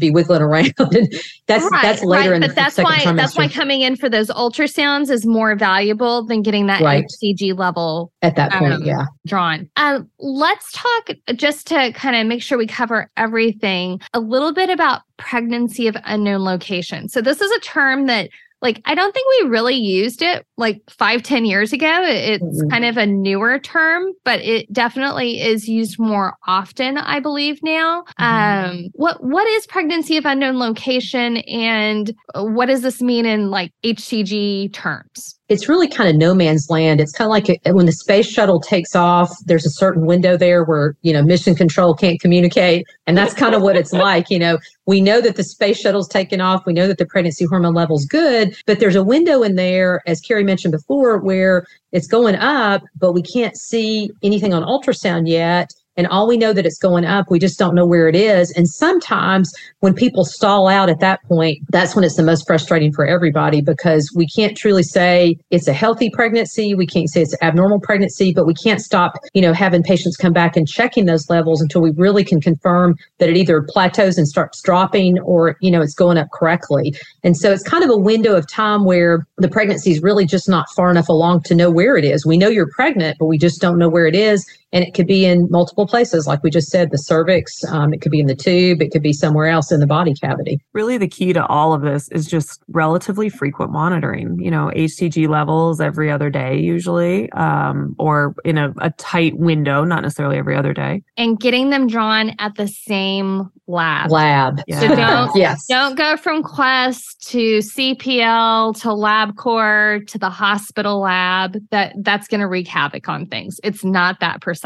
be 0.00 0.10
wiggling 0.10 0.42
around. 0.42 0.72
And 0.80 1.08
that's 1.46 1.64
Right, 1.70 1.82
that's 1.82 2.02
later 2.04 2.30
right, 2.30 2.36
in 2.36 2.40
but 2.42 2.48
the 2.50 2.54
that's 2.54 2.74
second 2.76 2.84
why 2.90 2.98
trimester. 2.98 3.16
that's 3.16 3.36
why 3.36 3.48
coming 3.48 3.80
in 3.80 3.96
for 3.96 4.08
those 4.08 4.28
ultrasounds 4.28 5.10
is 5.10 5.26
more 5.26 5.54
valuable 5.56 6.24
than 6.24 6.42
getting 6.42 6.66
that 6.66 6.80
Right. 6.80 7.04
HCG 7.22 7.52
level 7.56 8.12
At 8.22 8.36
that 8.36 8.52
point, 8.52 8.74
Um, 8.74 8.82
yeah. 8.84 9.04
drawn. 9.26 9.68
Um, 9.76 10.08
let's 10.18 10.70
talk 10.72 11.16
just 11.34 11.66
to 11.68 11.92
kind 11.92 12.16
of 12.16 12.26
make 12.26 12.42
sure 12.42 12.56
we 12.58 12.66
cover 12.66 12.99
everything. 13.16 14.00
A 14.14 14.20
little 14.20 14.52
bit 14.52 14.70
about 14.70 15.02
pregnancy 15.16 15.86
of 15.86 15.96
unknown 16.04 16.44
location. 16.44 17.08
So 17.08 17.20
this 17.20 17.40
is 17.40 17.50
a 17.50 17.60
term 17.60 18.06
that. 18.06 18.30
Like, 18.62 18.82
I 18.84 18.94
don't 18.94 19.14
think 19.14 19.26
we 19.42 19.48
really 19.48 19.74
used 19.74 20.20
it 20.20 20.44
like 20.58 20.82
five, 20.90 21.22
ten 21.22 21.46
years 21.46 21.72
ago. 21.72 22.02
It- 22.04 22.42
It's 22.42 22.62
Mhm. 22.62 22.70
kind 22.70 22.84
of 22.84 22.98
a 22.98 23.06
newer 23.06 23.58
term, 23.58 24.12
but 24.22 24.38
it 24.42 24.70
definitely 24.70 25.40
is 25.40 25.66
used 25.66 25.98
more 25.98 26.34
often, 26.46 26.98
I 26.98 27.20
believe 27.20 27.58
now. 27.62 28.04
Um, 28.18 28.88
what 28.92 29.24
what 29.24 29.48
is 29.48 29.66
pregnancy 29.66 30.18
of 30.18 30.26
unknown 30.26 30.58
location, 30.58 31.38
and 31.38 32.12
what 32.34 32.66
does 32.66 32.82
this 32.82 33.00
mean 33.00 33.24
in 33.24 33.50
like 33.50 33.72
HCG 33.82 34.68
terms? 34.74 35.39
It's 35.50 35.68
really 35.68 35.88
kind 35.88 36.08
of 36.08 36.14
no 36.14 36.32
man's 36.32 36.70
land. 36.70 37.00
It's 37.00 37.10
kind 37.10 37.26
of 37.26 37.30
like 37.30 37.60
a, 37.66 37.74
when 37.74 37.84
the 37.84 37.92
space 37.92 38.26
shuttle 38.26 38.60
takes 38.60 38.94
off, 38.94 39.36
there's 39.46 39.66
a 39.66 39.70
certain 39.70 40.06
window 40.06 40.36
there 40.36 40.62
where, 40.62 40.94
you 41.02 41.12
know, 41.12 41.24
mission 41.24 41.56
control 41.56 41.92
can't 41.92 42.20
communicate. 42.20 42.86
And 43.08 43.18
that's 43.18 43.34
kind 43.34 43.52
of 43.52 43.60
what 43.60 43.76
it's 43.76 43.92
like. 44.08 44.30
You 44.30 44.38
know, 44.38 44.58
we 44.86 45.00
know 45.00 45.20
that 45.20 45.34
the 45.34 45.42
space 45.42 45.80
shuttle's 45.80 46.06
taken 46.06 46.40
off. 46.40 46.64
We 46.66 46.72
know 46.72 46.86
that 46.86 46.98
the 46.98 47.04
pregnancy 47.04 47.46
hormone 47.46 47.74
level's 47.74 48.04
good, 48.04 48.56
but 48.66 48.78
there's 48.78 48.94
a 48.94 49.02
window 49.02 49.42
in 49.42 49.56
there, 49.56 50.02
as 50.06 50.20
Carrie 50.20 50.44
mentioned 50.44 50.70
before, 50.70 51.18
where 51.18 51.66
it's 51.90 52.06
going 52.06 52.36
up, 52.36 52.82
but 52.96 53.12
we 53.12 53.22
can't 53.22 53.56
see 53.56 54.12
anything 54.22 54.54
on 54.54 54.62
ultrasound 54.62 55.28
yet. 55.28 55.72
And 55.96 56.06
all 56.06 56.28
we 56.28 56.36
know 56.36 56.52
that 56.52 56.64
it's 56.64 56.78
going 56.78 57.04
up, 57.04 57.30
we 57.30 57.38
just 57.38 57.58
don't 57.58 57.74
know 57.74 57.86
where 57.86 58.08
it 58.08 58.14
is. 58.14 58.50
And 58.52 58.68
sometimes 58.68 59.52
when 59.80 59.92
people 59.92 60.24
stall 60.24 60.68
out 60.68 60.88
at 60.88 61.00
that 61.00 61.22
point, 61.24 61.58
that's 61.70 61.94
when 61.94 62.04
it's 62.04 62.16
the 62.16 62.22
most 62.22 62.46
frustrating 62.46 62.92
for 62.92 63.04
everybody 63.06 63.60
because 63.60 64.10
we 64.14 64.26
can't 64.26 64.56
truly 64.56 64.82
say 64.82 65.36
it's 65.50 65.68
a 65.68 65.72
healthy 65.72 66.08
pregnancy. 66.10 66.74
We 66.74 66.86
can't 66.86 67.10
say 67.10 67.22
it's 67.22 67.36
abnormal 67.42 67.80
pregnancy, 67.80 68.32
but 68.32 68.46
we 68.46 68.54
can't 68.54 68.80
stop, 68.80 69.14
you 69.34 69.42
know, 69.42 69.52
having 69.52 69.82
patients 69.82 70.16
come 70.16 70.32
back 70.32 70.56
and 70.56 70.66
checking 70.66 71.06
those 71.06 71.28
levels 71.28 71.60
until 71.60 71.82
we 71.82 71.90
really 71.96 72.24
can 72.24 72.40
confirm 72.40 72.96
that 73.18 73.28
it 73.28 73.36
either 73.36 73.62
plateaus 73.68 74.16
and 74.16 74.28
starts 74.28 74.62
dropping 74.62 75.18
or, 75.20 75.56
you 75.60 75.70
know, 75.70 75.82
it's 75.82 75.94
going 75.94 76.18
up 76.18 76.28
correctly. 76.32 76.94
And 77.24 77.36
so 77.36 77.52
it's 77.52 77.62
kind 77.62 77.82
of 77.82 77.90
a 77.90 77.96
window 77.96 78.36
of 78.36 78.48
time 78.48 78.84
where 78.84 79.26
the 79.38 79.48
pregnancy 79.48 79.90
is 79.90 80.02
really 80.02 80.24
just 80.24 80.48
not 80.48 80.66
far 80.76 80.90
enough 80.90 81.08
along 81.08 81.42
to 81.42 81.54
know 81.54 81.70
where 81.70 81.96
it 81.96 82.04
is. 82.04 82.24
We 82.24 82.38
know 82.38 82.48
you're 82.48 82.70
pregnant, 82.70 83.18
but 83.18 83.26
we 83.26 83.38
just 83.38 83.60
don't 83.60 83.78
know 83.78 83.88
where 83.88 84.06
it 84.06 84.14
is. 84.14 84.46
And 84.72 84.84
it 84.84 84.94
could 84.94 85.06
be 85.06 85.24
in 85.24 85.48
multiple 85.50 85.86
places, 85.86 86.26
like 86.26 86.42
we 86.42 86.50
just 86.50 86.68
said, 86.68 86.90
the 86.90 86.96
cervix, 86.96 87.64
um, 87.64 87.92
it 87.92 88.00
could 88.00 88.12
be 88.12 88.20
in 88.20 88.26
the 88.26 88.36
tube, 88.36 88.80
it 88.80 88.92
could 88.92 89.02
be 89.02 89.12
somewhere 89.12 89.46
else 89.46 89.72
in 89.72 89.80
the 89.80 89.86
body 89.86 90.14
cavity. 90.14 90.60
Really, 90.72 90.96
the 90.96 91.08
key 91.08 91.32
to 91.32 91.44
all 91.46 91.72
of 91.72 91.82
this 91.82 92.08
is 92.10 92.26
just 92.26 92.62
relatively 92.68 93.28
frequent 93.28 93.72
monitoring, 93.72 94.38
you 94.40 94.50
know, 94.50 94.70
HCG 94.76 95.28
levels 95.28 95.80
every 95.80 96.10
other 96.10 96.30
day, 96.30 96.56
usually, 96.56 97.30
um, 97.32 97.96
or 97.98 98.34
in 98.44 98.58
a, 98.58 98.72
a 98.80 98.90
tight 98.90 99.36
window, 99.36 99.82
not 99.82 100.02
necessarily 100.02 100.38
every 100.38 100.56
other 100.56 100.72
day. 100.72 101.02
And 101.16 101.38
getting 101.38 101.70
them 101.70 101.88
drawn 101.88 102.34
at 102.38 102.54
the 102.54 102.68
same 102.68 103.50
lab. 103.66 104.10
Lab. 104.10 104.60
Yeah. 104.68 104.80
So 104.80 104.88
don't, 104.94 105.30
yes. 105.36 105.66
don't 105.68 105.96
go 105.96 106.16
from 106.16 106.42
Quest 106.42 107.28
to 107.28 107.58
CPL 107.58 108.80
to 108.82 108.88
LabCorp 108.88 110.06
to 110.08 110.18
the 110.18 110.30
hospital 110.30 111.00
lab. 111.00 111.56
That 111.70 111.94
that's 112.02 112.28
going 112.28 112.40
to 112.40 112.48
wreak 112.48 112.68
havoc 112.68 113.08
on 113.08 113.26
things. 113.26 113.58
It's 113.64 113.84
not 113.84 114.20
that 114.20 114.40
precise. 114.40 114.59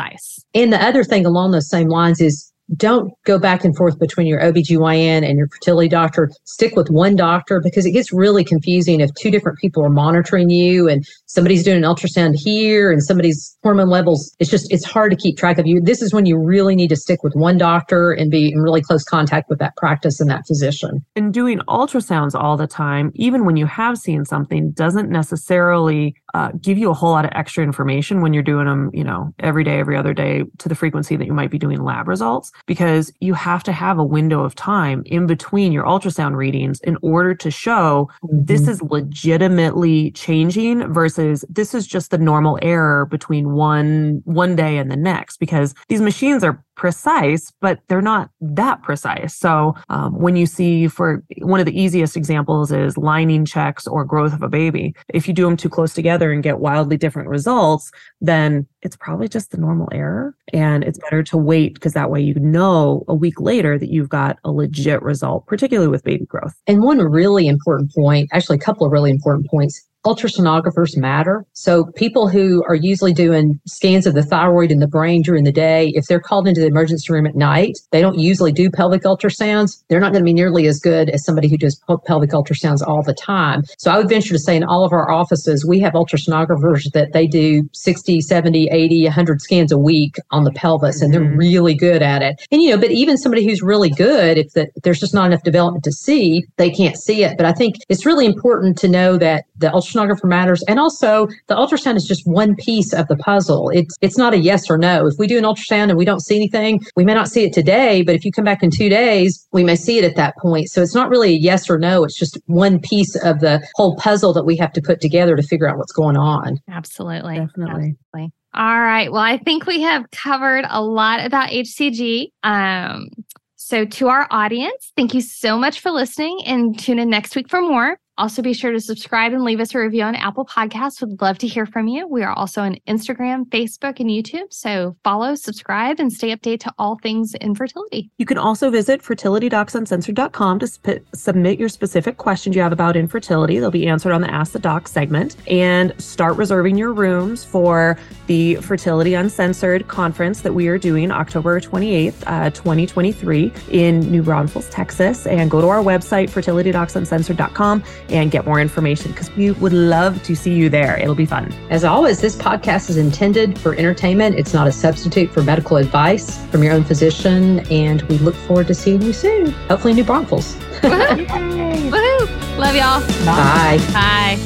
And 0.55 0.73
the 0.73 0.83
other 0.83 1.05
thing 1.05 1.27
along 1.27 1.53
those 1.53 1.69
same 1.69 1.89
lines 1.89 2.21
is 2.21 2.53
don't 2.77 3.13
go 3.25 3.39
back 3.39 3.65
and 3.65 3.77
forth 3.77 3.99
between 3.99 4.27
your 4.27 4.41
OBGYN 4.41 5.29
and 5.29 5.37
your 5.37 5.49
fertility 5.49 5.89
doctor. 5.89 6.31
Stick 6.45 6.77
with 6.77 6.89
one 6.89 7.15
doctor 7.15 7.61
because 7.63 7.85
it 7.85 7.93
gets 7.93 8.13
really 8.13 8.43
confusing 8.43 9.01
if 9.01 9.11
two 9.15 9.31
different 9.31 9.59
people 9.59 9.85
are 9.85 9.91
monitoring 9.91 10.49
you 10.49 10.89
and 10.89 11.07
somebody's 11.27 11.63
doing 11.63 11.79
an 11.79 11.83
ultrasound 11.83 12.35
here 12.37 12.91
and 12.91 13.03
somebody's 13.03 13.57
hormone 13.63 13.91
levels. 13.91 14.35
It's 14.39 14.51
just, 14.51 14.73
it's 14.73 14.85
hard 14.85 15.11
to 15.11 15.17
keep 15.17 15.37
track 15.37 15.59
of 15.59 15.67
you. 15.67 15.81
This 15.81 16.01
is 16.01 16.15
when 16.15 16.25
you 16.25 16.39
really 16.39 16.75
need 16.75 16.89
to 16.89 16.97
stick 16.97 17.23
with 17.23 17.35
one 17.35 17.59
doctor 17.59 18.13
and 18.13 18.31
be 18.31 18.51
in 18.51 18.61
really 18.61 18.81
close 18.81 19.05
contact 19.05 19.51
with 19.51 19.59
that 19.59 19.77
practice 19.77 20.19
and 20.21 20.31
that 20.31 20.47
physician. 20.47 21.05
And 21.17 21.35
doing 21.35 21.59
ultrasounds 21.69 22.35
all 22.35 22.57
the 22.57 22.67
time, 22.67 23.13
even 23.15 23.45
when 23.45 23.57
you 23.57 23.67
have 23.67 23.99
seen 23.99 24.25
something, 24.25 24.73
doesn't 24.73 25.11
necessarily 25.11 26.15
uh, 26.33 26.51
give 26.61 26.79
you 26.79 26.91
a 26.91 26.95
whole 26.95 27.11
lot 27.11 27.27
of 27.27 27.31
extra 27.35 27.63
information 27.63 28.23
when 28.23 28.33
you're 28.33 28.43
doing 28.43 28.67
them, 28.67 28.91
you 28.95 29.05
know, 29.05 29.33
every 29.39 29.65
day, 29.65 29.79
every 29.79 29.97
other 29.97 30.15
day 30.15 30.45
to 30.59 30.69
the 30.69 30.75
frequency 30.75 31.17
that 31.17 31.27
you 31.27 31.35
might 31.35 31.51
be 31.51 31.59
doing 31.59 31.83
lab 31.83 32.09
results 32.09 32.51
because 32.67 33.13
you 33.21 33.35
have 33.35 33.63
to 33.65 33.73
have 33.73 33.99
a 33.99 34.05
window 34.05 34.43
of 34.43 34.55
time 34.55 35.03
in 35.07 35.27
between 35.27 35.73
your 35.73 35.85
ultrasound 35.85 36.37
readings 36.37 36.81
in 36.81 36.97
order 37.03 37.35
to 37.35 37.51
show 37.51 38.09
mm-hmm. 38.23 38.45
this 38.45 38.69
is 38.69 38.83
legitimately 38.83 40.11
changing 40.13 40.93
versus 40.93 41.45
this 41.49 41.75
is 41.75 41.87
just 41.87 42.11
the 42.11 42.19
normal 42.19 42.59
error 42.63 43.07
between 43.07 43.53
one 43.53 44.23
one 44.25 44.57
day 44.57 44.77
and 44.77 44.91
the 44.91 44.97
next 44.97 45.39
because 45.39 45.75
these 45.89 46.01
machines 46.01 46.43
are 46.45 46.63
precise, 46.75 47.53
but 47.61 47.81
they're 47.89 48.03
not 48.03 48.31
that 48.41 48.83
precise. 48.83 49.35
So 49.35 49.75
um, 49.89 50.19
when 50.19 50.37
you 50.37 50.47
see 50.47 50.89
for 50.89 51.23
one 51.39 51.61
of 51.61 51.67
the 51.67 51.81
easiest 51.81 52.17
examples 52.17 52.73
is 52.73 52.97
lining 52.97 53.45
checks 53.45 53.87
or 53.87 54.05
growth 54.05 54.33
of 54.33 54.43
a 54.43 54.49
baby, 54.49 54.95
if 55.13 55.29
you 55.29 55.35
do 55.35 55.45
them 55.45 55.57
too 55.57 55.69
close 55.69 55.95
together 55.95 56.33
and 56.33 56.43
get 56.43 56.59
wildly 56.59 56.97
different 56.97 57.29
results, 57.29 57.91
then 58.21 58.67
it's 58.85 58.97
probably 58.97 59.29
just 59.29 59.51
the 59.51 59.57
normal 59.57 59.89
error. 59.91 60.37
And 60.53 60.85
it's 60.85 60.99
mm-hmm. 60.99 61.07
better 61.07 61.23
to 61.25 61.37
wait 61.37 61.75
because 61.75 61.95
that 61.95 62.11
way 62.11 62.21
you 62.21 62.35
know 62.35 63.05
a 63.09 63.15
week 63.15 63.41
later 63.41 63.79
that 63.79 63.91
you've 63.91 64.11
got 64.11 64.39
a 64.45 64.53
legit 64.53 65.03
result, 65.03 65.47
particularly 65.47 65.89
with 65.89 66.05
baby 66.05 66.27
growth. 66.27 66.55
And 66.67 66.83
one 66.83 66.99
really 66.99 67.49
important 67.49 67.93
point, 67.93 68.29
actually 68.33 68.57
a 68.57 68.61
couple 68.61 68.87
of 68.87 68.93
really 68.93 69.11
important 69.11 69.49
points 69.49 69.83
ultrasonographers 70.05 70.97
matter. 70.97 71.45
So 71.55 71.87
people 71.97 72.29
who 72.29 72.63
are 72.69 72.75
usually 72.75 73.13
doing 73.13 73.59
scans 73.67 74.07
of 74.07 74.15
the 74.15 74.23
thyroid 74.23 74.71
in 74.71 74.79
the 74.79 74.87
brain 74.87 75.23
during 75.23 75.45
the 75.45 75.53
day, 75.53 75.93
if 75.95 76.05
they're 76.07 76.21
called 76.21 76.47
into 76.47 76.61
the 76.61 76.67
emergency 76.67 77.13
room 77.13 77.27
at 77.27 77.35
night, 77.35 77.79
they 77.91 78.03
don't 78.03 78.19
usually 78.19 78.53
do 78.53 78.71
pelvic 78.71 79.03
ultrasounds. 79.03 79.83
They're 79.89 80.01
not 80.01 80.13
going 80.13 80.23
to 80.23 80.25
be 80.25 80.35
nearly 80.35 80.67
as 80.67 80.79
good 80.79 81.09
as 81.11 81.25
somebody 81.25 81.49
who 81.49 81.57
does 81.57 81.81
pelvic 82.07 82.31
ultrasounds 82.31 82.87
all 82.87 83.03
the 83.03 83.15
time. 83.15 83.63
So 83.79 83.91
I 83.91 83.97
would 83.97 84.09
venture 84.09 84.35
to 84.35 84.39
say 84.39 84.57
in 84.57 84.65
all 84.65 84.85
of 84.85 84.93
our 84.93 85.11
offices, 85.11 85.65
we 85.67 85.81
have 85.81 85.95
ultrasonographers 85.95 86.93
that 86.93 87.13
they 87.13 87.27
do 87.27 87.69
60, 87.73 88.21
70, 88.21 88.69
80, 88.71 89.05
100 89.05 89.41
scans 89.41 89.73
a 89.73 89.79
week 89.79 90.17
on 90.31 90.45
the 90.45 90.53
pelvis 90.53 91.01
and 91.01 91.15
they're 91.15 91.23
mm-hmm. 91.23 91.39
really 91.39 91.75
good 91.75 92.03
at 92.03 92.23
it. 92.23 92.47
And, 92.51 92.61
you 92.63 92.71
know, 92.71 92.79
but 92.79 92.91
even 92.91 93.17
somebody 93.17 93.47
who's 93.47 93.63
really 93.63 93.91
good, 93.91 94.37
if 94.39 94.53
the, 94.53 94.69
there's 94.83 95.01
just 95.01 95.15
not 95.15 95.27
enough 95.27 95.43
development 95.43 95.85
to 95.85 95.93
see, 95.93 96.45
they 96.57 96.71
can't 96.71 96.97
see 96.97 97.25
it. 97.25 97.37
But 97.39 97.47
I 97.47 97.53
think 97.53 97.77
it's 97.89 98.05
really 98.05 98.27
important 98.27 98.77
to 98.79 98.89
know 98.89 99.17
that 99.17 99.45
the 99.57 99.69
ultrasound 99.69 99.94
ultrasonographer 99.95 100.29
matters. 100.29 100.63
And 100.69 100.79
also 100.79 101.27
the 101.49 101.55
ultrasound 101.55 101.97
is 101.97 102.05
just 102.05 102.23
one 102.27 102.55
piece 102.57 102.93
of 102.93 103.09
the 103.09 103.17
puzzle. 103.17 103.71
It's 103.71 103.97
it's 104.01 104.19
not 104.19 104.35
a 104.35 104.39
yes 104.39 104.71
or 104.71 104.79
no. 104.79 105.07
If 105.07 105.15
we 105.19 105.27
do 105.27 105.39
an 105.39 105.45
ultrasound 105.45 105.91
and 105.91 105.97
we 105.97 106.05
don't 106.05 106.21
see 106.21 106.37
anything, 106.37 106.81
we 106.97 107.05
may 107.05 107.15
not 107.15 107.29
see 107.29 107.45
it 107.45 107.53
today, 107.53 108.03
but 108.03 108.15
if 108.15 108.25
you 108.25 108.33
come 108.33 108.45
back 108.45 108.63
in 108.63 108.71
two 108.71 108.89
days, 108.89 109.47
we 109.53 109.65
may 109.65 109.77
see 109.77 109.99
it 109.99 110.05
at 110.05 110.17
that 110.17 110.37
point. 110.39 110.69
So 110.69 110.83
it's 110.83 110.95
not 110.95 111.09
really 111.09 111.31
a 111.31 111.39
yes 111.39 111.71
or 111.71 111.79
no. 111.79 112.05
It's 112.05 112.19
just 112.19 112.39
one 112.47 112.81
piece 112.81 113.17
of 113.17 113.41
the 113.41 113.67
whole 113.75 113.97
puzzle 113.97 114.33
that 114.35 114.45
we 114.45 114.57
have 114.57 114.73
to 114.73 114.83
put 114.83 115.01
together 115.01 115.37
to 115.37 115.43
figure 115.43 115.69
out 115.69 115.77
what's 115.77 115.93
going 115.93 116.17
on. 116.17 116.59
Absolutely. 116.69 117.37
Definitely. 117.37 117.97
Absolutely. 118.15 118.33
All 118.57 118.81
right. 118.81 119.11
Well, 119.11 119.23
I 119.23 119.39
think 119.39 119.67
we 119.67 119.83
have 119.83 120.09
covered 120.13 120.65
a 120.69 120.81
lot 120.81 121.25
about 121.25 121.51
HCG. 121.51 122.27
Um, 122.45 123.09
so, 123.57 123.85
to 123.85 124.09
our 124.09 124.29
audience, 124.31 124.93
thank 124.95 125.15
you 125.15 125.23
so 125.23 125.59
much 125.59 125.81
for 125.81 125.91
listening 125.91 126.39
and 126.45 126.79
tune 126.79 126.99
in 126.99 127.09
next 127.09 127.35
week 127.35 127.49
for 127.49 127.63
more. 127.63 127.97
Also, 128.17 128.43
be 128.43 128.53
sure 128.53 128.71
to 128.71 128.81
subscribe 128.81 129.33
and 129.33 129.43
leave 129.43 129.59
us 129.59 129.75
a 129.75 129.79
review 129.79 130.03
on 130.03 130.15
Apple 130.15 130.47
Podcasts. 130.47 131.01
Would 131.01 131.21
love 131.21 131.37
to 131.39 131.49
hear 131.49 131.67
from 131.67 131.89
you. 131.89 132.07
We 132.07 132.23
are 132.23 132.33
also 132.33 132.63
on 132.63 132.77
Instagram, 132.87 133.47
Facebook, 133.47 133.99
and 133.99 134.09
YouTube. 134.09 134.53
So 134.53 134.97
follow, 135.03 135.35
subscribe, 135.35 135.99
and 135.99 136.13
stay 136.13 136.35
updated 136.35 136.61
to 136.61 136.73
all 136.79 136.97
things 137.03 137.35
infertility. 137.41 138.11
You 138.19 138.27
can 138.27 138.39
also 138.39 138.71
visit 138.71 139.03
fertilitydocsuncensored.com 139.03 140.59
to 140.61 140.67
sp- 140.71 141.03
submit 141.13 141.59
your 141.59 141.69
specific 141.69 142.19
questions 142.19 142.55
you 142.55 142.63
have 142.63 142.73
about 142.73 142.97
infertility. 142.97 143.59
They'll 143.59 143.73
be 143.73 143.89
answered 143.89 144.13
on 144.13 144.21
the 144.21 144.33
Ask 144.33 144.53
the 144.53 144.61
Doc 144.61 144.87
segment. 144.87 145.37
And 145.49 145.93
start 146.01 146.37
reserving 146.37 146.79
your 146.79 146.93
rooms 146.93 147.45
for 147.45 147.99
the 148.29 148.57
Fertility 148.57 149.15
Uncensored 149.15 149.89
conference 149.89 150.43
that 150.43 150.55
we 150.55 150.69
are 150.69 150.79
doing 150.79 151.11
October 151.11 151.61
28th, 151.61 152.23
uh, 152.27 152.51
2023 152.51 153.53
in 153.71 154.01
New 154.11 154.23
Braunfels, 154.23 154.71
Texas. 154.71 155.27
And 155.27 155.51
go 155.51 155.61
to 155.61 155.69
our 155.69 155.83
website, 155.83 156.31
fertilitydocsuncensored.com 156.31 157.83
and 158.09 158.31
get 158.31 158.45
more 158.45 158.61
information 158.61 159.11
because 159.13 159.31
we 159.37 159.51
would 159.53 159.73
love 159.73 160.23
to 160.25 160.37
see 160.37 160.55
you 160.55 160.69
there. 160.69 160.99
It'll 160.99 161.15
be 161.15 161.27
fun. 161.27 161.53
As 161.71 161.85
always, 161.85 162.21
this 162.21 162.37
podcast 162.37 162.91
is 162.91 162.97
intended 162.97 163.59
for 163.59 163.75
entertainment. 163.75 164.39
It's 164.39 164.55
not 164.55 164.67
a 164.67 164.73
substitute 164.73 165.31
for 165.33 165.43
medical 165.43 165.77
advice 165.77 166.45
from 166.47 166.63
your 166.63 166.73
own 166.73 166.85
physician. 166.85 167.61
And 167.71 168.03
we 168.03 168.19
look 168.19 168.35
forward 168.35 168.67
to 168.69 168.75
seeing 168.75 169.03
you 169.03 169.13
soon. 169.13 169.51
Hopefully, 169.69 169.95
New 169.95 170.05
Braunfels. 170.05 170.55
Woohoo! 170.83 171.89
Love 172.59 172.77
y'all. 172.77 173.01
Bye. 173.27 173.79
Bye. 173.93 174.39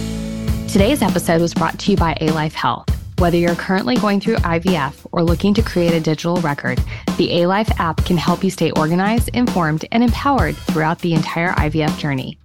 Today's 0.69 1.03
episode 1.03 1.41
was 1.41 1.55
brought 1.55 1.79
to 1.81 1.91
you 1.91 1.97
by 1.97 2.15
ALife 2.21 2.53
Health. 2.53 2.89
Whether 3.19 3.37
you're 3.37 3.57
currently 3.57 3.97
going 3.97 4.21
through 4.21 4.37
IVF 4.37 5.07
or 5.11 5.25
looking 5.25 5.53
to 5.55 5.63
create 5.63 5.93
a 5.93 5.99
digital 5.99 6.37
record, 6.37 6.79
the 7.17 7.31
ALife 7.31 7.71
app 7.81 8.05
can 8.05 8.17
help 8.17 8.45
you 8.45 8.51
stay 8.51 8.71
organized, 8.73 9.31
informed, 9.35 9.85
and 9.91 10.05
empowered 10.05 10.57
throughout 10.57 11.01
the 11.01 11.15
entire 11.15 11.51
IVF 11.55 11.99
journey. 11.99 12.39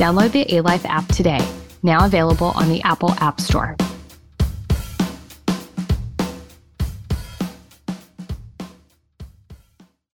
Download 0.00 0.32
the 0.32 0.46
ALife 0.46 0.86
app 0.86 1.06
today, 1.08 1.46
now 1.82 2.06
available 2.06 2.52
on 2.56 2.70
the 2.70 2.80
Apple 2.84 3.10
App 3.18 3.38
Store. 3.38 3.76